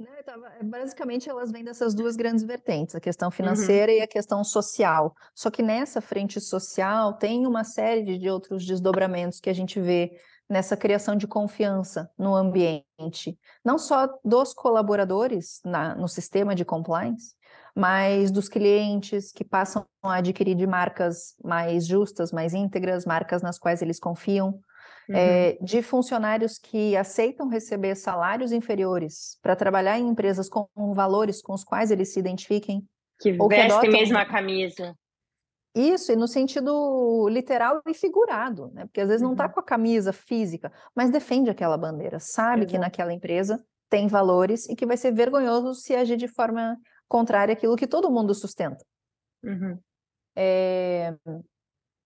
É, 0.00 0.62
basicamente, 0.62 1.28
elas 1.28 1.50
vêm 1.50 1.64
dessas 1.64 1.92
duas 1.92 2.14
grandes 2.14 2.44
vertentes, 2.44 2.94
a 2.94 3.00
questão 3.00 3.26
uhum. 3.26 3.32
financeira 3.32 3.90
uhum. 3.90 3.98
e 3.98 4.00
a 4.00 4.06
questão 4.06 4.44
social. 4.44 5.12
Só 5.34 5.50
que 5.50 5.60
nessa 5.60 6.00
frente 6.00 6.40
social 6.40 7.14
tem 7.14 7.46
uma 7.46 7.64
série 7.64 8.16
de 8.16 8.30
outros 8.30 8.64
desdobramentos 8.64 9.40
que 9.40 9.50
a 9.50 9.52
gente 9.52 9.80
vê 9.80 10.12
nessa 10.48 10.76
criação 10.76 11.16
de 11.16 11.26
confiança 11.26 12.10
no 12.16 12.34
ambiente, 12.34 13.36
não 13.64 13.76
só 13.76 14.08
dos 14.24 14.54
colaboradores 14.54 15.60
na, 15.64 15.94
no 15.94 16.08
sistema 16.08 16.54
de 16.54 16.64
compliance, 16.64 17.34
mas 17.74 18.30
dos 18.30 18.48
clientes 18.48 19.30
que 19.30 19.44
passam 19.44 19.84
a 20.02 20.14
adquirir 20.14 20.54
de 20.54 20.66
marcas 20.66 21.34
mais 21.44 21.86
justas, 21.86 22.32
mais 22.32 22.54
íntegras, 22.54 23.04
marcas 23.04 23.42
nas 23.42 23.58
quais 23.58 23.82
eles 23.82 24.00
confiam, 24.00 24.58
uhum. 25.08 25.16
é, 25.16 25.58
de 25.60 25.82
funcionários 25.82 26.58
que 26.58 26.96
aceitam 26.96 27.48
receber 27.48 27.94
salários 27.94 28.52
inferiores 28.52 29.38
para 29.42 29.56
trabalhar 29.56 29.98
em 29.98 30.08
empresas 30.08 30.48
com 30.48 30.68
valores 30.94 31.40
com 31.40 31.52
os 31.52 31.64
quais 31.64 31.90
eles 31.90 32.12
se 32.12 32.20
identifiquem. 32.20 32.86
Que 33.20 33.32
vestem 33.32 33.90
mesmo 33.90 34.18
a 34.18 34.24
camisa. 34.24 34.94
Isso, 35.74 36.10
e 36.12 36.16
no 36.16 36.26
sentido 36.26 37.28
literal 37.28 37.80
e 37.86 37.94
figurado, 37.94 38.70
né? 38.72 38.84
Porque 38.86 39.00
às 39.00 39.08
vezes 39.08 39.22
uhum. 39.22 39.28
não 39.28 39.34
está 39.34 39.48
com 39.48 39.60
a 39.60 39.62
camisa 39.62 40.12
física, 40.12 40.72
mas 40.94 41.10
defende 41.10 41.50
aquela 41.50 41.76
bandeira, 41.76 42.18
sabe 42.18 42.62
Exato. 42.62 42.72
que 42.72 42.78
naquela 42.78 43.12
empresa 43.12 43.62
tem 43.88 44.06
valores 44.06 44.68
e 44.68 44.74
que 44.74 44.86
vai 44.86 44.96
ser 44.96 45.12
vergonhoso 45.12 45.74
se 45.74 45.94
agir 45.94 46.16
de 46.16 46.28
forma 46.28 46.76
contrária 47.06 47.52
àquilo 47.52 47.76
que 47.76 47.86
todo 47.86 48.10
mundo 48.10 48.34
sustenta. 48.34 48.84
Uhum. 49.42 49.78
É... 50.36 51.14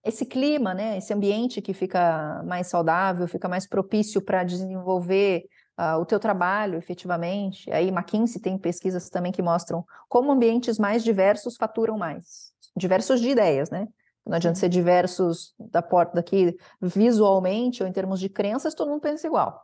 esse 0.03 0.25
clima, 0.25 0.73
né, 0.73 0.97
esse 0.97 1.13
ambiente 1.13 1.61
que 1.61 1.73
fica 1.73 2.43
mais 2.45 2.67
saudável, 2.67 3.27
fica 3.27 3.47
mais 3.47 3.67
propício 3.67 4.21
para 4.21 4.43
desenvolver 4.43 5.45
uh, 5.79 5.97
o 5.99 6.05
teu 6.05 6.19
trabalho 6.19 6.77
efetivamente. 6.77 7.71
Aí 7.71 7.87
McKinsey 7.87 8.41
tem 8.41 8.57
pesquisas 8.57 9.09
também 9.09 9.31
que 9.31 9.41
mostram 9.41 9.85
como 10.09 10.31
ambientes 10.31 10.77
mais 10.77 11.03
diversos 11.03 11.55
faturam 11.55 11.97
mais. 11.97 12.51
Diversos 12.75 13.21
de 13.21 13.29
ideias, 13.29 13.69
né? 13.69 13.87
Não 14.25 14.35
adianta 14.35 14.59
ser 14.59 14.69
diversos 14.69 15.53
da 15.59 15.81
porta 15.81 16.15
daqui 16.15 16.55
visualmente 16.81 17.83
ou 17.83 17.89
em 17.89 17.91
termos 17.91 18.19
de 18.19 18.29
crenças, 18.29 18.73
todo 18.73 18.89
mundo 18.89 19.01
pensa 19.01 19.27
igual. 19.27 19.63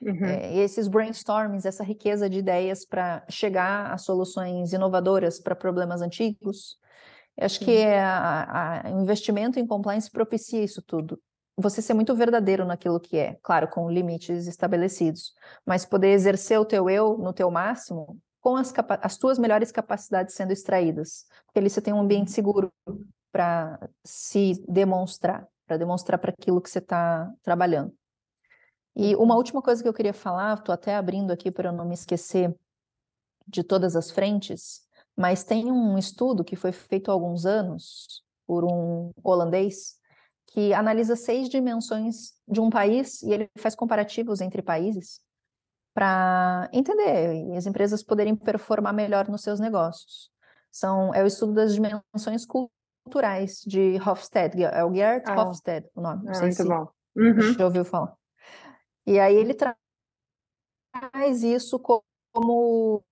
Uhum. 0.00 0.24
É, 0.24 0.56
esses 0.56 0.86
brainstormings, 0.86 1.64
essa 1.64 1.82
riqueza 1.82 2.28
de 2.28 2.38
ideias 2.38 2.84
para 2.84 3.24
chegar 3.28 3.92
a 3.92 3.98
soluções 3.98 4.72
inovadoras 4.72 5.40
para 5.40 5.56
problemas 5.56 6.00
antigos, 6.00 6.78
acho 7.44 7.60
que 7.60 7.76
é 7.76 8.02
o 8.92 9.00
investimento 9.00 9.58
em 9.58 9.66
compliance 9.66 10.10
propicia 10.10 10.62
isso 10.62 10.82
tudo. 10.82 11.20
Você 11.56 11.82
ser 11.82 11.94
muito 11.94 12.14
verdadeiro 12.14 12.64
naquilo 12.64 13.00
que 13.00 13.16
é, 13.16 13.36
claro, 13.42 13.68
com 13.68 13.90
limites 13.90 14.46
estabelecidos, 14.46 15.32
mas 15.66 15.84
poder 15.84 16.12
exercer 16.12 16.58
o 16.60 16.64
teu 16.64 16.88
eu 16.88 17.18
no 17.18 17.32
teu 17.32 17.50
máximo 17.50 18.18
com 18.40 18.56
as, 18.56 18.72
as 19.02 19.16
tuas 19.16 19.38
melhores 19.38 19.72
capacidades 19.72 20.34
sendo 20.34 20.52
extraídas. 20.52 21.26
Porque 21.46 21.58
ali 21.58 21.68
você 21.68 21.80
tem 21.80 21.92
um 21.92 22.00
ambiente 22.00 22.30
seguro 22.30 22.72
para 23.32 23.78
se 24.04 24.64
demonstrar, 24.68 25.46
para 25.66 25.76
demonstrar 25.76 26.18
para 26.18 26.30
aquilo 26.30 26.60
que 26.60 26.70
você 26.70 26.78
está 26.78 27.30
trabalhando. 27.42 27.92
E 28.96 29.14
uma 29.16 29.36
última 29.36 29.62
coisa 29.62 29.82
que 29.82 29.88
eu 29.88 29.94
queria 29.94 30.14
falar, 30.14 30.54
estou 30.54 30.72
até 30.72 30.96
abrindo 30.96 31.30
aqui 31.30 31.50
para 31.50 31.70
não 31.70 31.84
me 31.84 31.94
esquecer 31.94 32.54
de 33.46 33.62
todas 33.62 33.94
as 33.96 34.10
frentes, 34.10 34.82
mas 35.18 35.42
tem 35.42 35.72
um 35.72 35.98
estudo 35.98 36.44
que 36.44 36.54
foi 36.54 36.70
feito 36.70 37.10
há 37.10 37.12
alguns 37.12 37.44
anos 37.44 38.22
por 38.46 38.64
um 38.64 39.10
holandês 39.24 39.96
que 40.46 40.72
analisa 40.72 41.16
seis 41.16 41.48
dimensões 41.48 42.34
de 42.46 42.60
um 42.60 42.70
país 42.70 43.20
e 43.24 43.32
ele 43.32 43.50
faz 43.58 43.74
comparativos 43.74 44.40
entre 44.40 44.62
países 44.62 45.20
para 45.92 46.70
entender 46.72 47.34
e 47.48 47.56
as 47.56 47.66
empresas 47.66 48.04
poderem 48.04 48.36
performar 48.36 48.94
melhor 48.94 49.28
nos 49.28 49.42
seus 49.42 49.58
negócios. 49.58 50.30
São, 50.70 51.12
é 51.12 51.24
o 51.24 51.26
estudo 51.26 51.52
das 51.52 51.74
dimensões 51.74 52.46
culturais 52.46 53.60
de 53.66 53.98
Hofstede, 54.00 54.62
é 54.62 54.84
o 54.84 54.94
Gerd 54.94 55.24
ah, 55.26 55.42
Hofstede 55.42 55.90
o 55.96 56.00
nome. 56.00 56.26
Não 56.26 56.30
é 56.30 56.34
sei 56.34 56.42
muito 56.44 56.62
se 56.62 56.68
bom. 56.68 56.88
Uhum. 57.16 57.54
já 57.58 57.64
ouviu 57.64 57.84
falar. 57.84 58.14
E 59.04 59.18
aí 59.18 59.34
ele 59.34 59.54
traz 59.54 61.42
isso 61.42 61.80
como 61.80 63.02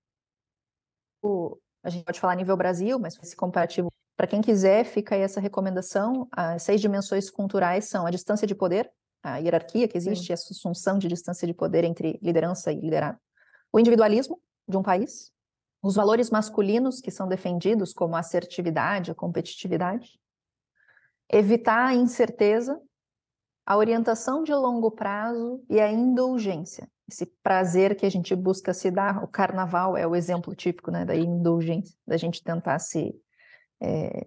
a 1.87 1.89
gente 1.89 2.05
pode 2.05 2.19
falar 2.19 2.33
a 2.33 2.37
nível 2.37 2.57
Brasil, 2.57 2.99
mas 2.99 3.17
esse 3.23 3.37
comparativo 3.37 3.89
para 4.17 4.27
quem 4.27 4.41
quiser, 4.41 4.85
fica 4.85 5.15
aí 5.15 5.21
essa 5.21 5.41
recomendação. 5.41 6.27
As 6.33 6.63
seis 6.63 6.81
dimensões 6.81 7.31
culturais 7.31 7.85
são 7.85 8.07
a 8.07 8.11
distância 8.11 8.47
de 8.47 8.55
poder, 8.57 8.91
a 9.23 9.37
hierarquia 9.37 9.87
que 9.87 9.97
existe, 9.97 10.27
Sim. 10.27 10.33
essa 10.33 10.53
assunção 10.53 10.99
de 10.99 11.07
distância 11.07 11.47
de 11.47 11.55
poder 11.55 11.85
entre 11.85 12.19
liderança 12.21 12.73
e 12.73 12.81
liderado. 12.81 13.19
O 13.73 13.79
individualismo 13.79 14.41
de 14.67 14.77
um 14.77 14.83
país, 14.83 15.31
os 15.81 15.95
valores 15.95 16.29
masculinos 16.29 17.01
que 17.01 17.11
são 17.11 17.29
defendidos, 17.29 17.93
como 17.93 18.17
a 18.17 18.21
assertividade, 18.21 19.13
a 19.13 19.15
competitividade, 19.15 20.19
evitar 21.31 21.87
a 21.87 21.95
incerteza, 21.95 22.81
a 23.65 23.77
orientação 23.77 24.43
de 24.43 24.53
longo 24.53 24.91
prazo 24.91 25.63
e 25.69 25.79
a 25.79 25.89
indulgência. 25.89 26.89
Esse 27.09 27.27
prazer 27.43 27.97
que 27.97 28.05
a 28.05 28.11
gente 28.11 28.35
busca 28.35 28.75
se 28.75 28.91
dar, 28.91 29.23
o 29.23 29.29
carnaval 29.29 29.97
é 29.97 30.07
o 30.07 30.17
exemplo 30.17 30.55
típico 30.55 30.91
né, 30.91 31.05
da 31.05 31.15
indulgência, 31.15 31.97
da 32.07 32.17
gente 32.17 32.43
tentar 32.43 32.79
se 32.81 33.15
é, 33.81 34.27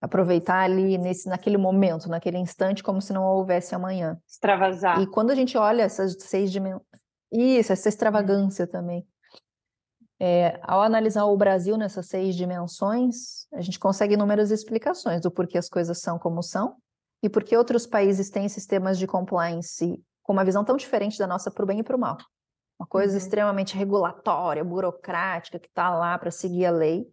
aproveitar 0.00 0.60
ali 0.60 0.98
nesse, 0.98 1.28
naquele 1.28 1.56
momento, 1.56 2.08
naquele 2.08 2.38
instante, 2.38 2.82
como 2.82 3.00
se 3.00 3.12
não 3.12 3.24
houvesse 3.24 3.74
amanhã. 3.74 4.18
Extravasar. 4.28 5.00
E 5.00 5.06
quando 5.06 5.30
a 5.30 5.34
gente 5.34 5.56
olha 5.56 5.82
essas 5.82 6.14
seis 6.20 6.50
dimensões, 6.50 6.84
isso, 7.32 7.72
essa 7.72 7.88
extravagância 7.88 8.66
também. 8.66 9.06
É, 10.18 10.60
ao 10.62 10.82
analisar 10.82 11.24
o 11.24 11.36
Brasil 11.36 11.78
nessas 11.78 12.06
seis 12.06 12.34
dimensões, 12.34 13.46
a 13.54 13.62
gente 13.62 13.78
consegue 13.78 14.14
inúmeras 14.14 14.50
explicações 14.50 15.20
do 15.22 15.30
porquê 15.30 15.56
as 15.56 15.68
coisas 15.68 15.98
são 15.98 16.18
como 16.18 16.42
são, 16.42 16.76
e 17.22 17.28
por 17.28 17.44
que 17.44 17.56
outros 17.56 17.86
países 17.86 18.30
têm 18.30 18.48
sistemas 18.48 18.98
de 18.98 19.06
compliance 19.06 20.02
com 20.30 20.32
uma 20.32 20.44
visão 20.44 20.64
tão 20.64 20.76
diferente 20.76 21.18
da 21.18 21.26
nossa 21.26 21.50
para 21.50 21.64
o 21.64 21.66
bem 21.66 21.80
e 21.80 21.82
para 21.82 21.96
o 21.96 21.98
mal. 21.98 22.16
Uma 22.78 22.86
coisa 22.86 23.14
uhum. 23.14 23.18
extremamente 23.18 23.76
regulatória, 23.76 24.62
burocrática, 24.62 25.58
que 25.58 25.66
está 25.66 25.90
lá 25.90 26.16
para 26.16 26.30
seguir 26.30 26.66
a 26.66 26.70
lei, 26.70 27.04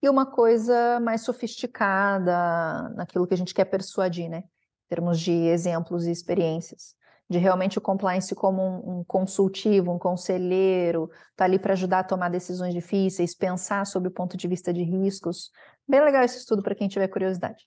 e 0.00 0.08
uma 0.08 0.24
coisa 0.24 1.00
mais 1.00 1.22
sofisticada 1.22 2.88
naquilo 2.90 3.26
que 3.26 3.34
a 3.34 3.36
gente 3.36 3.52
quer 3.52 3.64
persuadir, 3.64 4.28
né? 4.28 4.38
Em 4.38 4.88
termos 4.88 5.18
de 5.18 5.32
exemplos 5.32 6.06
e 6.06 6.12
experiências. 6.12 6.94
De 7.28 7.36
realmente 7.36 7.78
o 7.78 7.80
compliance 7.80 8.32
como 8.32 8.62
um, 8.62 9.00
um 9.00 9.04
consultivo, 9.04 9.90
um 9.90 9.98
conselheiro, 9.98 11.10
tá 11.34 11.46
ali 11.46 11.58
para 11.58 11.72
ajudar 11.72 11.98
a 11.98 12.04
tomar 12.04 12.28
decisões 12.28 12.72
difíceis, 12.72 13.34
pensar 13.34 13.84
sobre 13.86 14.08
o 14.08 14.12
ponto 14.12 14.36
de 14.36 14.46
vista 14.46 14.72
de 14.72 14.84
riscos. 14.84 15.50
Bem 15.88 16.00
legal 16.00 16.22
esse 16.22 16.38
estudo 16.38 16.62
para 16.62 16.76
quem 16.76 16.86
tiver 16.86 17.08
curiosidade. 17.08 17.66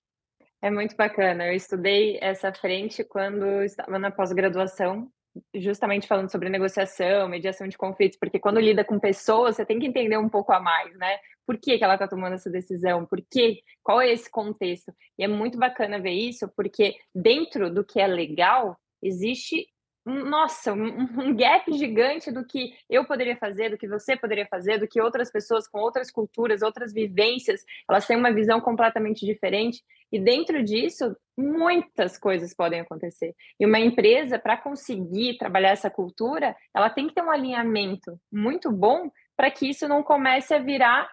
É 0.62 0.70
muito 0.70 0.96
bacana. 0.96 1.48
Eu 1.48 1.54
estudei 1.54 2.18
essa 2.22 2.54
frente 2.54 3.04
quando 3.04 3.64
estava 3.64 3.98
na 3.98 4.12
pós-graduação, 4.12 5.10
justamente 5.56 6.08
falando 6.08 6.30
sobre 6.30 6.50
negociação, 6.50 7.30
mediação 7.30 7.68
de 7.68 7.78
conflitos, 7.78 8.20
porque 8.20 8.40
quando 8.40 8.60
lida 8.60 8.84
com 8.84 9.00
pessoas, 9.00 9.56
você 9.56 9.66
tem 9.66 9.80
que 9.80 9.88
entender 9.88 10.18
um 10.18 10.28
pouco 10.28 10.52
a 10.52 10.60
mais, 10.60 10.94
né? 10.98 11.18
Por 11.46 11.58
que, 11.58 11.78
que 11.78 11.84
ela 11.84 11.94
está 11.94 12.08
tomando 12.08 12.34
essa 12.34 12.50
decisão? 12.50 13.06
Por 13.06 13.22
quê? 13.32 13.62
Qual 13.82 14.02
é 14.02 14.12
esse 14.12 14.30
contexto? 14.30 14.94
E 15.18 15.24
é 15.24 15.28
muito 15.28 15.58
bacana 15.58 16.00
ver 16.00 16.12
isso, 16.12 16.52
porque 16.56 16.96
dentro 17.16 17.74
do 17.74 17.84
que 17.84 18.00
é 18.00 18.08
legal, 18.08 18.78
existe 19.02 19.66
nossa, 20.06 20.74
um, 20.74 21.36
gap 21.36 21.72
gigante 21.74 22.32
do 22.32 22.46
que 22.46 22.74
eu 22.90 23.06
poderia 23.06 23.36
fazer, 23.38 23.70
do 23.70 23.78
que 23.78 23.88
você 23.88 24.16
poderia 24.16 24.48
fazer, 24.48 24.80
do 24.80 24.88
que 24.88 25.02
outras 25.02 25.32
pessoas 25.32 25.68
com 25.68 25.80
outras 25.80 26.10
culturas, 26.10 26.62
outras 26.62 26.94
vivências, 26.94 27.64
elas 27.90 28.08
têm 28.08 28.18
uma 28.18 28.34
visão 28.34 28.60
completamente 28.62 29.26
diferente. 29.26 29.84
E 30.12 30.20
dentro 30.20 30.64
disso, 30.64 31.16
muitas 31.38 32.18
coisas 32.18 32.54
podem 32.54 32.80
acontecer. 32.80 33.36
E 33.60 33.66
uma 33.66 33.80
empresa, 33.80 34.40
para 34.40 34.58
conseguir 34.58 35.38
trabalhar 35.38 35.70
essa 35.70 35.90
cultura, 35.90 36.56
ela 36.74 36.90
tem 36.90 37.08
que 37.08 37.14
ter 37.14 37.22
um 37.22 37.32
alinhamento 37.32 38.20
muito 38.32 38.72
bom 38.72 39.12
para 39.38 39.52
que 39.52 39.70
isso 39.70 39.88
não 39.88 40.02
comece 40.02 40.54
a 40.54 40.60
virar 40.60 41.10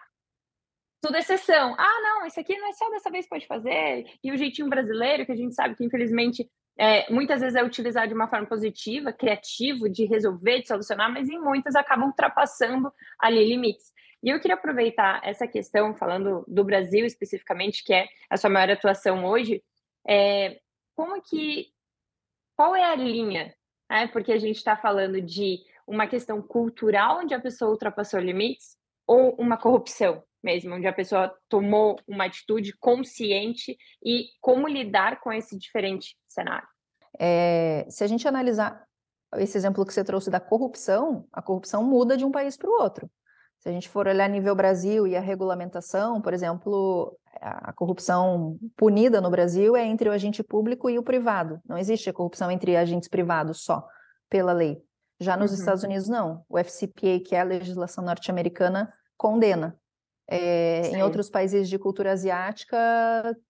tudo 1.00 1.18
exceção. 1.18 1.74
Ah, 1.78 2.00
não, 2.02 2.26
isso 2.26 2.40
aqui 2.40 2.56
não 2.56 2.68
é 2.68 2.72
só 2.72 2.88
dessa 2.90 3.10
vez 3.10 3.28
pode 3.28 3.46
fazer. 3.46 4.06
E 4.24 4.32
o 4.32 4.36
jeitinho 4.36 4.68
brasileiro, 4.68 5.26
que 5.26 5.32
a 5.32 5.36
gente 5.36 5.54
sabe 5.54 5.76
que 5.76 5.84
infelizmente 5.84 6.48
é, 6.78 7.10
muitas 7.10 7.40
vezes 7.40 7.56
é 7.56 7.64
utilizado 7.64 8.08
de 8.08 8.14
uma 8.14 8.28
forma 8.28 8.46
positiva, 8.46 9.12
criativo, 9.12 9.88
de 9.88 10.04
resolver, 10.04 10.60
de 10.60 10.68
solucionar, 10.68 11.10
mas 11.10 11.28
em 11.28 11.38
muitas 11.38 11.74
acabam 11.74 12.08
ultrapassando 12.08 12.92
ali 13.18 13.48
limites. 13.48 13.92
E 14.22 14.28
eu 14.28 14.40
queria 14.40 14.56
aproveitar 14.56 15.20
essa 15.24 15.46
questão, 15.46 15.94
falando 15.94 16.44
do 16.46 16.64
Brasil 16.64 17.06
especificamente, 17.06 17.84
que 17.84 17.94
é 17.94 18.06
a 18.28 18.36
sua 18.36 18.50
maior 18.50 18.70
atuação 18.70 19.24
hoje, 19.24 19.62
é, 20.06 20.58
como 20.94 21.20
que, 21.22 21.68
qual 22.56 22.74
é 22.74 22.84
a 22.84 22.94
linha? 22.94 23.54
É, 23.90 24.06
porque 24.08 24.32
a 24.32 24.38
gente 24.38 24.56
está 24.56 24.76
falando 24.76 25.20
de 25.20 25.58
uma 25.86 26.06
questão 26.06 26.42
cultural 26.42 27.20
onde 27.20 27.34
a 27.34 27.40
pessoa 27.40 27.70
ultrapassou 27.70 28.18
limites 28.20 28.76
ou 29.06 29.34
uma 29.36 29.56
corrupção 29.56 30.22
mesmo, 30.46 30.76
onde 30.76 30.86
a 30.86 30.92
pessoa 30.92 31.34
tomou 31.48 31.98
uma 32.06 32.26
atitude 32.26 32.72
consciente 32.78 33.76
e 34.02 34.26
como 34.40 34.68
lidar 34.68 35.20
com 35.20 35.32
esse 35.32 35.58
diferente 35.58 36.16
cenário. 36.28 36.68
É, 37.18 37.84
se 37.90 38.04
a 38.04 38.06
gente 38.06 38.28
analisar 38.28 38.86
esse 39.36 39.58
exemplo 39.58 39.84
que 39.84 39.92
você 39.92 40.04
trouxe 40.04 40.30
da 40.30 40.38
corrupção, 40.38 41.26
a 41.32 41.42
corrupção 41.42 41.82
muda 41.82 42.16
de 42.16 42.24
um 42.24 42.30
país 42.30 42.56
para 42.56 42.70
o 42.70 42.80
outro. 42.80 43.10
Se 43.58 43.68
a 43.68 43.72
gente 43.72 43.88
for 43.88 44.06
olhar 44.06 44.28
nível 44.28 44.54
Brasil 44.54 45.06
e 45.08 45.16
a 45.16 45.20
regulamentação, 45.20 46.20
por 46.20 46.32
exemplo, 46.32 47.18
a 47.40 47.72
corrupção 47.72 48.56
punida 48.76 49.20
no 49.20 49.30
Brasil 49.30 49.74
é 49.74 49.84
entre 49.84 50.08
o 50.08 50.12
agente 50.12 50.44
público 50.44 50.88
e 50.88 50.98
o 50.98 51.02
privado. 51.02 51.60
Não 51.68 51.76
existe 51.76 52.08
a 52.08 52.12
corrupção 52.12 52.50
entre 52.50 52.76
agentes 52.76 53.08
privados 53.08 53.64
só, 53.64 53.84
pela 54.30 54.52
lei. 54.52 54.80
Já 55.18 55.36
nos 55.36 55.50
uhum. 55.50 55.58
Estados 55.58 55.82
Unidos, 55.82 56.08
não. 56.08 56.44
O 56.48 56.56
FCPA, 56.58 57.18
que 57.24 57.34
é 57.34 57.40
a 57.40 57.44
legislação 57.44 58.04
norte-americana, 58.04 58.92
condena. 59.16 59.76
É, 60.28 60.88
em 60.88 61.02
outros 61.04 61.30
países 61.30 61.68
de 61.68 61.78
cultura 61.78 62.12
asiática, 62.12 62.76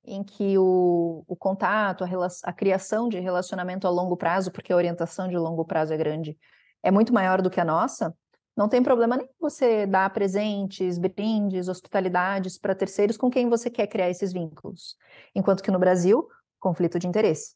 em 0.04 0.22
que 0.22 0.58
o, 0.58 1.24
o 1.26 1.34
contato, 1.34 2.04
a, 2.04 2.08
a, 2.44 2.52
criação 2.52 3.08
de 3.08 3.18
relacionamento 3.18 3.86
a 3.86 3.90
longo 3.90 4.14
prazo, 4.14 4.52
porque 4.52 4.72
a 4.72 4.76
orientação 4.76 5.26
de 5.26 5.38
longo 5.38 5.64
prazo 5.64 5.94
é 5.94 5.96
grande, 5.96 6.36
é 6.82 6.90
muito 6.90 7.14
maior 7.14 7.40
do 7.40 7.48
que 7.48 7.60
a 7.60 7.64
nossa, 7.64 8.14
não 8.56 8.68
tem 8.68 8.82
problema 8.82 9.16
nem 9.16 9.28
você 9.38 9.86
dar 9.86 10.10
presentes, 10.10 10.96
brindes, 10.98 11.68
hospitalidades 11.68 12.58
para 12.58 12.74
terceiros 12.74 13.16
com 13.16 13.30
quem 13.30 13.50
você 13.50 13.68
quer 13.68 13.86
criar 13.86 14.08
esses 14.08 14.32
vínculos. 14.32 14.96
Enquanto 15.34 15.62
que 15.62 15.70
no 15.70 15.78
Brasil, 15.78 16.26
conflito 16.58 16.98
de 16.98 17.06
interesse. 17.06 17.54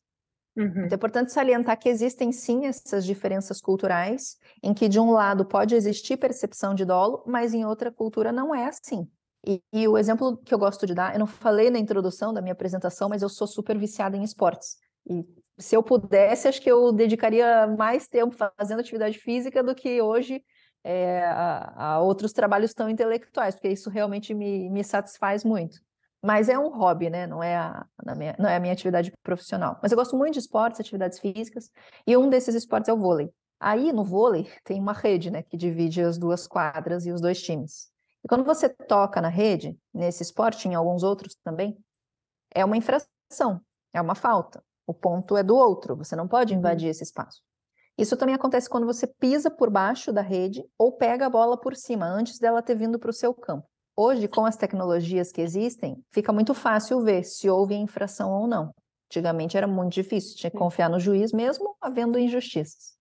Uhum. 0.57 0.85
Então 0.85 0.93
é 0.93 0.95
importante 0.95 1.33
salientar 1.33 1.79
que 1.79 1.89
existem 1.89 2.33
sim 2.33 2.67
essas 2.67 3.05
diferenças 3.05 3.61
culturais, 3.61 4.37
em 4.63 4.75
que 4.75 4.89
de 4.89 4.99
um 4.99 5.13
lado 5.13 5.45
pode 5.45 5.75
existir 5.75 6.17
percepção 6.17 6.75
de 6.75 6.85
dolo, 6.85 7.23
mas 7.27 7.55
em 7.55 7.65
outra 7.65 7.91
cultura 7.91 8.33
não 8.33 8.55
é 8.55 8.67
assim. 8.67 9.09
E, 9.47 9.63
e, 9.73 9.89
o 9.89 9.97
exemplo 9.97 10.37
que 10.37 10.53
eu 10.53 10.59
gosto 10.59 10.87
de 10.87 10.95
dar, 10.95 11.15
eu 11.15 11.19
não 11.19 11.27
falei 11.27 11.71
na 11.71 11.79
introdução 11.79 12.33
da 12.33 12.43
minha 12.43 12.53
apresentação, 12.53 13.09
mas 13.09 13.23
eu 13.23 13.29
sou 13.29 13.47
super 13.47 13.79
viciada 13.79 14.17
em 14.17 14.23
esportes. 14.23 14.77
E 15.09 15.23
se 15.59 15.75
eu 15.75 15.83
pudesse, 15.83 16.47
acho 16.47 16.61
que 16.61 16.71
eu 16.71 16.93
dedicaria 16.93 17.67
mais 17.67 18.07
tempo 18.07 18.37
fazendo 18.59 18.81
atividade 18.81 19.19
física 19.19 19.63
do 19.63 19.75
que 19.75 20.03
hoje 20.03 20.43
é, 20.85 21.25
a, 21.25 21.95
a, 21.95 22.01
outros 22.01 22.33
trabalhos 22.33 22.75
tão 22.75 22.89
intelectuais, 22.89 23.55
porque 23.55 23.69
isso 23.69 23.89
realmente 23.89 24.35
me, 24.35 24.69
me 24.69 24.85
satisfaz 24.85 25.43
muito. 25.43 25.79
Mas 26.23 26.49
é 26.49 26.59
um 26.59 26.69
hobby, 26.69 27.09
né? 27.09 27.27
Não 27.27 27.43
é, 27.43 27.57
a, 27.57 27.87
minha, 28.15 28.37
não 28.39 28.49
é 28.49 28.57
a 28.57 28.61
minha 28.61 28.73
atividade 28.73 29.13
profissional. 29.23 29.79
Mas 29.83 29.91
eu 29.91 29.97
gosto 29.97 30.17
muito 30.17 30.35
de 30.35 30.41
esportes, 30.41 30.81
atividades 30.81 31.19
físicas, 31.19 31.71
e 32.07 32.17
um 32.17 32.29
desses 32.29 32.55
esportes 32.55 32.89
é 32.89 32.93
o 32.93 32.99
vôlei. 32.99 33.33
Aí, 33.59 33.93
no 33.93 34.05
vôlei, 34.05 34.51
tem 34.65 34.81
uma 34.81 34.93
rede, 34.93 35.31
né, 35.31 35.43
que 35.43 35.57
divide 35.57 36.03
as 36.03 36.19
duas 36.19 36.47
quadras 36.47 37.07
e 37.07 37.13
os 37.13 37.21
dois 37.21 37.41
times. 37.43 37.91
E 38.23 38.29
quando 38.29 38.45
você 38.45 38.69
toca 38.69 39.21
na 39.21 39.29
rede, 39.29 39.79
nesse 39.95 40.23
esporte, 40.23 40.69
em 40.69 40.75
alguns 40.75 41.03
outros 41.03 41.35
também, 41.43 41.77
é 42.55 42.65
uma 42.65 42.77
infração, 42.77 43.61
é 43.93 44.01
uma 44.01 44.15
falta. 44.15 44.63
O 44.87 44.93
ponto 44.93 45.37
é 45.37 45.43
do 45.43 45.57
outro, 45.57 45.97
você 45.97 46.17
não 46.17 46.29
pode 46.29 46.53
uhum. 46.53 46.59
invadir 46.59 46.89
esse 46.89 47.03
espaço. 47.03 47.41
Isso 47.97 48.17
também 48.17 48.35
acontece 48.35 48.69
quando 48.69 48.87
você 48.87 49.07
pisa 49.07 49.51
por 49.51 49.71
baixo 49.71 50.13
da 50.13 50.23
rede 50.23 50.65
ou 50.79 50.93
pega 50.93 51.27
a 51.27 51.31
bola 51.31 51.59
por 51.59 51.77
cima, 51.77 52.07
antes 52.07 52.39
dela 52.39 52.63
ter 52.63 52.75
vindo 52.75 52.99
para 52.99 53.11
o 53.11 53.13
seu 53.13 53.33
campo. 53.33 53.70
Hoje, 53.97 54.29
com 54.29 54.45
as 54.47 54.57
tecnologias 54.57 55.31
que 55.31 55.41
existem, 55.41 56.03
fica 56.13 56.33
muito 56.33 56.55
fácil 56.55 57.03
ver 57.03 57.25
se 57.25 57.51
houve 57.51 57.75
infração 57.75 58.31
ou 58.33 58.47
não. 58.47 58.75
Antigamente 59.07 59.57
era 59.57 59.67
muito 59.67 59.93
difícil, 59.93 60.37
tinha 60.37 60.51
que 60.51 60.57
confiar 60.57 60.89
no 60.89 61.01
juiz, 61.01 61.33
mesmo 61.33 61.77
havendo 61.81 62.19
injustiças. 62.19 62.97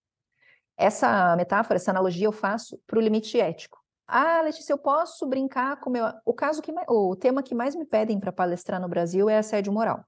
Essa 0.76 1.36
metáfora, 1.36 1.76
essa 1.76 1.90
analogia 1.90 2.26
eu 2.26 2.32
faço 2.32 2.78
para 2.86 2.98
o 2.98 3.02
limite 3.02 3.38
ético. 3.38 3.78
Ah, 4.08 4.42
Letícia, 4.42 4.72
eu 4.72 4.78
posso 4.78 5.24
brincar 5.26 5.78
com 5.78 5.88
meu. 5.88 6.04
O 6.24 6.34
caso 6.34 6.60
que 6.60 6.72
o 6.88 7.14
tema 7.14 7.42
que 7.42 7.54
mais 7.54 7.76
me 7.76 7.84
pedem 7.84 8.18
para 8.18 8.32
palestrar 8.32 8.80
no 8.80 8.88
Brasil 8.88 9.30
é 9.30 9.38
assédio 9.38 9.72
moral. 9.72 10.04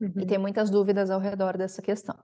Uhum. 0.00 0.12
E 0.16 0.26
tem 0.26 0.38
muitas 0.38 0.70
dúvidas 0.70 1.10
ao 1.10 1.20
redor 1.20 1.58
dessa 1.58 1.82
questão. 1.82 2.16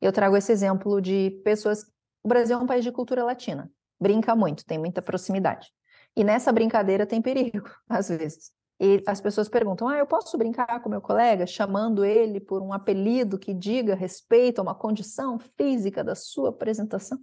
Eu 0.00 0.12
trago 0.12 0.36
esse 0.36 0.52
exemplo 0.52 1.00
de 1.00 1.30
pessoas. 1.44 1.84
O 2.22 2.28
Brasil 2.28 2.56
é 2.56 2.60
um 2.60 2.66
país 2.66 2.84
de 2.84 2.92
cultura 2.92 3.24
latina, 3.24 3.68
brinca 4.00 4.36
muito, 4.36 4.64
tem 4.64 4.78
muita 4.78 5.02
proximidade. 5.02 5.72
E 6.16 6.22
nessa 6.22 6.52
brincadeira 6.52 7.06
tem 7.06 7.22
perigo, 7.22 7.68
às 7.88 8.08
vezes. 8.08 8.52
E 8.80 9.02
as 9.06 9.20
pessoas 9.20 9.48
perguntam: 9.48 9.88
ah, 9.88 9.98
eu 9.98 10.06
posso 10.06 10.36
brincar 10.36 10.80
com 10.80 10.88
meu 10.88 11.00
colega, 11.00 11.46
chamando 11.46 12.04
ele 12.04 12.40
por 12.40 12.62
um 12.62 12.72
apelido 12.72 13.38
que 13.38 13.54
diga 13.54 13.94
respeito 13.94 14.58
a 14.58 14.62
uma 14.62 14.74
condição 14.74 15.38
física 15.38 16.02
da 16.02 16.14
sua 16.14 16.50
apresentação? 16.50 17.18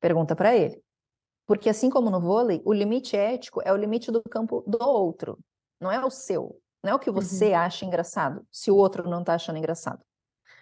Pergunta 0.00 0.34
para 0.34 0.56
ele. 0.56 0.82
Porque 1.46 1.68
assim 1.68 1.88
como 1.88 2.10
no 2.10 2.20
vôlei, 2.20 2.60
o 2.64 2.72
limite 2.72 3.16
ético 3.16 3.60
é 3.64 3.72
o 3.72 3.76
limite 3.76 4.10
do 4.10 4.22
campo 4.22 4.64
do 4.66 4.82
outro, 4.82 5.38
não 5.80 5.92
é 5.92 6.04
o 6.04 6.10
seu. 6.10 6.60
Não 6.82 6.92
é 6.92 6.94
o 6.94 6.98
que 6.98 7.10
você 7.10 7.50
uhum. 7.50 7.56
acha 7.56 7.84
engraçado, 7.84 8.46
se 8.50 8.70
o 8.70 8.76
outro 8.76 9.08
não 9.08 9.20
está 9.20 9.34
achando 9.34 9.58
engraçado. 9.58 10.04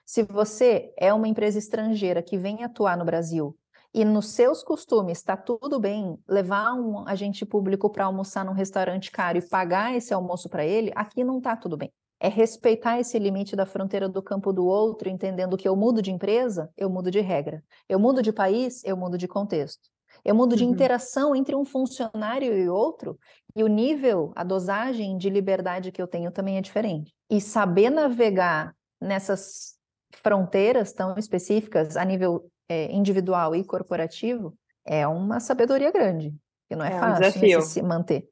Se 0.06 0.22
você 0.22 0.92
é 0.98 1.12
uma 1.12 1.28
empresa 1.28 1.58
estrangeira 1.58 2.22
que 2.22 2.38
vem 2.38 2.64
atuar 2.64 2.96
no 2.96 3.04
Brasil 3.04 3.56
e 3.95 4.05
nos 4.05 4.30
seus 4.30 4.64
costumes 4.64 5.18
está 5.18 5.36
tudo 5.36 5.78
bem 5.78 6.18
levar 6.28 6.74
um 6.74 7.07
agente 7.07 7.47
público 7.47 7.88
para 7.88 8.07
almoçar 8.07 8.45
num 8.45 8.53
restaurante 8.53 9.09
caro 9.12 9.38
e 9.38 9.49
pagar 9.49 9.95
esse 9.95 10.12
almoço 10.12 10.49
para 10.49 10.66
ele, 10.66 10.90
aqui 10.97 11.22
não 11.22 11.38
está 11.38 11.57
tudo 11.57 11.76
bem. 11.76 11.92
É 12.18 12.28
respeitar 12.28 12.99
esse 12.99 13.16
limite 13.18 13.55
da 13.55 13.64
fronteira 13.64 14.09
do 14.09 14.20
campo 14.20 14.53
do 14.53 14.66
outro, 14.66 15.09
entendendo 15.09 15.57
que 15.57 15.68
eu 15.68 15.76
mudo 15.76 16.03
de 16.03 16.11
empresa, 16.11 16.70
eu 16.76 16.90
mudo 16.90 17.09
de 17.11 17.20
regra. 17.20 17.62
Eu 17.88 18.01
mudo 18.01 18.20
de 18.20 18.32
país, 18.32 18.82
eu 18.84 18.97
mudo 18.97 19.16
de 19.16 19.28
contexto. 19.28 19.88
Eu 20.24 20.34
mudo 20.34 20.57
de 20.57 20.64
uhum. 20.64 20.70
interação 20.70 21.36
entre 21.36 21.55
um 21.55 21.64
funcionário 21.64 22.57
e 22.57 22.68
outro, 22.68 23.18
e 23.55 23.62
o 23.62 23.68
nível, 23.68 24.32
a 24.34 24.42
dosagem 24.42 25.16
de 25.16 25.30
liberdade 25.30 25.92
que 25.92 26.01
eu 26.01 26.09
tenho 26.09 26.32
também 26.32 26.57
é 26.57 26.61
diferente. 26.61 27.12
E 27.30 27.40
saber 27.40 27.90
navegar 27.90 28.74
nessas 29.01 29.74
fronteiras 30.12 30.92
tão 30.92 31.16
específicas 31.16 31.97
a 31.97 32.05
nível 32.05 32.51
é, 32.68 32.92
individual 32.92 33.54
e 33.54 33.64
corporativo 33.64 34.56
é 34.84 35.06
uma 35.06 35.40
sabedoria 35.40 35.90
grande, 35.90 36.34
que 36.68 36.76
não 36.76 36.84
é, 36.84 36.94
é 36.94 36.98
fácil 36.98 37.58
um 37.58 37.62
se 37.62 37.82
manter 37.82 38.28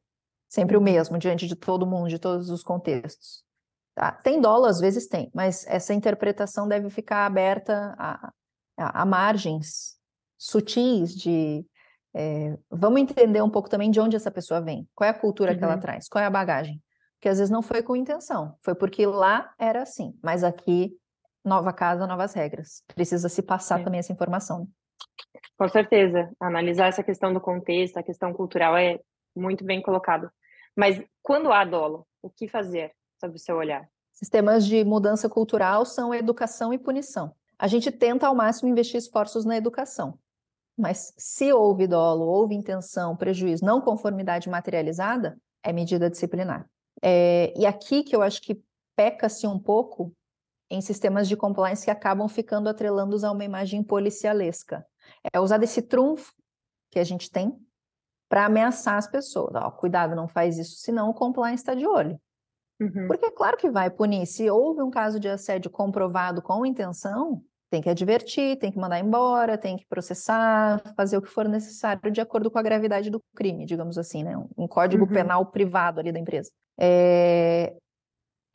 sempre 0.52 0.76
o 0.76 0.82
mesmo 0.82 1.16
diante 1.16 1.46
de 1.46 1.56
todo 1.56 1.86
mundo, 1.86 2.10
de 2.10 2.18
todos 2.18 2.50
os 2.50 2.62
contextos. 2.62 3.42
Tá? 3.94 4.12
Tem 4.12 4.38
dolo, 4.38 4.66
às 4.66 4.80
vezes 4.80 5.08
tem, 5.08 5.30
mas 5.34 5.66
essa 5.66 5.94
interpretação 5.94 6.68
deve 6.68 6.90
ficar 6.90 7.24
aberta 7.24 7.94
a, 7.98 8.30
a, 8.76 9.02
a 9.02 9.06
margens 9.06 9.96
sutis 10.38 11.14
de 11.14 11.64
é, 12.14 12.58
vamos 12.70 13.00
entender 13.00 13.40
um 13.40 13.48
pouco 13.48 13.70
também 13.70 13.90
de 13.90 13.98
onde 13.98 14.14
essa 14.14 14.30
pessoa 14.30 14.60
vem, 14.60 14.86
qual 14.94 15.08
é 15.08 15.10
a 15.10 15.18
cultura 15.18 15.52
uhum. 15.52 15.58
que 15.58 15.64
ela 15.64 15.74
uhum. 15.74 15.80
traz, 15.80 16.06
qual 16.06 16.22
é 16.22 16.26
a 16.26 16.30
bagagem. 16.30 16.82
Porque 17.14 17.30
às 17.30 17.38
vezes 17.38 17.50
não 17.50 17.62
foi 17.62 17.82
com 17.82 17.96
intenção, 17.96 18.54
foi 18.60 18.74
porque 18.74 19.06
lá 19.06 19.54
era 19.58 19.82
assim, 19.82 20.14
mas 20.22 20.44
aqui, 20.44 20.94
nova 21.44 21.72
casa, 21.72 22.06
novas 22.06 22.34
regras. 22.34 22.82
Precisa 22.94 23.28
se 23.28 23.42
passar 23.42 23.80
é. 23.80 23.84
também 23.84 23.98
essa 23.98 24.12
informação. 24.12 24.68
Com 25.58 25.68
certeza, 25.68 26.30
analisar 26.40 26.88
essa 26.88 27.02
questão 27.02 27.32
do 27.32 27.40
contexto, 27.40 27.96
a 27.96 28.02
questão 28.02 28.32
cultural 28.32 28.76
é 28.76 28.98
muito 29.34 29.64
bem 29.64 29.80
colocado. 29.80 30.30
Mas 30.76 31.02
quando 31.22 31.52
há 31.52 31.64
dolo, 31.64 32.06
o 32.22 32.30
que 32.30 32.48
fazer 32.48 32.92
sob 33.20 33.36
o 33.36 33.38
seu 33.38 33.56
olhar? 33.56 33.86
Sistemas 34.12 34.66
de 34.66 34.84
mudança 34.84 35.28
cultural 35.28 35.84
são 35.84 36.14
educação 36.14 36.72
e 36.72 36.78
punição. 36.78 37.34
A 37.58 37.66
gente 37.66 37.90
tenta 37.90 38.26
ao 38.26 38.34
máximo 38.34 38.68
investir 38.68 38.98
esforços 38.98 39.44
na 39.44 39.56
educação. 39.56 40.18
Mas 40.76 41.12
se 41.16 41.52
houve 41.52 41.86
dolo, 41.86 42.24
houve 42.24 42.54
intenção, 42.54 43.16
prejuízo, 43.16 43.64
não 43.64 43.80
conformidade 43.80 44.48
materializada, 44.48 45.38
é 45.62 45.72
medida 45.72 46.10
disciplinar. 46.10 46.68
É, 47.02 47.52
e 47.56 47.66
aqui 47.66 48.02
que 48.02 48.16
eu 48.16 48.22
acho 48.22 48.40
que 48.40 48.60
peca-se 48.96 49.46
um 49.46 49.58
pouco 49.58 50.12
em 50.72 50.80
sistemas 50.80 51.28
de 51.28 51.36
compliance 51.36 51.84
que 51.84 51.90
acabam 51.90 52.26
ficando 52.28 52.68
atrelando-os 52.68 53.24
a 53.24 53.30
uma 53.30 53.44
imagem 53.44 53.82
policialesca. 53.82 54.84
É 55.32 55.38
usar 55.38 55.62
esse 55.62 55.82
trunfo 55.82 56.32
que 56.90 56.98
a 56.98 57.04
gente 57.04 57.30
tem 57.30 57.54
para 58.28 58.46
ameaçar 58.46 58.96
as 58.96 59.06
pessoas. 59.06 59.54
Ó, 59.54 59.70
cuidado, 59.70 60.16
não 60.16 60.26
faz 60.26 60.58
isso, 60.58 60.76
senão 60.76 61.10
o 61.10 61.14
compliance 61.14 61.62
está 61.62 61.74
de 61.74 61.86
olho. 61.86 62.18
Uhum. 62.80 63.06
Porque 63.06 63.26
é 63.26 63.30
claro 63.30 63.56
que 63.58 63.70
vai 63.70 63.90
punir. 63.90 64.26
Se 64.26 64.48
houve 64.50 64.82
um 64.82 64.90
caso 64.90 65.20
de 65.20 65.28
assédio 65.28 65.70
comprovado 65.70 66.40
com 66.40 66.64
intenção, 66.64 67.44
tem 67.70 67.82
que 67.82 67.90
advertir, 67.90 68.58
tem 68.58 68.72
que 68.72 68.78
mandar 68.78 68.98
embora, 68.98 69.58
tem 69.58 69.76
que 69.76 69.86
processar, 69.86 70.82
fazer 70.96 71.18
o 71.18 71.22
que 71.22 71.28
for 71.28 71.46
necessário 71.48 72.10
de 72.10 72.20
acordo 72.20 72.50
com 72.50 72.58
a 72.58 72.62
gravidade 72.62 73.10
do 73.10 73.22
crime, 73.36 73.66
digamos 73.66 73.98
assim, 73.98 74.24
né? 74.24 74.36
Um 74.56 74.66
código 74.66 75.04
uhum. 75.04 75.10
penal 75.10 75.46
privado 75.46 76.00
ali 76.00 76.10
da 76.10 76.18
empresa. 76.18 76.50
É... 76.78 77.76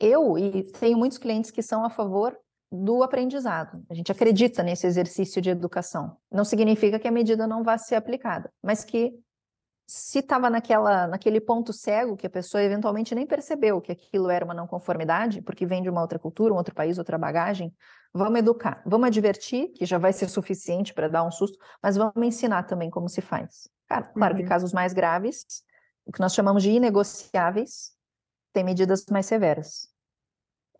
Eu 0.00 0.38
e 0.38 0.62
tenho 0.64 0.96
muitos 0.96 1.18
clientes 1.18 1.50
que 1.50 1.62
são 1.62 1.84
a 1.84 1.90
favor 1.90 2.36
do 2.70 3.02
aprendizado. 3.02 3.82
A 3.88 3.94
gente 3.94 4.12
acredita 4.12 4.62
nesse 4.62 4.86
exercício 4.86 5.40
de 5.40 5.50
educação. 5.50 6.16
Não 6.30 6.44
significa 6.44 6.98
que 6.98 7.08
a 7.08 7.12
medida 7.12 7.46
não 7.46 7.62
vá 7.62 7.78
ser 7.78 7.94
aplicada, 7.94 8.52
mas 8.62 8.84
que 8.84 9.18
se 9.86 10.18
estava 10.18 10.50
naquela 10.50 11.06
naquele 11.06 11.40
ponto 11.40 11.72
cego 11.72 12.14
que 12.14 12.26
a 12.26 12.30
pessoa 12.30 12.62
eventualmente 12.62 13.14
nem 13.14 13.26
percebeu 13.26 13.80
que 13.80 13.90
aquilo 13.90 14.28
era 14.28 14.44
uma 14.44 14.52
não 14.52 14.66
conformidade, 14.66 15.40
porque 15.40 15.64
vem 15.64 15.82
de 15.82 15.88
uma 15.88 16.02
outra 16.02 16.18
cultura, 16.18 16.52
um 16.52 16.58
outro 16.58 16.74
país, 16.74 16.98
outra 16.98 17.16
bagagem, 17.16 17.74
vamos 18.12 18.38
educar, 18.38 18.82
vamos 18.84 19.06
advertir, 19.06 19.72
que 19.72 19.86
já 19.86 19.96
vai 19.96 20.12
ser 20.12 20.28
suficiente 20.28 20.92
para 20.92 21.08
dar 21.08 21.24
um 21.24 21.30
susto, 21.30 21.58
mas 21.82 21.96
vamos 21.96 22.14
ensinar 22.22 22.64
também 22.64 22.90
como 22.90 23.08
se 23.08 23.22
faz. 23.22 23.70
Claro, 23.88 24.08
claro 24.12 24.34
uhum. 24.34 24.42
que 24.42 24.46
casos 24.46 24.74
mais 24.74 24.92
graves, 24.92 25.46
o 26.04 26.12
que 26.12 26.20
nós 26.20 26.34
chamamos 26.34 26.62
de 26.62 26.70
inegociáveis, 26.70 27.92
tem 28.58 28.64
medidas 28.64 29.06
mais 29.08 29.26
severas. 29.26 29.88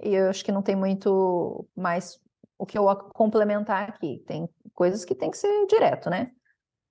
E 0.03 0.13
eu 0.13 0.29
acho 0.29 0.45
que 0.45 0.51
não 0.51 0.63
tem 0.63 0.75
muito 0.75 1.65
mais 1.77 2.21
o 2.59 2.67
que 2.67 2.77
eu 2.77 2.85
complementar 3.15 3.89
aqui. 3.89 4.21
Tem 4.27 4.49
coisas 4.75 5.05
que 5.05 5.15
tem 5.15 5.31
que 5.31 5.37
ser 5.37 5.67
direto, 5.67 6.11
né? 6.11 6.33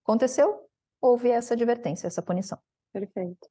Aconteceu, 0.05 0.61
houve 1.01 1.29
essa 1.29 1.55
advertência, 1.55 2.07
essa 2.07 2.21
punição. 2.21 2.57
Perfeito. 2.93 3.49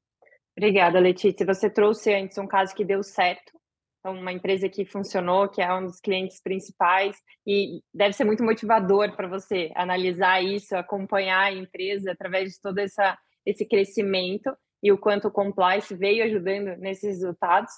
Obrigada, 0.57 0.99
Letícia. 0.99 1.45
Você 1.45 1.69
trouxe 1.69 2.11
antes 2.11 2.39
um 2.39 2.47
caso 2.47 2.73
que 2.73 2.83
deu 2.83 3.03
certo, 3.03 3.53
então 3.99 4.19
uma 4.19 4.33
empresa 4.33 4.67
que 4.67 4.83
funcionou, 4.83 5.47
que 5.47 5.61
é 5.61 5.71
um 5.71 5.85
dos 5.85 5.99
clientes 5.99 6.41
principais, 6.41 7.15
e 7.45 7.83
deve 7.93 8.13
ser 8.13 8.23
muito 8.23 8.43
motivador 8.43 9.15
para 9.15 9.27
você 9.27 9.71
analisar 9.75 10.43
isso, 10.43 10.75
acompanhar 10.75 11.43
a 11.43 11.53
empresa 11.53 12.11
através 12.11 12.53
de 12.53 12.59
todo 12.59 12.79
essa, 12.79 13.15
esse 13.45 13.63
crescimento 13.63 14.51
e 14.81 14.91
o 14.91 14.97
quanto 14.97 15.27
o 15.27 15.31
compliance 15.31 15.93
veio 15.95 16.23
ajudando 16.23 16.77
nesses 16.77 17.19
resultados. 17.21 17.71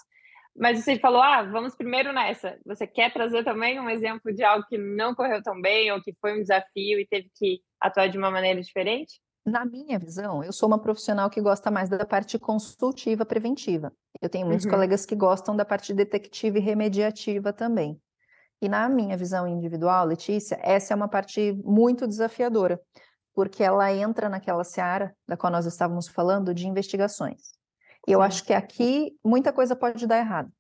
Mas 0.56 0.84
você 0.84 0.98
falou, 0.98 1.22
ah, 1.22 1.44
vamos 1.44 1.76
primeiro 1.76 2.12
nessa. 2.12 2.58
Você 2.66 2.86
quer 2.86 3.14
trazer 3.14 3.44
também 3.44 3.80
um 3.80 3.90
exemplo 3.90 4.34
de 4.34 4.44
algo 4.44 4.66
que 4.68 4.78
não 4.78 5.16
correu 5.16 5.42
tão 5.42 5.62
bem 5.62 5.92
ou 5.92 6.02
que 6.02 6.14
foi 6.20 6.38
um 6.38 6.42
desafio 6.42 7.00
e 7.00 7.08
teve 7.08 7.32
que 7.36 7.62
atuar 7.80 8.08
de 8.08 8.18
uma 8.18 8.30
maneira 8.30 8.62
diferente? 8.62 9.22
Na 9.46 9.66
minha 9.66 9.98
visão, 9.98 10.44
eu 10.44 10.52
sou 10.52 10.68
uma 10.68 10.80
profissional 10.80 11.30
que 11.30 11.42
gosta 11.42 11.72
mais 11.72 11.90
da 11.90 12.06
parte 12.06 12.38
consultiva 12.38 13.26
preventiva. 13.26 13.92
Eu 14.22 14.30
tenho 14.30 14.46
muitos 14.46 14.66
uhum. 14.66 14.72
colegas 14.72 15.06
que 15.06 15.16
gostam 15.16 15.56
da 15.56 15.64
parte 15.64 15.94
detectiva 15.94 16.58
e 16.58 16.62
remediativa 16.62 17.54
também. 17.54 18.00
E 18.62 18.68
na 18.68 18.90
minha 18.90 19.16
visão 19.16 19.48
individual, 19.48 20.06
Letícia, 20.06 20.60
essa 20.62 20.94
é 20.94 20.96
uma 20.96 21.08
parte 21.08 21.54
muito 21.64 22.06
desafiadora, 22.06 22.80
porque 23.40 23.64
ela 23.64 23.90
entra 23.90 24.28
naquela 24.28 24.66
seara 24.66 25.16
da 25.26 25.38
qual 25.38 25.50
nós 25.50 25.66
estávamos 25.66 26.10
falando 26.10 26.54
de 26.54 26.68
investigações. 26.68 27.54
E 28.06 28.12
eu 28.12 28.22
acho 28.22 28.44
que 28.44 28.52
aqui 28.52 29.18
muita 29.24 29.54
coisa 29.54 29.78
pode 29.78 30.06
dar 30.06 30.18
errado. 30.18 30.52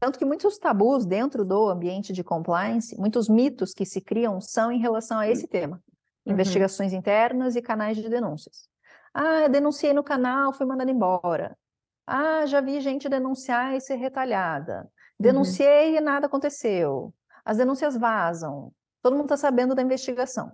Tanto 0.00 0.20
que 0.20 0.24
muitos 0.24 0.56
tabus 0.56 1.04
dentro 1.04 1.44
do 1.44 1.68
ambiente 1.68 2.12
de 2.12 2.22
compliance, 2.22 2.96
muitos 2.96 3.28
mitos 3.28 3.74
que 3.74 3.84
se 3.84 4.00
criam 4.00 4.40
são 4.40 4.70
em 4.70 4.78
relação 4.78 5.18
a 5.18 5.28
esse 5.28 5.48
tema. 5.48 5.82
Uhum. 6.24 6.34
Investigações 6.34 6.92
internas 6.92 7.56
e 7.56 7.60
canais 7.60 7.96
de 7.96 8.08
denúncias. 8.08 8.68
Ah, 9.12 9.48
denunciei 9.48 9.92
no 9.92 10.04
canal, 10.04 10.52
fui 10.52 10.64
mandada 10.64 10.92
embora. 10.92 11.58
Ah, 12.06 12.46
já 12.46 12.60
vi 12.60 12.80
gente 12.80 13.08
denunciar 13.08 13.74
e 13.74 13.80
ser 13.80 13.96
retalhada. 13.96 14.82
Uhum. 14.82 14.88
Denunciei 15.18 15.90
uhum. 15.90 15.96
e 15.96 16.00
nada 16.00 16.26
aconteceu. 16.26 17.12
As 17.44 17.56
denúncias 17.56 17.96
vazam. 17.96 18.70
Todo 19.02 19.14
mundo 19.16 19.24
está 19.24 19.36
sabendo 19.36 19.74
da 19.74 19.82
investigação. 19.82 20.52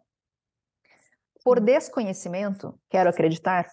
Por 1.44 1.60
desconhecimento, 1.60 2.74
quero 2.88 3.10
acreditar, 3.10 3.70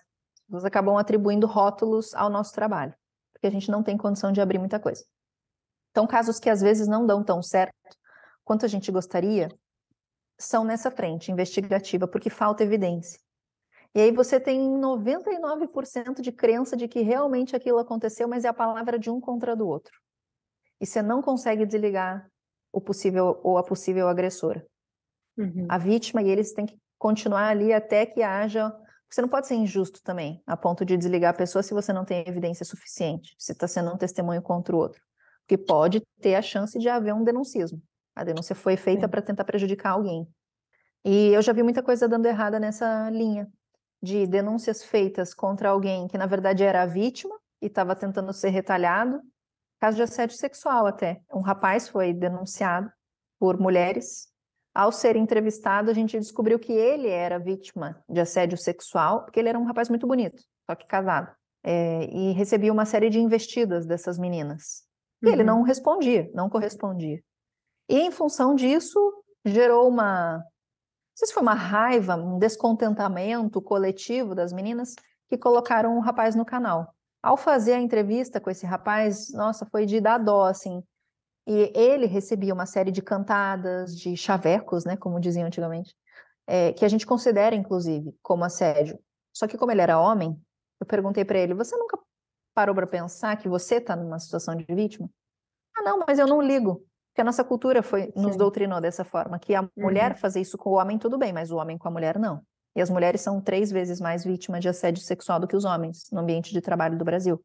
vocês 0.49 0.65
acabam 0.65 0.97
atribuindo 0.97 1.47
rótulos 1.47 2.13
ao 2.13 2.29
nosso 2.29 2.53
trabalho, 2.53 2.93
porque 3.31 3.47
a 3.47 3.49
gente 3.49 3.71
não 3.71 3.81
tem 3.81 3.95
condição 3.95 4.33
de 4.33 4.41
abrir 4.41 4.59
muita 4.59 4.77
coisa. 4.77 5.05
Então, 5.91 6.05
casos 6.05 6.37
que 6.37 6.49
às 6.49 6.59
vezes 6.59 6.87
não 6.87 7.07
dão 7.07 7.23
tão 7.23 7.41
certo 7.41 7.73
quanto 8.43 8.65
a 8.65 8.67
gente 8.67 8.91
gostaria, 8.91 9.47
são 10.37 10.65
nessa 10.65 10.91
frente 10.91 11.31
investigativa, 11.31 12.07
porque 12.07 12.29
falta 12.29 12.63
evidência. 12.63 13.19
E 13.95 14.01
aí 14.01 14.11
você 14.11 14.39
tem 14.39 14.59
99% 14.59 16.21
de 16.21 16.31
crença 16.31 16.75
de 16.75 16.87
que 16.87 17.01
realmente 17.01 17.55
aquilo 17.55 17.77
aconteceu, 17.77 18.27
mas 18.27 18.43
é 18.43 18.49
a 18.49 18.53
palavra 18.53 18.99
de 18.99 19.09
um 19.09 19.21
contra 19.21 19.55
do 19.55 19.67
outro. 19.67 19.93
E 20.79 20.85
você 20.85 21.01
não 21.01 21.21
consegue 21.21 21.65
desligar 21.65 22.29
o 22.71 22.81
possível 22.81 23.39
ou 23.43 23.57
a 23.57 23.63
possível 23.63 24.07
agressora. 24.07 24.65
Uhum. 25.37 25.67
A 25.69 25.77
vítima 25.77 26.21
e 26.21 26.29
eles 26.29 26.53
têm 26.53 26.65
que 26.65 26.77
continuar 27.01 27.47
ali 27.47 27.73
até 27.73 28.05
que 28.05 28.21
haja. 28.21 28.71
Você 29.09 29.23
não 29.23 29.27
pode 29.27 29.47
ser 29.47 29.55
injusto 29.55 30.03
também, 30.03 30.41
a 30.45 30.55
ponto 30.55 30.85
de 30.85 30.95
desligar 30.95 31.31
a 31.31 31.37
pessoa 31.37 31.63
se 31.63 31.73
você 31.73 31.91
não 31.91 32.05
tem 32.05 32.23
evidência 32.27 32.63
suficiente, 32.63 33.35
se 33.39 33.53
está 33.53 33.67
sendo 33.67 33.91
um 33.91 33.97
testemunho 33.97 34.39
contra 34.39 34.75
o 34.75 34.77
outro. 34.77 35.01
Porque 35.41 35.57
pode 35.57 36.03
ter 36.21 36.35
a 36.35 36.43
chance 36.43 36.77
de 36.77 36.87
haver 36.87 37.15
um 37.15 37.23
denuncismo. 37.23 37.81
A 38.15 38.23
denúncia 38.23 38.53
foi 38.53 38.77
feita 38.77 39.09
para 39.09 39.19
tentar 39.19 39.43
prejudicar 39.45 39.93
alguém. 39.93 40.27
E 41.03 41.29
eu 41.29 41.41
já 41.41 41.51
vi 41.51 41.63
muita 41.63 41.81
coisa 41.81 42.07
dando 42.07 42.27
errada 42.27 42.59
nessa 42.59 43.09
linha 43.09 43.51
de 44.01 44.27
denúncias 44.27 44.83
feitas 44.83 45.33
contra 45.33 45.69
alguém 45.69 46.07
que 46.07 46.19
na 46.19 46.27
verdade 46.27 46.63
era 46.63 46.83
a 46.83 46.85
vítima 46.85 47.35
e 47.59 47.65
estava 47.65 47.95
tentando 47.95 48.31
ser 48.31 48.49
retalhado. 48.49 49.19
Caso 49.79 49.97
de 49.97 50.03
assédio 50.03 50.37
sexual 50.37 50.85
até. 50.85 51.19
Um 51.33 51.41
rapaz 51.41 51.89
foi 51.89 52.13
denunciado 52.13 52.91
por 53.39 53.59
mulheres. 53.59 54.30
Ao 54.73 54.91
ser 54.91 55.15
entrevistado, 55.15 55.91
a 55.91 55.93
gente 55.93 56.17
descobriu 56.17 56.57
que 56.57 56.71
ele 56.71 57.09
era 57.09 57.37
vítima 57.37 58.01
de 58.09 58.21
assédio 58.21 58.57
sexual, 58.57 59.23
porque 59.23 59.39
ele 59.39 59.49
era 59.49 59.59
um 59.59 59.65
rapaz 59.65 59.89
muito 59.89 60.07
bonito, 60.07 60.41
só 60.65 60.75
que 60.75 60.87
casado. 60.87 61.29
É, 61.63 62.05
e 62.05 62.31
recebia 62.31 62.71
uma 62.71 62.85
série 62.85 63.09
de 63.09 63.19
investidas 63.19 63.85
dessas 63.85 64.17
meninas. 64.17 64.83
E 65.21 65.27
uhum. 65.27 65.33
ele 65.33 65.43
não 65.43 65.61
respondia, 65.61 66.29
não 66.33 66.49
correspondia. 66.49 67.21
E 67.89 67.99
em 67.99 68.11
função 68.11 68.55
disso, 68.55 68.97
gerou 69.45 69.87
uma. 69.87 70.37
Não 70.37 71.17
sei 71.17 71.27
se 71.27 71.33
foi 71.33 71.43
uma 71.43 71.53
raiva, 71.53 72.15
um 72.15 72.39
descontentamento 72.39 73.61
coletivo 73.61 74.33
das 74.33 74.53
meninas 74.53 74.95
que 75.27 75.37
colocaram 75.37 75.97
o 75.97 76.01
rapaz 76.01 76.35
no 76.35 76.45
canal. 76.45 76.95
Ao 77.21 77.37
fazer 77.37 77.73
a 77.73 77.79
entrevista 77.79 78.39
com 78.39 78.49
esse 78.49 78.65
rapaz, 78.65 79.31
nossa, 79.33 79.65
foi 79.65 79.85
de 79.85 79.99
dar 79.99 80.17
dó, 80.17 80.45
assim. 80.45 80.81
E 81.47 81.71
ele 81.75 82.05
recebia 82.05 82.53
uma 82.53 82.65
série 82.65 82.91
de 82.91 83.01
cantadas, 83.01 83.95
de 83.97 84.15
chavecos, 84.15 84.85
né, 84.85 84.95
como 84.95 85.19
diziam 85.19 85.47
antigamente, 85.47 85.95
é, 86.47 86.71
que 86.73 86.85
a 86.85 86.87
gente 86.87 87.05
considera, 87.05 87.55
inclusive, 87.55 88.15
como 88.21 88.43
assédio. 88.43 88.99
Só 89.33 89.47
que 89.47 89.57
como 89.57 89.71
ele 89.71 89.81
era 89.81 89.99
homem, 89.99 90.39
eu 90.79 90.85
perguntei 90.85 91.25
para 91.25 91.39
ele, 91.39 91.53
você 91.53 91.75
nunca 91.75 91.97
parou 92.53 92.75
para 92.75 92.87
pensar 92.87 93.35
que 93.37 93.49
você 93.49 93.75
está 93.75 93.95
numa 93.95 94.19
situação 94.19 94.55
de 94.55 94.65
vítima? 94.69 95.09
Ah, 95.75 95.83
não, 95.83 96.03
mas 96.05 96.19
eu 96.19 96.27
não 96.27 96.41
ligo. 96.41 96.85
Porque 97.09 97.21
a 97.21 97.25
nossa 97.25 97.43
cultura 97.43 97.83
foi 97.83 98.11
nos 98.15 98.37
doutrinou 98.37 98.79
dessa 98.79 99.03
forma, 99.03 99.37
que 99.37 99.53
a 99.53 99.67
mulher 99.75 100.11
uhum. 100.11 100.17
fazer 100.17 100.39
isso 100.39 100.57
com 100.57 100.69
o 100.69 100.73
homem 100.73 100.97
tudo 100.97 101.17
bem, 101.17 101.33
mas 101.33 101.51
o 101.51 101.57
homem 101.57 101.77
com 101.77 101.87
a 101.87 101.91
mulher 101.91 102.17
não. 102.17 102.41
E 102.73 102.81
as 102.81 102.89
mulheres 102.89 103.19
são 103.19 103.41
três 103.41 103.69
vezes 103.69 103.99
mais 103.99 104.23
vítimas 104.23 104.61
de 104.61 104.69
assédio 104.69 105.03
sexual 105.03 105.39
do 105.39 105.47
que 105.47 105.55
os 105.55 105.65
homens 105.65 106.09
no 106.09 106.21
ambiente 106.21 106.53
de 106.53 106.61
trabalho 106.61 106.97
do 106.97 107.03
Brasil. 107.03 107.43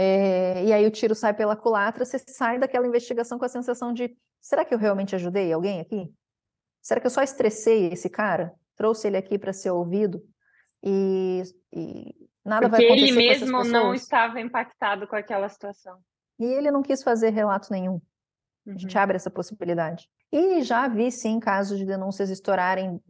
É, 0.00 0.64
e 0.64 0.72
aí 0.72 0.86
o 0.86 0.92
tiro 0.92 1.12
sai 1.12 1.34
pela 1.34 1.56
culatra, 1.56 2.04
você 2.04 2.20
sai 2.20 2.56
daquela 2.56 2.86
investigação 2.86 3.36
com 3.36 3.44
a 3.44 3.48
sensação 3.48 3.92
de: 3.92 4.16
será 4.40 4.64
que 4.64 4.72
eu 4.72 4.78
realmente 4.78 5.16
ajudei 5.16 5.52
alguém 5.52 5.80
aqui? 5.80 6.08
Será 6.80 7.00
que 7.00 7.06
eu 7.08 7.10
só 7.10 7.20
estressei 7.20 7.88
esse 7.88 8.08
cara? 8.08 8.54
Trouxe 8.76 9.08
ele 9.08 9.16
aqui 9.16 9.36
para 9.36 9.52
ser 9.52 9.72
ouvido? 9.72 10.22
E, 10.84 11.42
e 11.72 12.14
nada 12.44 12.68
Porque 12.70 12.86
vai 12.86 12.86
acontecer. 12.86 13.06
ele 13.08 13.28
mesmo 13.28 13.64
não 13.64 13.92
estava 13.92 14.40
impactado 14.40 15.08
com 15.08 15.16
aquela 15.16 15.48
situação. 15.48 15.98
E 16.38 16.44
ele 16.44 16.70
não 16.70 16.80
quis 16.80 17.02
fazer 17.02 17.30
relato 17.30 17.72
nenhum. 17.72 18.00
A 18.68 18.78
gente 18.78 18.94
uhum. 18.94 19.02
abre 19.02 19.16
essa 19.16 19.32
possibilidade. 19.32 20.08
E 20.30 20.62
já 20.62 20.86
vi, 20.86 21.10
sim, 21.10 21.40
casos 21.40 21.76
de 21.76 21.84
denúncias 21.84 22.30
estourarem 22.30 23.02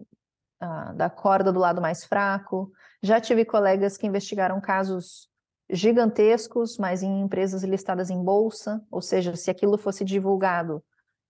ah, 0.58 0.94
da 0.94 1.10
corda 1.10 1.52
do 1.52 1.60
lado 1.60 1.82
mais 1.82 2.06
fraco. 2.06 2.72
Já 3.02 3.20
tive 3.20 3.44
colegas 3.44 3.98
que 3.98 4.06
investigaram 4.06 4.58
casos 4.58 5.28
gigantescos, 5.70 6.78
mas 6.78 7.02
em 7.02 7.20
empresas 7.20 7.62
listadas 7.62 8.10
em 8.10 8.22
bolsa, 8.22 8.80
ou 8.90 9.02
seja, 9.02 9.36
se 9.36 9.50
aquilo 9.50 9.76
fosse 9.76 10.04
divulgado, 10.04 10.82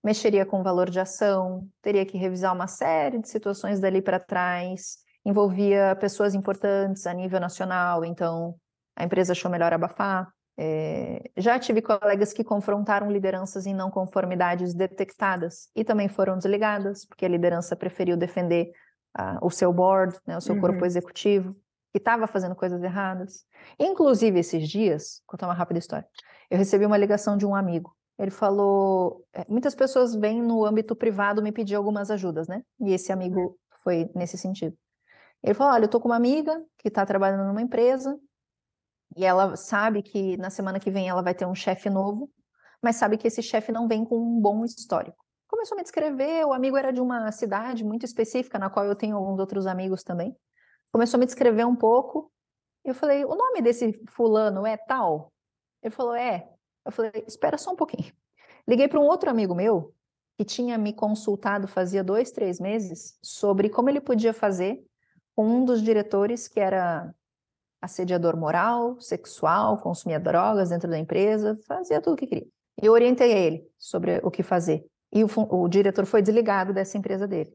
mexeria 0.02 0.46
com 0.46 0.60
o 0.60 0.62
valor 0.62 0.88
de 0.88 1.00
ação, 1.00 1.66
teria 1.82 2.06
que 2.06 2.16
revisar 2.16 2.54
uma 2.54 2.66
série 2.66 3.18
de 3.18 3.28
situações 3.28 3.80
dali 3.80 4.00
para 4.00 4.20
trás, 4.20 4.98
envolvia 5.24 5.96
pessoas 6.00 6.34
importantes 6.34 7.06
a 7.06 7.12
nível 7.12 7.40
nacional, 7.40 8.04
então 8.04 8.54
a 8.96 9.04
empresa 9.04 9.32
achou 9.32 9.50
melhor 9.50 9.72
abafar. 9.72 10.28
É, 10.60 11.30
já 11.36 11.56
tive 11.58 11.80
colegas 11.80 12.32
que 12.32 12.42
confrontaram 12.42 13.10
lideranças 13.10 13.64
em 13.64 13.74
não 13.74 13.90
conformidades 13.90 14.74
detectadas 14.74 15.68
e 15.74 15.84
também 15.84 16.08
foram 16.08 16.36
desligadas, 16.36 17.04
porque 17.06 17.24
a 17.24 17.28
liderança 17.28 17.76
preferiu 17.76 18.16
defender 18.16 18.72
uh, 19.16 19.38
o 19.40 19.50
seu 19.50 19.72
board, 19.72 20.18
né, 20.26 20.36
o 20.36 20.40
seu 20.40 20.56
uhum. 20.56 20.60
corpo 20.60 20.84
executivo, 20.84 21.54
que 21.92 21.98
estava 21.98 22.26
fazendo 22.26 22.54
coisas 22.54 22.82
erradas. 22.82 23.44
Inclusive, 23.78 24.38
esses 24.38 24.68
dias, 24.68 25.22
contar 25.26 25.46
uma 25.46 25.54
rápida 25.54 25.78
história, 25.78 26.06
eu 26.50 26.58
recebi 26.58 26.84
uma 26.84 26.96
ligação 26.96 27.36
de 27.36 27.46
um 27.46 27.54
amigo. 27.54 27.96
Ele 28.18 28.30
falou: 28.30 29.24
é, 29.32 29.44
muitas 29.48 29.74
pessoas 29.74 30.14
vêm 30.14 30.42
no 30.42 30.64
âmbito 30.64 30.96
privado 30.96 31.42
me 31.42 31.52
pedir 31.52 31.76
algumas 31.76 32.10
ajudas, 32.10 32.48
né? 32.48 32.62
E 32.80 32.92
esse 32.92 33.12
amigo 33.12 33.58
foi 33.82 34.10
nesse 34.14 34.36
sentido. 34.36 34.76
Ele 35.42 35.54
falou: 35.54 35.72
olha, 35.72 35.82
eu 35.82 35.86
estou 35.86 36.00
com 36.00 36.08
uma 36.08 36.16
amiga 36.16 36.60
que 36.78 36.88
está 36.88 37.06
trabalhando 37.06 37.46
numa 37.46 37.62
empresa 37.62 38.18
e 39.16 39.24
ela 39.24 39.56
sabe 39.56 40.02
que 40.02 40.36
na 40.36 40.50
semana 40.50 40.80
que 40.80 40.90
vem 40.90 41.08
ela 41.08 41.22
vai 41.22 41.34
ter 41.34 41.46
um 41.46 41.54
chefe 41.54 41.88
novo, 41.88 42.30
mas 42.82 42.96
sabe 42.96 43.16
que 43.16 43.26
esse 43.28 43.42
chefe 43.42 43.72
não 43.72 43.88
vem 43.88 44.04
com 44.04 44.16
um 44.16 44.40
bom 44.40 44.64
histórico. 44.64 45.16
Começou 45.48 45.76
a 45.76 45.78
me 45.78 45.82
descrever, 45.82 46.44
o 46.44 46.52
amigo 46.52 46.76
era 46.76 46.92
de 46.92 47.00
uma 47.00 47.32
cidade 47.32 47.82
muito 47.82 48.04
específica, 48.04 48.58
na 48.58 48.68
qual 48.68 48.84
eu 48.84 48.94
tenho 48.94 49.16
alguns 49.16 49.38
outros 49.40 49.66
amigos 49.66 50.02
também. 50.02 50.36
Começou 50.92 51.18
a 51.18 51.20
me 51.20 51.26
descrever 51.26 51.64
um 51.66 51.76
pouco. 51.76 52.32
Eu 52.84 52.94
falei, 52.94 53.24
o 53.24 53.34
nome 53.34 53.60
desse 53.60 54.00
fulano 54.08 54.66
é 54.66 54.76
tal? 54.76 55.32
Ele 55.82 55.94
falou, 55.94 56.14
é. 56.14 56.48
Eu 56.84 56.92
falei, 56.92 57.24
espera 57.26 57.58
só 57.58 57.72
um 57.72 57.76
pouquinho. 57.76 58.12
Liguei 58.66 58.88
para 58.88 59.00
um 59.00 59.04
outro 59.04 59.30
amigo 59.30 59.54
meu, 59.54 59.94
que 60.38 60.44
tinha 60.44 60.78
me 60.78 60.92
consultado 60.92 61.66
fazia 61.66 62.02
dois, 62.04 62.30
três 62.30 62.60
meses, 62.60 63.18
sobre 63.22 63.68
como 63.68 63.90
ele 63.90 64.00
podia 64.00 64.32
fazer 64.32 64.82
com 65.34 65.46
um 65.46 65.64
dos 65.64 65.82
diretores 65.82 66.48
que 66.48 66.60
era 66.60 67.14
assediador 67.80 68.36
moral, 68.36 69.00
sexual, 69.00 69.78
consumia 69.78 70.18
drogas 70.18 70.70
dentro 70.70 70.90
da 70.90 70.98
empresa, 70.98 71.56
fazia 71.66 72.00
tudo 72.00 72.14
o 72.14 72.16
que 72.16 72.26
queria. 72.26 72.46
Eu 72.80 72.92
orientei 72.92 73.32
ele 73.32 73.68
sobre 73.78 74.20
o 74.22 74.30
que 74.30 74.42
fazer. 74.42 74.84
E 75.12 75.24
o, 75.24 75.28
o 75.50 75.68
diretor 75.68 76.06
foi 76.06 76.22
desligado 76.22 76.72
dessa 76.72 76.98
empresa 76.98 77.26
dele. 77.26 77.52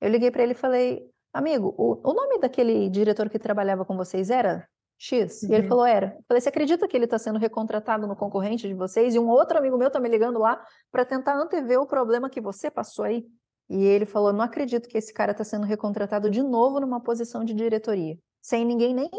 Eu 0.00 0.10
liguei 0.10 0.30
para 0.30 0.42
ele 0.42 0.52
e 0.52 0.56
falei, 0.56 1.10
amigo, 1.32 1.74
o, 1.76 2.00
o, 2.02 2.14
nome 2.14 2.38
daquele 2.38 2.88
diretor 2.88 3.28
que 3.28 3.38
trabalhava 3.38 3.84
com 3.84 3.96
vocês 3.96 4.30
era 4.30 4.66
X? 4.98 5.42
Uhum. 5.42 5.50
E 5.50 5.54
ele 5.54 5.62
uhum. 5.64 5.68
falou, 5.68 5.86
era. 5.86 6.14
Eu 6.18 6.24
falei, 6.28 6.40
você 6.40 6.48
acredita 6.48 6.88
que 6.88 6.96
ele 6.96 7.04
está 7.04 7.18
sendo 7.18 7.38
recontratado 7.38 8.06
no 8.06 8.16
concorrente 8.16 8.66
de 8.66 8.74
vocês? 8.74 9.14
E 9.14 9.18
um 9.18 9.28
outro 9.28 9.58
amigo 9.58 9.76
meu 9.76 9.88
está 9.88 10.00
me 10.00 10.08
ligando 10.08 10.38
lá 10.38 10.62
para 10.90 11.04
tentar 11.04 11.36
antever 11.36 11.80
o 11.80 11.86
problema 11.86 12.30
que 12.30 12.40
você 12.40 12.70
passou 12.70 13.04
aí. 13.04 13.24
E 13.68 13.84
ele 13.84 14.06
falou, 14.06 14.32
não 14.32 14.42
acredito 14.42 14.88
que 14.88 14.96
esse 14.96 15.12
cara 15.12 15.32
está 15.32 15.42
sendo 15.42 15.66
recontratado 15.66 16.30
de 16.30 16.42
novo 16.42 16.80
numa 16.80 17.00
posição 17.00 17.44
de 17.44 17.52
diretoria, 17.52 18.16
sem 18.40 18.64
ninguém 18.64 18.94
nem 18.94 19.10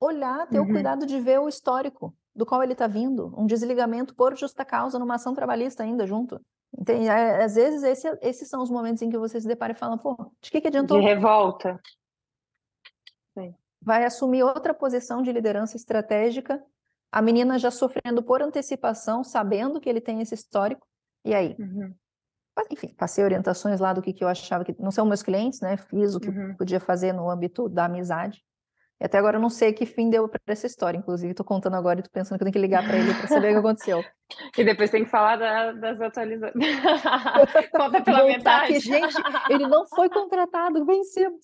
olhar, 0.00 0.46
ter 0.48 0.58
uhum. 0.58 0.64
o 0.64 0.68
cuidado 0.68 1.06
de 1.06 1.20
ver 1.20 1.40
o 1.40 1.48
histórico 1.48 2.14
do 2.34 2.44
qual 2.44 2.62
ele 2.62 2.72
está 2.72 2.86
vindo, 2.86 3.32
um 3.36 3.46
desligamento 3.46 4.14
por 4.14 4.36
justa 4.36 4.64
causa 4.64 4.98
numa 4.98 5.14
ação 5.14 5.34
trabalhista 5.34 5.82
ainda 5.82 6.06
junto. 6.06 6.38
Entende? 6.78 7.08
É, 7.08 7.42
às 7.42 7.54
vezes 7.54 7.82
esse, 7.82 8.18
esses 8.20 8.48
são 8.48 8.62
os 8.62 8.70
momentos 8.70 9.02
em 9.02 9.08
que 9.08 9.18
você 9.18 9.40
se 9.40 9.48
depara 9.48 9.72
e 9.72 9.76
fala, 9.76 9.96
pô, 9.96 10.14
de 10.40 10.50
que, 10.50 10.60
que 10.60 10.68
adiantou? 10.68 11.00
De 11.00 11.06
revolta. 11.06 11.80
Sim. 13.36 13.54
Vai 13.80 14.04
assumir 14.04 14.42
outra 14.42 14.74
posição 14.74 15.22
de 15.22 15.32
liderança 15.32 15.76
estratégica, 15.76 16.62
a 17.10 17.22
menina 17.22 17.58
já 17.58 17.70
sofrendo 17.70 18.22
por 18.22 18.42
antecipação, 18.42 19.24
sabendo 19.24 19.80
que 19.80 19.88
ele 19.88 20.00
tem 20.00 20.20
esse 20.20 20.34
histórico, 20.34 20.86
e 21.24 21.34
aí? 21.34 21.56
Uhum. 21.58 21.94
Mas, 22.54 22.66
enfim, 22.70 22.88
passei 22.94 23.22
orientações 23.22 23.80
lá 23.80 23.92
do 23.92 24.00
que, 24.00 24.12
que 24.12 24.24
eu 24.24 24.28
achava 24.28 24.64
que 24.64 24.74
não 24.78 24.90
são 24.90 25.04
meus 25.04 25.22
clientes, 25.22 25.60
né? 25.60 25.76
Fiz 25.76 26.14
o 26.14 26.20
que 26.20 26.28
uhum. 26.28 26.54
podia 26.56 26.80
fazer 26.80 27.12
no 27.12 27.30
âmbito 27.30 27.68
da 27.68 27.84
amizade. 27.84 28.42
E 29.00 29.04
até 29.04 29.18
agora 29.18 29.36
eu 29.36 29.40
não 29.40 29.50
sei 29.50 29.72
que 29.72 29.84
fim 29.84 30.08
deu 30.08 30.26
para 30.28 30.40
essa 30.48 30.66
história, 30.66 30.96
inclusive 30.96 31.30
estou 31.30 31.44
contando 31.44 31.76
agora 31.76 32.00
e 32.00 32.02
tô 32.02 32.10
pensando 32.10 32.38
que 32.38 32.44
eu 32.44 32.46
tenho 32.46 32.54
que 32.54 32.58
ligar 32.58 32.82
para 32.82 32.96
ele 32.96 33.12
para 33.12 33.28
saber 33.28 33.48
o 33.48 33.52
que 33.52 33.58
aconteceu. 33.58 34.04
E 34.58 34.64
depois 34.64 34.90
tem 34.90 35.04
que 35.04 35.10
falar 35.10 35.36
da, 35.36 35.70
das 35.70 36.00
atualizações. 36.00 36.52
Conta 37.70 38.02
pela 38.02 38.24
metade. 38.24 38.72
Que, 38.72 38.80
gente, 38.80 39.14
ele 39.48 39.68
não 39.68 39.86
foi 39.86 40.08
contratado, 40.08 40.84
vencemos. 40.84 41.40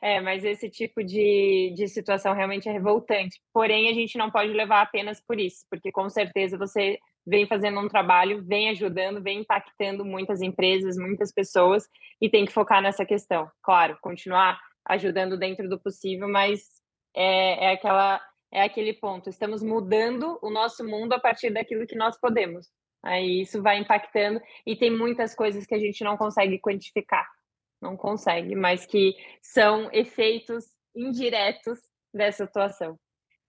É, 0.00 0.22
mas 0.22 0.42
esse 0.42 0.70
tipo 0.70 1.04
de, 1.04 1.74
de 1.76 1.86
situação 1.86 2.32
realmente 2.32 2.66
é 2.66 2.72
revoltante. 2.72 3.38
Porém, 3.52 3.90
a 3.90 3.92
gente 3.92 4.16
não 4.16 4.30
pode 4.30 4.52
levar 4.54 4.80
apenas 4.80 5.20
por 5.20 5.38
isso, 5.38 5.66
porque 5.70 5.92
com 5.92 6.08
certeza 6.08 6.56
você 6.56 6.98
vem 7.26 7.46
fazendo 7.46 7.78
um 7.78 7.88
trabalho, 7.88 8.42
vem 8.42 8.70
ajudando, 8.70 9.22
vem 9.22 9.40
impactando 9.40 10.04
muitas 10.04 10.40
empresas, 10.40 10.96
muitas 10.96 11.30
pessoas, 11.30 11.84
e 12.20 12.30
tem 12.30 12.46
que 12.46 12.52
focar 12.52 12.80
nessa 12.80 13.04
questão. 13.04 13.50
Claro, 13.62 13.98
continuar 14.00 14.58
ajudando 14.88 15.38
dentro 15.38 15.68
do 15.68 15.78
possível, 15.78 16.28
mas 16.28 16.62
é, 17.14 17.66
é 17.66 17.72
aquela 17.72 18.20
é 18.50 18.62
aquele 18.62 18.94
ponto. 18.94 19.28
Estamos 19.28 19.62
mudando 19.62 20.38
o 20.42 20.50
nosso 20.50 20.82
mundo 20.82 21.12
a 21.12 21.20
partir 21.20 21.50
daquilo 21.50 21.86
que 21.86 21.94
nós 21.94 22.18
podemos. 22.18 22.66
Aí 23.02 23.42
isso 23.42 23.62
vai 23.62 23.78
impactando 23.78 24.40
e 24.66 24.74
tem 24.74 24.90
muitas 24.90 25.34
coisas 25.34 25.66
que 25.66 25.74
a 25.74 25.78
gente 25.78 26.02
não 26.02 26.16
consegue 26.16 26.58
quantificar, 26.58 27.28
não 27.80 27.96
consegue, 27.96 28.54
mas 28.56 28.86
que 28.86 29.14
são 29.40 29.88
efeitos 29.92 30.64
indiretos 30.96 31.78
dessa 32.12 32.44
atuação. 32.44 32.98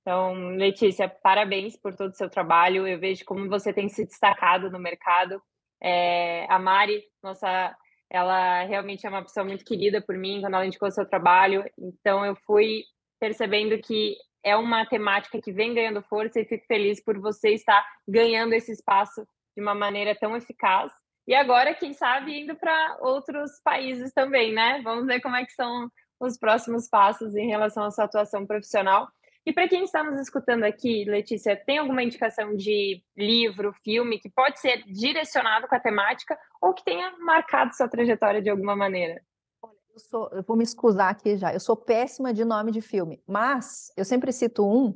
Então, 0.02 0.50
Letícia, 0.56 1.10
parabéns 1.10 1.78
por 1.78 1.96
todo 1.96 2.12
o 2.12 2.16
seu 2.16 2.30
trabalho. 2.30 2.88
Eu 2.88 3.00
vejo 3.00 3.24
como 3.26 3.50
você 3.50 3.74
tem 3.74 3.90
se 3.90 4.06
destacado 4.06 4.70
no 4.70 4.80
mercado. 4.80 5.42
É, 5.82 6.46
a 6.50 6.60
Mari, 6.60 7.04
nossa 7.24 7.76
ela 8.12 8.64
realmente 8.64 9.06
é 9.06 9.10
uma 9.10 9.22
pessoa 9.22 9.46
muito 9.46 9.64
querida 9.64 10.02
por 10.02 10.18
mim 10.18 10.42
quando 10.42 10.56
ela 10.56 10.66
indicou 10.66 10.88
o 10.88 10.92
seu 10.92 11.06
trabalho. 11.06 11.64
Então, 11.78 12.26
eu 12.26 12.36
fui 12.46 12.84
percebendo 13.20 13.78
que 13.80 14.16
é 14.44 14.56
uma 14.56 14.86
temática 14.86 15.40
que 15.42 15.52
vem 15.52 15.74
ganhando 15.74 16.02
força 16.04 16.40
e 16.40 16.46
fico 16.46 16.66
feliz 16.66 17.04
por 17.04 17.20
você 17.20 17.50
estar 17.50 17.86
ganhando 18.08 18.54
esse 18.54 18.72
espaço 18.72 19.26
de 19.56 19.62
uma 19.62 19.76
maneira 19.76 20.16
tão 20.16 20.36
eficaz. 20.36 20.92
E 21.28 21.36
agora, 21.36 21.76
quem 21.76 21.94
sabe, 21.94 22.40
indo 22.40 22.56
para 22.56 22.98
outros 23.02 23.52
países 23.64 24.12
também, 24.14 24.52
né? 24.54 24.82
Vamos 24.84 25.06
ver 25.06 25.22
como 25.22 25.36
é 25.36 25.46
que 25.46 25.54
são 25.54 25.90
os 26.20 26.38
próximos 26.38 26.90
passos 26.90 27.36
em 27.36 27.48
relação 27.48 27.84
à 27.84 27.92
sua 27.92 28.06
atuação 28.06 28.46
profissional. 28.46 29.08
E 29.50 29.54
para 29.54 29.68
quem 29.68 29.84
está 29.84 30.04
nos 30.04 30.22
escutando 30.22 30.64
aqui, 30.64 31.06
Letícia, 31.06 31.56
tem 31.56 31.80
alguma 31.80 32.04
indicação 32.04 32.56
de 32.56 33.04
livro, 33.18 33.74
filme 33.84 34.20
que 34.20 34.30
pode 34.30 34.60
ser 34.60 34.84
direcionado 34.84 35.68
com 35.68 35.74
a 35.74 35.80
temática 35.80 36.38
ou 36.62 36.72
que 36.72 36.86
tenha 36.86 37.18
marcado 37.18 37.76
sua 37.76 37.88
trajetória 37.88 38.44
de 38.44 38.50
alguma 38.52 38.76
maneira? 38.76 39.20
Eu, 39.64 40.00
sou, 40.00 40.30
eu 40.34 40.44
vou 40.44 40.56
me 40.56 40.62
excusar 40.62 41.10
aqui 41.10 41.36
já. 41.36 41.52
Eu 41.52 41.60
sou 41.60 41.76
péssima 41.76 42.32
de 42.32 42.46
nome 42.46 42.72
de 42.72 42.80
filme, 42.80 43.24
mas 43.26 43.92
eu 43.98 44.06
sempre 44.06 44.32
cito 44.32 44.64
um. 44.64 44.96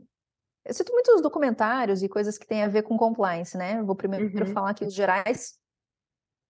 Eu 0.63 0.73
cito 0.75 0.93
muitos 0.93 1.19
documentários 1.19 2.03
e 2.03 2.07
coisas 2.07 2.37
que 2.37 2.45
têm 2.45 2.61
a 2.61 2.67
ver 2.67 2.83
com 2.83 2.95
compliance, 2.95 3.57
né? 3.57 3.79
Eu 3.79 3.87
vou 3.87 3.95
primeiro 3.95 4.37
uhum. 4.37 4.53
falar 4.53 4.69
aqui 4.69 4.85
os 4.85 4.93
gerais, 4.93 5.55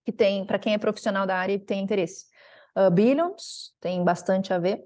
que 0.04 0.12
tem, 0.12 0.44
para 0.44 0.58
quem 0.58 0.74
é 0.74 0.78
profissional 0.78 1.26
da 1.26 1.38
área 1.38 1.54
e 1.54 1.58
tem 1.58 1.82
interesse. 1.82 2.26
Uh, 2.76 2.90
Billions, 2.90 3.74
tem 3.80 4.04
bastante 4.04 4.52
a 4.52 4.58
ver. 4.58 4.84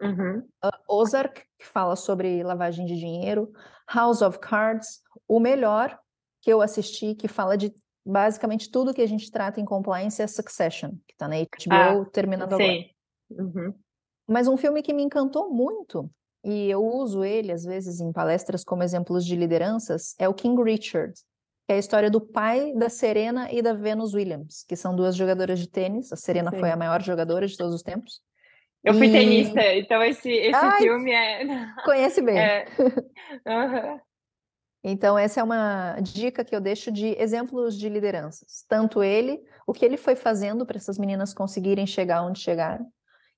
Uhum. 0.00 0.38
Uh, 0.64 0.70
Ozark, 0.88 1.42
que 1.58 1.66
fala 1.66 1.94
sobre 1.96 2.42
lavagem 2.42 2.86
de 2.86 2.96
dinheiro. 2.96 3.52
House 3.92 4.22
of 4.22 4.38
Cards, 4.38 5.00
o 5.28 5.40
melhor 5.40 5.98
que 6.40 6.50
eu 6.50 6.62
assisti, 6.62 7.14
que 7.14 7.28
fala 7.28 7.56
de 7.56 7.72
basicamente 8.04 8.70
tudo 8.70 8.94
que 8.94 9.02
a 9.02 9.06
gente 9.06 9.30
trata 9.30 9.60
em 9.60 9.64
compliance 9.64 10.22
é 10.22 10.26
Succession, 10.26 10.90
que 11.06 11.12
está 11.12 11.28
na 11.28 11.36
HBO, 11.36 12.02
ah, 12.02 12.10
terminando 12.12 12.56
sim. 12.56 12.62
agora. 12.62 12.84
Uhum. 13.30 13.74
Mas 14.26 14.48
um 14.48 14.56
filme 14.56 14.82
que 14.82 14.92
me 14.92 15.02
encantou 15.02 15.50
muito, 15.50 16.10
e 16.42 16.70
eu 16.70 16.84
uso 16.84 17.22
ele 17.24 17.52
às 17.52 17.64
vezes 17.64 18.00
em 18.00 18.12
palestras 18.12 18.64
como 18.64 18.82
exemplos 18.82 19.24
de 19.24 19.36
lideranças, 19.36 20.14
é 20.18 20.28
o 20.28 20.34
King 20.34 20.62
Richard, 20.62 21.12
que 21.66 21.72
é 21.72 21.74
a 21.74 21.78
história 21.78 22.10
do 22.10 22.20
pai 22.20 22.72
da 22.74 22.88
Serena 22.88 23.52
e 23.52 23.60
da 23.60 23.74
Venus 23.74 24.14
Williams, 24.14 24.64
que 24.66 24.76
são 24.76 24.96
duas 24.96 25.14
jogadoras 25.14 25.58
de 25.58 25.68
tênis. 25.68 26.12
A 26.12 26.16
Serena 26.16 26.50
sim. 26.50 26.58
foi 26.58 26.70
a 26.70 26.76
maior 26.76 27.02
jogadora 27.02 27.46
de 27.46 27.56
todos 27.56 27.74
os 27.74 27.82
tempos. 27.82 28.20
Eu 28.82 28.94
fui 28.94 29.08
e... 29.08 29.12
tenista, 29.12 29.60
então 29.74 30.02
esse, 30.02 30.30
esse 30.30 30.54
Ai, 30.54 30.78
filme 30.78 31.12
é. 31.12 31.44
Conhece 31.84 32.22
bem. 32.22 32.38
É... 32.38 32.66
Uhum. 33.46 34.00
Então, 34.82 35.16
essa 35.16 35.40
é 35.40 35.42
uma 35.42 36.00
dica 36.00 36.44
que 36.44 36.54
eu 36.54 36.60
deixo 36.60 36.90
de 36.90 37.14
exemplos 37.20 37.78
de 37.78 37.88
lideranças. 37.88 38.64
Tanto 38.68 39.04
ele, 39.04 39.40
o 39.66 39.72
que 39.72 39.84
ele 39.84 39.96
foi 39.96 40.16
fazendo 40.16 40.66
para 40.66 40.78
essas 40.78 40.98
meninas 40.98 41.32
conseguirem 41.32 41.86
chegar 41.86 42.22
onde 42.22 42.40
chegaram, 42.40 42.90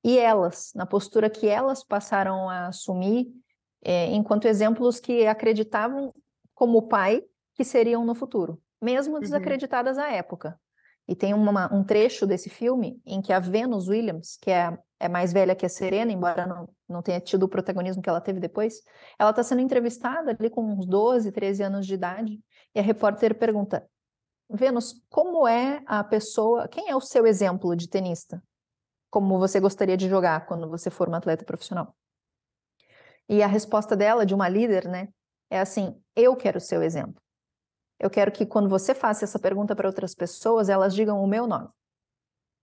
e 0.05 0.19
elas, 0.19 0.73
na 0.75 0.87
postura 0.87 1.29
que 1.29 1.47
elas 1.47 1.85
passaram 1.85 2.49
a 2.49 2.69
assumir, 2.69 3.29
é, 3.85 4.07
enquanto 4.07 4.47
exemplos 4.47 4.99
que 4.99 5.27
acreditavam 5.27 6.13
como 6.55 6.89
pai 6.89 7.23
que 7.55 7.65
seriam 7.65 8.05
no 8.05 8.15
futuro, 8.15 8.61
mesmo 8.81 9.15
uhum. 9.15 9.21
desacreditadas 9.21 9.97
uhum. 9.97 10.05
à 10.05 10.13
época. 10.13 10.59
E 11.13 11.15
tem 11.15 11.35
uma, 11.35 11.71
um 11.71 11.85
trecho 11.85 12.27
desse 12.27 12.49
filme 12.49 12.99
em 13.05 13.21
que 13.21 13.35
a 13.35 13.39
Venus 13.39 13.87
Williams, 13.87 14.39
que 14.41 14.51
é, 14.51 14.79
é 14.99 15.11
mais 15.11 15.31
velha 15.31 15.55
que 15.55 15.67
a 15.67 15.69
Serena, 15.69 16.11
embora 16.11 16.47
não, 16.47 16.67
não 16.89 17.03
tenha 17.03 17.21
tido 17.21 17.43
o 17.43 17.49
protagonismo 17.51 18.01
que 18.01 18.09
ela 18.09 18.19
teve 18.19 18.41
depois, 18.41 18.81
ela 19.19 19.29
está 19.29 19.43
sendo 19.43 19.61
entrevistada 19.61 20.31
ali 20.31 20.49
com 20.49 20.65
uns 20.65 20.87
12, 20.87 21.31
13 21.31 21.65
anos 21.65 21.87
de 21.87 21.93
idade, 21.93 22.41
e 22.75 22.81
a 22.81 22.83
repórter 22.83 23.39
pergunta: 23.39 23.87
Venus, 24.49 25.05
como 25.11 25.47
é 25.47 25.83
a 25.85 26.03
pessoa, 26.03 26.67
quem 26.67 26.89
é 26.89 26.97
o 26.97 27.01
seu 27.03 27.27
exemplo 27.27 27.77
de 27.77 27.91
tenista? 27.91 28.43
Como 29.11 29.39
você 29.39 29.61
gostaria 29.61 29.99
de 29.99 30.09
jogar 30.09 30.47
quando 30.47 30.67
você 30.67 30.89
for 30.89 31.09
uma 31.09 31.19
atleta 31.19 31.45
profissional? 31.45 31.95
E 33.29 33.43
a 33.43 33.47
resposta 33.47 33.95
dela, 33.95 34.25
de 34.25 34.35
uma 34.35 34.49
líder, 34.49 34.89
né, 34.89 35.09
é 35.51 35.61
assim: 35.61 35.95
eu 36.17 36.35
quero 36.37 36.59
ser 36.59 36.79
o 36.79 36.83
exemplo. 36.83 37.21
Eu 38.03 38.11
quero 38.11 38.33
que 38.33 38.45
quando 38.45 38.69
você 38.69 38.97
faça 38.97 39.25
essa 39.25 39.39
pergunta 39.39 39.77
para 39.77 39.87
outras 39.87 40.13
pessoas, 40.13 40.69
elas 40.69 40.93
digam 40.93 41.23
o 41.23 41.27
meu 41.27 41.47
nome. 41.47 41.69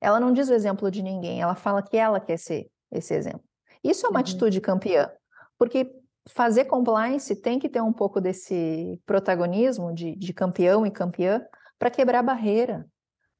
Ela 0.01 0.19
não 0.19 0.33
diz 0.33 0.49
o 0.49 0.53
exemplo 0.53 0.91
de 0.91 1.01
ninguém, 1.01 1.41
ela 1.41 1.55
fala 1.55 1.81
que 1.81 1.95
ela 1.95 2.19
quer 2.19 2.37
ser 2.37 2.69
esse 2.91 3.13
exemplo. 3.13 3.43
Isso 3.81 4.05
é 4.05 4.09
uma 4.09 4.17
uhum. 4.17 4.21
atitude 4.21 4.59
campeã, 4.59 5.09
porque 5.57 5.89
fazer 6.27 6.65
compliance 6.65 7.33
tem 7.37 7.57
que 7.57 7.69
ter 7.69 7.81
um 7.81 7.93
pouco 7.93 8.19
desse 8.19 9.01
protagonismo 9.05 9.93
de, 9.93 10.13
de 10.13 10.33
campeão 10.33 10.85
e 10.85 10.91
campeã 10.91 11.41
para 11.77 11.89
quebrar 11.89 12.21
barreira, 12.21 12.85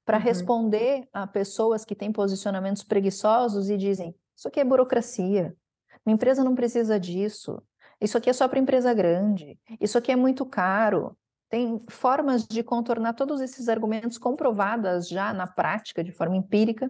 para 0.05 0.17
uhum. 0.17 0.23
responder 0.23 1.05
a 1.11 1.27
pessoas 1.27 1.83
que 1.83 1.95
têm 1.95 2.13
posicionamentos 2.13 2.81
preguiçosos 2.81 3.69
e 3.69 3.75
dizem: 3.75 4.15
Isso 4.37 4.47
aqui 4.47 4.61
é 4.61 4.63
burocracia, 4.63 5.53
minha 6.05 6.15
empresa 6.15 6.45
não 6.45 6.55
precisa 6.55 6.97
disso, 6.97 7.61
isso 7.99 8.17
aqui 8.17 8.29
é 8.29 8.33
só 8.33 8.47
para 8.47 8.59
empresa 8.59 8.93
grande, 8.93 9.59
isso 9.81 9.97
aqui 9.97 10.13
é 10.13 10.15
muito 10.15 10.45
caro, 10.45 11.17
tem 11.49 11.79
formas 11.89 12.45
de 12.47 12.63
contornar 12.63 13.13
todos 13.13 13.41
esses 13.41 13.67
argumentos 13.67 14.17
comprovadas 14.17 15.07
já 15.07 15.33
na 15.33 15.47
prática, 15.47 16.03
de 16.03 16.11
forma 16.11 16.37
empírica, 16.37 16.89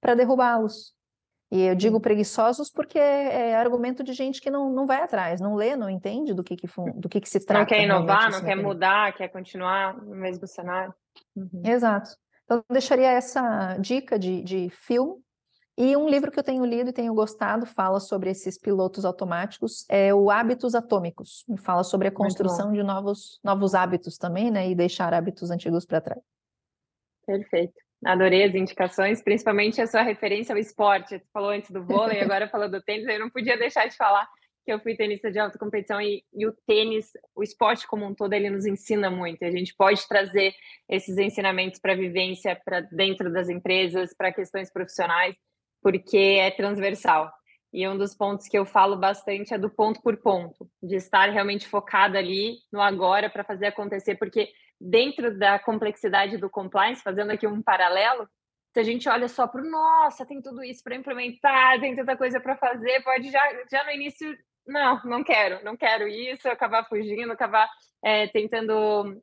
para 0.00 0.14
derrubá-los. 0.14 0.94
E 1.50 1.62
eu 1.62 1.74
digo 1.74 2.00
preguiçosos 2.00 2.70
porque 2.70 2.98
é, 2.98 3.54
argumento 3.56 4.02
de 4.02 4.12
gente 4.12 4.40
que 4.40 4.50
não, 4.50 4.72
não 4.72 4.86
vai 4.86 5.02
atrás, 5.02 5.40
não 5.40 5.54
lê, 5.54 5.76
não 5.76 5.88
entende 5.88 6.34
do 6.34 6.42
que, 6.42 6.56
que, 6.56 6.66
do 6.96 7.08
que, 7.08 7.20
que 7.20 7.28
se 7.28 7.44
trata. 7.44 7.60
Não 7.60 7.66
quer 7.66 7.82
inovar, 7.82 8.30
não 8.30 8.42
quer 8.42 8.56
mudar, 8.56 9.12
quer 9.14 9.28
continuar 9.28 9.96
no 9.96 10.16
mesmo 10.16 10.46
cenário. 10.46 10.92
Uhum. 11.36 11.62
Exato. 11.64 12.10
Então, 12.44 12.58
eu 12.58 12.64
deixaria 12.72 13.10
essa 13.10 13.76
dica 13.78 14.18
de, 14.18 14.42
de 14.42 14.70
filme 14.70 15.20
e 15.78 15.94
um 15.94 16.08
livro 16.08 16.30
que 16.30 16.38
eu 16.38 16.42
tenho 16.42 16.64
lido 16.64 16.88
e 16.88 16.92
tenho 16.92 17.12
gostado 17.12 17.66
fala 17.66 18.00
sobre 18.00 18.30
esses 18.30 18.58
pilotos 18.58 19.04
automáticos, 19.04 19.84
é 19.90 20.14
o 20.14 20.30
Hábitos 20.30 20.74
Atômicos. 20.74 21.44
Fala 21.58 21.84
sobre 21.84 22.08
a 22.08 22.10
construção 22.10 22.72
de 22.72 22.82
novos, 22.82 23.38
novos 23.44 23.74
hábitos 23.74 24.16
também, 24.16 24.50
né? 24.50 24.70
E 24.70 24.74
deixar 24.74 25.12
hábitos 25.12 25.50
antigos 25.50 25.84
para 25.84 26.00
trás. 26.00 26.22
Perfeito. 27.26 27.74
Adorei 28.04 28.44
as 28.44 28.54
indicações, 28.54 29.22
principalmente 29.22 29.80
a 29.80 29.86
sua 29.86 30.00
referência 30.00 30.54
ao 30.54 30.58
esporte. 30.58 31.10
Você 31.10 31.22
falou 31.30 31.50
antes 31.50 31.70
do 31.70 31.84
vôlei, 31.84 32.20
agora 32.24 32.48
falou 32.48 32.70
do 32.70 32.80
tênis. 32.80 33.06
Eu 33.06 33.20
não 33.20 33.28
podia 33.28 33.58
deixar 33.58 33.86
de 33.86 33.96
falar 33.96 34.26
que 34.64 34.72
eu 34.72 34.80
fui 34.80 34.96
tenista 34.96 35.30
de 35.30 35.38
alta 35.38 35.58
competição 35.58 36.00
e, 36.00 36.24
e, 36.32 36.46
o 36.46 36.52
tênis, 36.66 37.10
o 37.34 37.42
esporte 37.42 37.86
como 37.86 38.04
um 38.04 38.14
todo, 38.14 38.32
ele 38.32 38.48
nos 38.48 38.64
ensina 38.64 39.10
muito. 39.10 39.44
A 39.44 39.50
gente 39.50 39.74
pode 39.76 40.06
trazer 40.08 40.54
esses 40.88 41.18
ensinamentos 41.18 41.78
para 41.78 41.92
a 41.92 41.96
vivência, 41.96 42.58
para 42.64 42.80
dentro 42.80 43.30
das 43.30 43.48
empresas, 43.50 44.14
para 44.16 44.32
questões 44.32 44.72
profissionais 44.72 45.36
porque 45.82 46.38
é 46.40 46.50
transversal. 46.50 47.32
E 47.72 47.86
um 47.86 47.96
dos 47.96 48.14
pontos 48.14 48.48
que 48.48 48.58
eu 48.58 48.64
falo 48.64 48.96
bastante 48.96 49.52
é 49.52 49.58
do 49.58 49.68
ponto 49.68 50.00
por 50.00 50.16
ponto, 50.16 50.68
de 50.82 50.96
estar 50.96 51.28
realmente 51.30 51.68
focada 51.68 52.18
ali 52.18 52.56
no 52.72 52.80
agora 52.80 53.28
para 53.28 53.44
fazer 53.44 53.66
acontecer, 53.66 54.16
porque 54.16 54.50
dentro 54.80 55.38
da 55.38 55.58
complexidade 55.58 56.36
do 56.38 56.48
compliance, 56.48 57.02
fazendo 57.02 57.32
aqui 57.32 57.46
um 57.46 57.62
paralelo, 57.62 58.28
se 58.72 58.80
a 58.80 58.82
gente 58.82 59.08
olha 59.08 59.28
só 59.28 59.46
para 59.46 59.62
o 59.62 59.70
nossa, 59.70 60.26
tem 60.26 60.40
tudo 60.40 60.62
isso 60.62 60.82
para 60.82 60.96
implementar, 60.96 61.80
tem 61.80 61.96
tanta 61.96 62.16
coisa 62.16 62.38
para 62.40 62.56
fazer, 62.56 63.02
pode 63.02 63.30
já, 63.30 63.42
já 63.70 63.84
no 63.84 63.90
início, 63.90 64.36
não, 64.66 65.00
não 65.04 65.24
quero, 65.24 65.64
não 65.64 65.76
quero 65.76 66.06
isso, 66.06 66.48
acabar 66.48 66.84
fugindo, 66.84 67.32
acabar 67.32 67.68
é, 68.04 68.26
tentando 68.28 69.18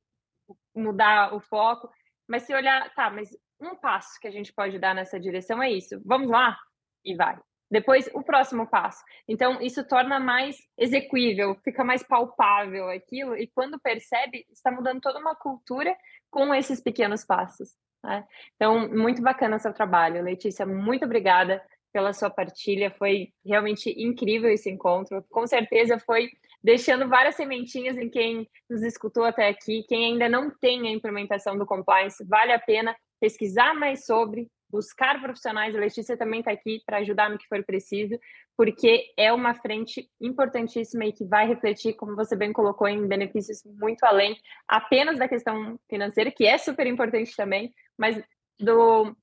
mudar 0.75 1.35
o 1.35 1.39
foco. 1.39 1.89
Mas 2.27 2.43
se 2.43 2.53
olhar, 2.53 2.91
tá, 2.95 3.11
mas 3.11 3.29
um 3.65 3.75
passo 3.75 4.19
que 4.19 4.27
a 4.27 4.31
gente 4.31 4.53
pode 4.53 4.79
dar 4.79 4.93
nessa 4.93 5.19
direção 5.19 5.61
é 5.61 5.71
isso. 5.71 6.01
Vamos 6.05 6.29
lá? 6.29 6.57
E 7.03 7.15
vai. 7.15 7.37
Depois, 7.69 8.07
o 8.13 8.21
próximo 8.21 8.67
passo. 8.67 9.03
Então, 9.27 9.59
isso 9.59 9.83
torna 9.87 10.19
mais 10.19 10.57
execuível, 10.77 11.55
fica 11.63 11.83
mais 11.83 12.03
palpável 12.03 12.87
aquilo, 12.89 13.35
e 13.35 13.47
quando 13.47 13.79
percebe, 13.79 14.45
está 14.51 14.69
mudando 14.69 15.01
toda 15.01 15.17
uma 15.17 15.35
cultura 15.35 15.95
com 16.29 16.53
esses 16.53 16.79
pequenos 16.79 17.25
passos. 17.25 17.69
Né? 18.03 18.23
Então, 18.55 18.87
muito 18.89 19.23
bacana 19.23 19.57
seu 19.57 19.73
trabalho, 19.73 20.23
Letícia. 20.23 20.65
Muito 20.65 21.05
obrigada 21.05 21.63
pela 21.91 22.13
sua 22.13 22.29
partilha. 22.29 22.91
Foi 22.91 23.29
realmente 23.45 23.89
incrível 23.97 24.51
esse 24.51 24.69
encontro. 24.69 25.23
Com 25.29 25.47
certeza 25.47 25.97
foi 25.97 26.29
deixando 26.63 27.07
várias 27.07 27.35
sementinhas 27.35 27.97
em 27.97 28.09
quem 28.09 28.49
nos 28.69 28.81
escutou 28.83 29.23
até 29.23 29.47
aqui. 29.47 29.83
Quem 29.87 30.05
ainda 30.05 30.29
não 30.29 30.49
tem 30.49 30.87
a 30.87 30.91
implementação 30.91 31.57
do 31.57 31.65
compliance, 31.65 32.23
vale 32.25 32.51
a 32.51 32.59
pena 32.59 32.95
pesquisar 33.23 33.73
mais 33.73 34.05
sobre, 34.05 34.51
buscar 34.69 35.21
profissionais. 35.21 35.73
A 35.73 35.79
Letícia 35.79 36.17
também 36.17 36.41
está 36.41 36.51
aqui 36.51 36.81
para 36.85 36.97
ajudar 36.97 37.29
no 37.29 37.37
que 37.37 37.47
for 37.47 37.63
preciso, 37.63 38.19
porque 38.57 39.13
é 39.15 39.31
uma 39.31 39.55
frente 39.55 40.09
importantíssima 40.19 41.05
e 41.05 41.13
que 41.13 41.23
vai 41.23 41.47
refletir, 41.47 41.93
como 41.93 42.17
você 42.17 42.35
bem 42.35 42.51
colocou, 42.51 42.85
em 42.85 43.07
benefícios 43.07 43.63
muito 43.63 44.03
além 44.03 44.37
apenas 44.67 45.17
da 45.17 45.29
questão 45.29 45.79
financeira, 45.89 46.33
que 46.33 46.45
é 46.45 46.57
super 46.57 46.85
importante 46.85 47.33
também, 47.33 47.73
mas 47.97 48.21
do, 48.59 49.15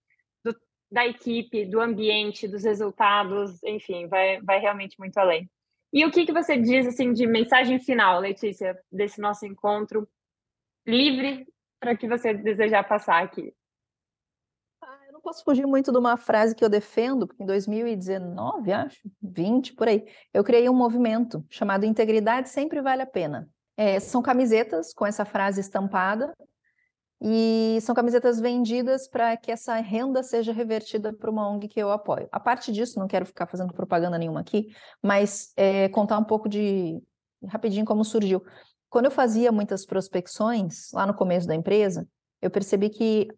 do 0.42 0.57
da 0.90 1.07
equipe, 1.07 1.66
do 1.66 1.78
ambiente, 1.78 2.48
dos 2.48 2.64
resultados, 2.64 3.62
enfim, 3.64 4.07
vai, 4.07 4.40
vai 4.40 4.61
realmente 4.61 4.98
muito 4.98 5.18
além. 5.18 5.46
E 5.92 6.07
o 6.07 6.11
que, 6.11 6.24
que 6.24 6.32
você 6.32 6.57
diz 6.57 6.86
assim 6.86 7.12
de 7.12 7.26
mensagem 7.26 7.78
final, 7.78 8.18
Letícia, 8.18 8.78
desse 8.90 9.20
nosso 9.20 9.44
encontro 9.44 10.09
livre 10.86 11.46
para 11.78 11.94
que 11.94 12.09
você 12.09 12.32
desejar 12.32 12.84
passar 12.84 13.22
aqui? 13.22 13.53
Não 15.21 15.25
posso 15.25 15.45
fugir 15.45 15.66
muito 15.66 15.93
de 15.93 15.99
uma 15.99 16.16
frase 16.16 16.55
que 16.55 16.64
eu 16.64 16.68
defendo, 16.71 17.27
porque 17.27 17.43
em 17.43 17.47
2019, 17.47 18.73
acho, 18.73 18.99
20 19.21 19.75
por 19.75 19.87
aí, 19.87 20.07
eu 20.33 20.43
criei 20.43 20.66
um 20.66 20.75
movimento 20.75 21.45
chamado 21.51 21.85
Integridade 21.85 22.49
Sempre 22.49 22.81
Vale 22.81 23.03
a 23.03 23.07
Pena. 23.07 23.47
É, 23.77 24.01
são 24.01 24.23
camisetas 24.23 24.95
com 24.95 25.05
essa 25.05 25.27
frase 25.27 25.61
estampada 25.61 26.35
e 27.21 27.79
são 27.83 27.95
camisetas 27.95 28.41
vendidas 28.41 29.07
para 29.09 29.37
que 29.37 29.53
essa 29.53 29.75
renda 29.75 30.23
seja 30.23 30.55
revertida 30.55 31.12
para 31.12 31.31
uma 31.31 31.51
ONG 31.51 31.68
que 31.68 31.81
eu 31.81 31.91
apoio. 31.91 32.27
A 32.33 32.41
parte 32.41 32.73
disso, 32.73 32.99
não 32.99 33.07
quero 33.07 33.27
ficar 33.27 33.47
fazendo 33.47 33.75
propaganda 33.75 34.18
nenhuma 34.18 34.41
aqui, 34.41 34.68
mas 35.03 35.53
é, 35.55 35.91
contar 35.91 36.16
um 36.16 36.25
pouco 36.25 36.49
de 36.49 36.99
rapidinho 37.47 37.85
como 37.85 38.07
surgiu. 38.07 38.43
Quando 38.89 39.05
eu 39.05 39.11
fazia 39.11 39.53
muitas 39.53 39.85
prospecções 39.85 40.91
lá 40.95 41.07
no 41.07 41.12
começo 41.12 41.47
da 41.47 41.55
empresa, 41.55 42.09
eu 42.41 42.51
percebi 42.51 42.89
que 42.89 43.29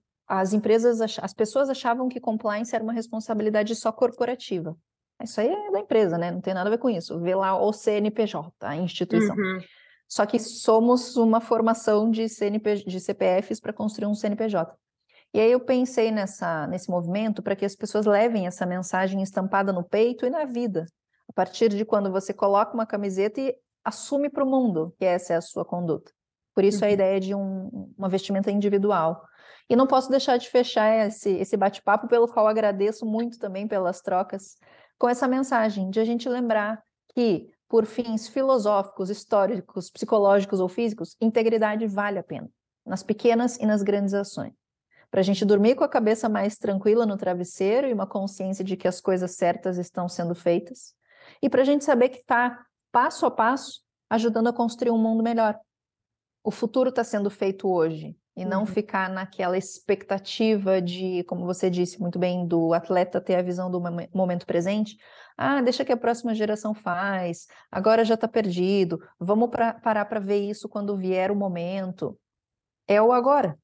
as 0.40 0.54
empresas, 0.54 1.00
as 1.20 1.34
pessoas 1.34 1.68
achavam 1.68 2.08
que 2.08 2.18
compliance 2.18 2.74
era 2.74 2.82
uma 2.82 2.92
responsabilidade 2.92 3.74
só 3.76 3.92
corporativa. 3.92 4.74
Isso 5.22 5.38
aí 5.40 5.48
é 5.48 5.70
da 5.70 5.80
empresa, 5.80 6.16
né? 6.16 6.30
Não 6.30 6.40
tem 6.40 6.54
nada 6.54 6.68
a 6.68 6.70
ver 6.70 6.78
com 6.78 6.88
isso. 6.88 7.20
Vê 7.20 7.34
lá 7.34 7.54
o 7.54 7.70
CNPJ, 7.70 8.50
a 8.62 8.74
instituição. 8.74 9.36
Uhum. 9.36 9.60
Só 10.08 10.24
que 10.24 10.38
somos 10.38 11.16
uma 11.18 11.40
formação 11.40 12.10
de, 12.10 12.30
CNP, 12.30 12.76
de 12.76 12.98
CPFs 12.98 13.60
para 13.60 13.74
construir 13.74 14.06
um 14.06 14.14
CNPJ. 14.14 14.74
E 15.34 15.40
aí 15.40 15.52
eu 15.52 15.60
pensei 15.60 16.10
nessa, 16.10 16.66
nesse 16.66 16.90
movimento 16.90 17.42
para 17.42 17.54
que 17.54 17.66
as 17.66 17.76
pessoas 17.76 18.06
levem 18.06 18.46
essa 18.46 18.64
mensagem 18.64 19.22
estampada 19.22 19.70
no 19.70 19.84
peito 19.84 20.24
e 20.24 20.30
na 20.30 20.46
vida. 20.46 20.86
A 21.28 21.32
partir 21.34 21.68
de 21.68 21.84
quando 21.84 22.10
você 22.10 22.32
coloca 22.32 22.72
uma 22.72 22.86
camiseta 22.86 23.38
e 23.38 23.54
assume 23.84 24.30
para 24.30 24.44
o 24.44 24.50
mundo 24.50 24.94
que 24.98 25.04
essa 25.04 25.34
é 25.34 25.36
a 25.36 25.42
sua 25.42 25.64
conduta. 25.64 26.10
Por 26.54 26.64
isso 26.64 26.84
uhum. 26.84 26.88
a 26.88 26.90
ideia 26.90 27.20
de 27.20 27.34
um, 27.34 27.92
uma 27.98 28.08
vestimenta 28.08 28.50
individual. 28.50 29.22
E 29.68 29.76
não 29.76 29.86
posso 29.86 30.10
deixar 30.10 30.36
de 30.36 30.48
fechar 30.48 31.06
esse, 31.06 31.30
esse 31.30 31.56
bate-papo, 31.56 32.08
pelo 32.08 32.28
qual 32.28 32.46
agradeço 32.46 33.06
muito 33.06 33.38
também 33.38 33.66
pelas 33.66 34.00
trocas, 34.00 34.56
com 34.98 35.08
essa 35.08 35.26
mensagem 35.26 35.90
de 35.90 36.00
a 36.00 36.04
gente 36.04 36.28
lembrar 36.28 36.82
que 37.14 37.50
por 37.68 37.86
fins 37.86 38.28
filosóficos, 38.28 39.08
históricos, 39.08 39.90
psicológicos 39.90 40.60
ou 40.60 40.68
físicos, 40.68 41.16
integridade 41.20 41.86
vale 41.86 42.18
a 42.18 42.22
pena, 42.22 42.50
nas 42.84 43.02
pequenas 43.02 43.56
e 43.56 43.64
nas 43.64 43.82
grandes 43.82 44.12
ações. 44.12 44.52
Para 45.10 45.20
a 45.20 45.24
gente 45.24 45.44
dormir 45.44 45.74
com 45.74 45.84
a 45.84 45.88
cabeça 45.88 46.28
mais 46.28 46.56
tranquila 46.56 47.06
no 47.06 47.16
travesseiro 47.16 47.86
e 47.86 47.92
uma 47.92 48.06
consciência 48.06 48.64
de 48.64 48.76
que 48.76 48.88
as 48.88 49.00
coisas 49.00 49.32
certas 49.32 49.78
estão 49.78 50.08
sendo 50.08 50.34
feitas. 50.34 50.94
E 51.42 51.48
para 51.48 51.62
a 51.62 51.64
gente 51.64 51.84
saber 51.84 52.08
que 52.10 52.18
está, 52.18 52.64
passo 52.90 53.26
a 53.26 53.30
passo, 53.30 53.82
ajudando 54.08 54.48
a 54.48 54.52
construir 54.52 54.90
um 54.90 54.98
mundo 54.98 55.22
melhor. 55.22 55.58
O 56.44 56.50
futuro 56.50 56.90
está 56.90 57.02
sendo 57.02 57.30
feito 57.30 57.68
hoje 57.68 58.16
e 58.36 58.44
não 58.44 58.60
uhum. 58.60 58.66
ficar 58.66 59.10
naquela 59.10 59.58
expectativa 59.58 60.80
de, 60.80 61.22
como 61.24 61.44
você 61.44 61.68
disse 61.68 62.00
muito 62.00 62.18
bem, 62.18 62.46
do 62.46 62.72
atleta 62.72 63.20
ter 63.20 63.36
a 63.36 63.42
visão 63.42 63.70
do 63.70 63.80
momento 64.14 64.46
presente. 64.46 64.96
Ah, 65.36 65.60
deixa 65.60 65.84
que 65.84 65.92
a 65.92 65.96
próxima 65.96 66.34
geração 66.34 66.74
faz, 66.74 67.46
agora 67.70 68.04
já 68.04 68.14
está 68.14 68.28
perdido, 68.28 68.98
vamos 69.18 69.50
pra, 69.50 69.74
parar 69.74 70.04
para 70.06 70.20
ver 70.20 70.48
isso 70.48 70.68
quando 70.68 70.96
vier 70.96 71.30
o 71.30 71.36
momento. 71.36 72.18
É 72.86 73.00
o 73.00 73.12
agora. 73.12 73.58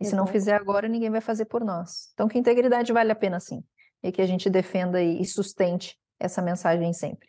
E 0.00 0.04
se 0.04 0.14
não 0.14 0.26
fizer 0.26 0.54
agora, 0.54 0.86
ninguém 0.86 1.10
vai 1.10 1.20
fazer 1.20 1.46
por 1.46 1.64
nós. 1.64 2.10
Então, 2.14 2.28
que 2.28 2.38
integridade 2.38 2.92
vale 2.92 3.10
a 3.10 3.16
pena 3.16 3.40
sim. 3.40 3.64
E 4.02 4.12
que 4.12 4.22
a 4.22 4.26
gente 4.26 4.48
defenda 4.48 5.02
e 5.02 5.24
sustente 5.24 5.98
essa 6.20 6.40
mensagem 6.40 6.92
sempre. 6.92 7.28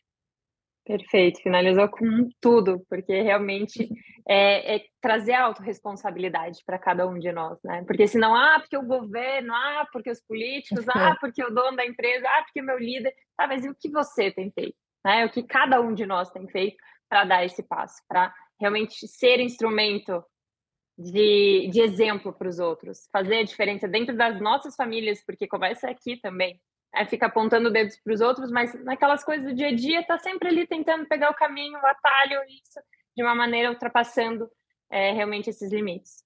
Perfeito, 0.89 1.39
finalizou 1.43 1.87
com 1.87 2.27
tudo, 2.41 2.83
porque 2.89 3.21
realmente 3.21 3.87
é, 4.27 4.77
é 4.77 4.85
trazer 4.99 5.33
a 5.33 5.43
autorresponsabilidade 5.43 6.63
para 6.65 6.79
cada 6.79 7.07
um 7.07 7.19
de 7.19 7.31
nós, 7.31 7.59
né? 7.63 7.83
Porque 7.85 8.07
senão, 8.07 8.33
ah, 8.33 8.59
porque 8.59 8.75
o 8.75 8.87
governo, 8.87 9.53
ah, 9.53 9.87
porque 9.93 10.09
os 10.09 10.19
políticos, 10.19 10.83
ah, 10.89 11.15
porque 11.21 11.43
o 11.43 11.51
dono 11.51 11.77
da 11.77 11.85
empresa, 11.85 12.27
ah, 12.27 12.41
porque 12.41 12.59
o 12.59 12.65
meu 12.65 12.79
líder, 12.79 13.13
ah, 13.37 13.45
mas 13.45 13.63
e 13.63 13.69
o 13.69 13.75
que 13.75 13.87
você 13.87 14.31
tem 14.31 14.49
feito? 14.49 14.75
Né? 15.05 15.27
O 15.27 15.29
que 15.29 15.43
cada 15.43 15.79
um 15.79 15.93
de 15.93 16.07
nós 16.07 16.31
tem 16.31 16.47
feito 16.47 16.77
para 17.07 17.23
dar 17.23 17.45
esse 17.45 17.61
passo, 17.61 18.01
para 18.07 18.33
realmente 18.59 19.07
ser 19.07 19.39
instrumento 19.39 20.25
de, 20.97 21.69
de 21.71 21.81
exemplo 21.81 22.33
para 22.33 22.49
os 22.49 22.57
outros, 22.57 23.07
fazer 23.11 23.35
a 23.35 23.43
diferença 23.43 23.87
dentro 23.87 24.17
das 24.17 24.41
nossas 24.41 24.75
famílias, 24.75 25.23
porque 25.23 25.47
começa 25.47 25.87
aqui 25.87 26.17
também, 26.19 26.59
é, 26.93 27.05
fica 27.05 27.27
apontando 27.27 27.71
dedos 27.71 27.97
para 27.97 28.13
os 28.13 28.21
outros, 28.21 28.51
mas 28.51 28.73
naquelas 28.83 29.23
coisas 29.23 29.45
do 29.45 29.53
dia 29.53 29.67
a 29.67 29.75
dia 29.75 30.01
está 30.01 30.17
sempre 30.17 30.49
ali 30.49 30.67
tentando 30.67 31.07
pegar 31.07 31.29
o 31.29 31.35
caminho, 31.35 31.77
o 31.77 31.85
atalho, 31.85 32.41
isso 32.47 32.79
de 33.15 33.23
uma 33.23 33.35
maneira 33.35 33.69
ultrapassando 33.69 34.49
é, 34.89 35.11
realmente 35.11 35.49
esses 35.49 35.71
limites. 35.71 36.23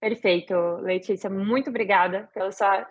Perfeito, 0.00 0.54
Letícia, 0.82 1.30
muito 1.30 1.70
obrigada 1.70 2.28
pela 2.34 2.52
sua. 2.52 2.86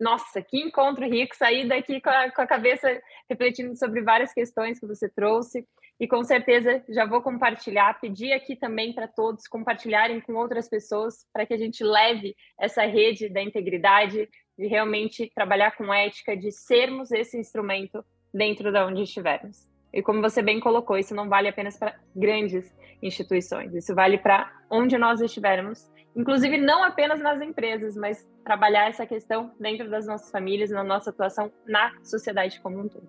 Nossa, 0.00 0.40
que 0.40 0.58
encontro 0.58 1.04
rico! 1.04 1.36
Sair 1.36 1.68
daqui 1.68 2.00
com 2.00 2.08
a, 2.08 2.30
com 2.30 2.40
a 2.40 2.46
cabeça 2.46 3.00
refletindo 3.28 3.76
sobre 3.76 4.00
várias 4.00 4.32
questões 4.32 4.78
que 4.78 4.86
você 4.86 5.08
trouxe. 5.08 5.66
E 6.00 6.06
com 6.06 6.22
certeza 6.22 6.82
já 6.88 7.04
vou 7.04 7.20
compartilhar, 7.20 8.00
pedir 8.00 8.32
aqui 8.32 8.54
também 8.54 8.92
para 8.92 9.08
todos 9.08 9.48
compartilharem 9.48 10.20
com 10.20 10.34
outras 10.34 10.68
pessoas, 10.68 11.26
para 11.32 11.44
que 11.44 11.54
a 11.54 11.58
gente 11.58 11.82
leve 11.82 12.36
essa 12.58 12.84
rede 12.84 13.28
da 13.28 13.42
integridade, 13.42 14.28
de 14.58 14.66
realmente 14.66 15.30
trabalhar 15.34 15.76
com 15.76 15.94
ética, 15.94 16.36
de 16.36 16.50
sermos 16.50 17.12
esse 17.12 17.38
instrumento 17.38 18.04
dentro 18.34 18.72
de 18.72 18.78
onde 18.80 19.02
estivermos. 19.02 19.68
E 19.92 20.02
como 20.02 20.20
você 20.20 20.42
bem 20.42 20.60
colocou, 20.60 20.98
isso 20.98 21.14
não 21.14 21.28
vale 21.28 21.48
apenas 21.48 21.78
para 21.78 21.94
grandes 22.14 22.76
instituições, 23.02 23.74
isso 23.74 23.94
vale 23.94 24.18
para 24.18 24.52
onde 24.68 24.98
nós 24.98 25.20
estivermos, 25.20 25.90
inclusive 26.14 26.58
não 26.58 26.82
apenas 26.82 27.20
nas 27.20 27.40
empresas, 27.40 27.96
mas 27.96 28.28
trabalhar 28.44 28.88
essa 28.88 29.06
questão 29.06 29.52
dentro 29.58 29.88
das 29.88 30.06
nossas 30.06 30.30
famílias, 30.30 30.70
na 30.70 30.82
nossa 30.82 31.10
atuação 31.10 31.50
na 31.66 31.92
sociedade 32.02 32.60
como 32.60 32.80
um 32.80 32.88
todo. 32.88 33.08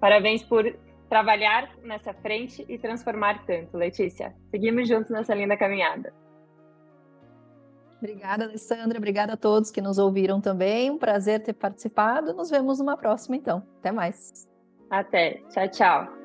Parabéns 0.00 0.44
por 0.44 0.64
trabalhar 1.08 1.70
nessa 1.82 2.12
frente 2.12 2.64
e 2.68 2.78
transformar 2.78 3.44
tanto, 3.46 3.76
Letícia. 3.76 4.34
Seguimos 4.50 4.86
juntos 4.86 5.10
nessa 5.10 5.34
linda 5.34 5.56
caminhada. 5.56 6.12
Obrigada, 7.98 8.44
Alessandra. 8.44 8.96
Obrigada 8.98 9.32
a 9.32 9.36
todos 9.36 9.70
que 9.70 9.80
nos 9.80 9.98
ouviram 9.98 10.40
também. 10.40 10.90
Um 10.90 10.98
prazer 10.98 11.42
ter 11.42 11.52
participado. 11.52 12.32
Nos 12.32 12.50
vemos 12.50 12.78
numa 12.78 12.96
próxima, 12.96 13.36
então. 13.36 13.62
Até 13.80 13.92
mais. 13.92 14.48
Até. 14.90 15.42
Tchau, 15.50 15.68
tchau. 15.68 16.17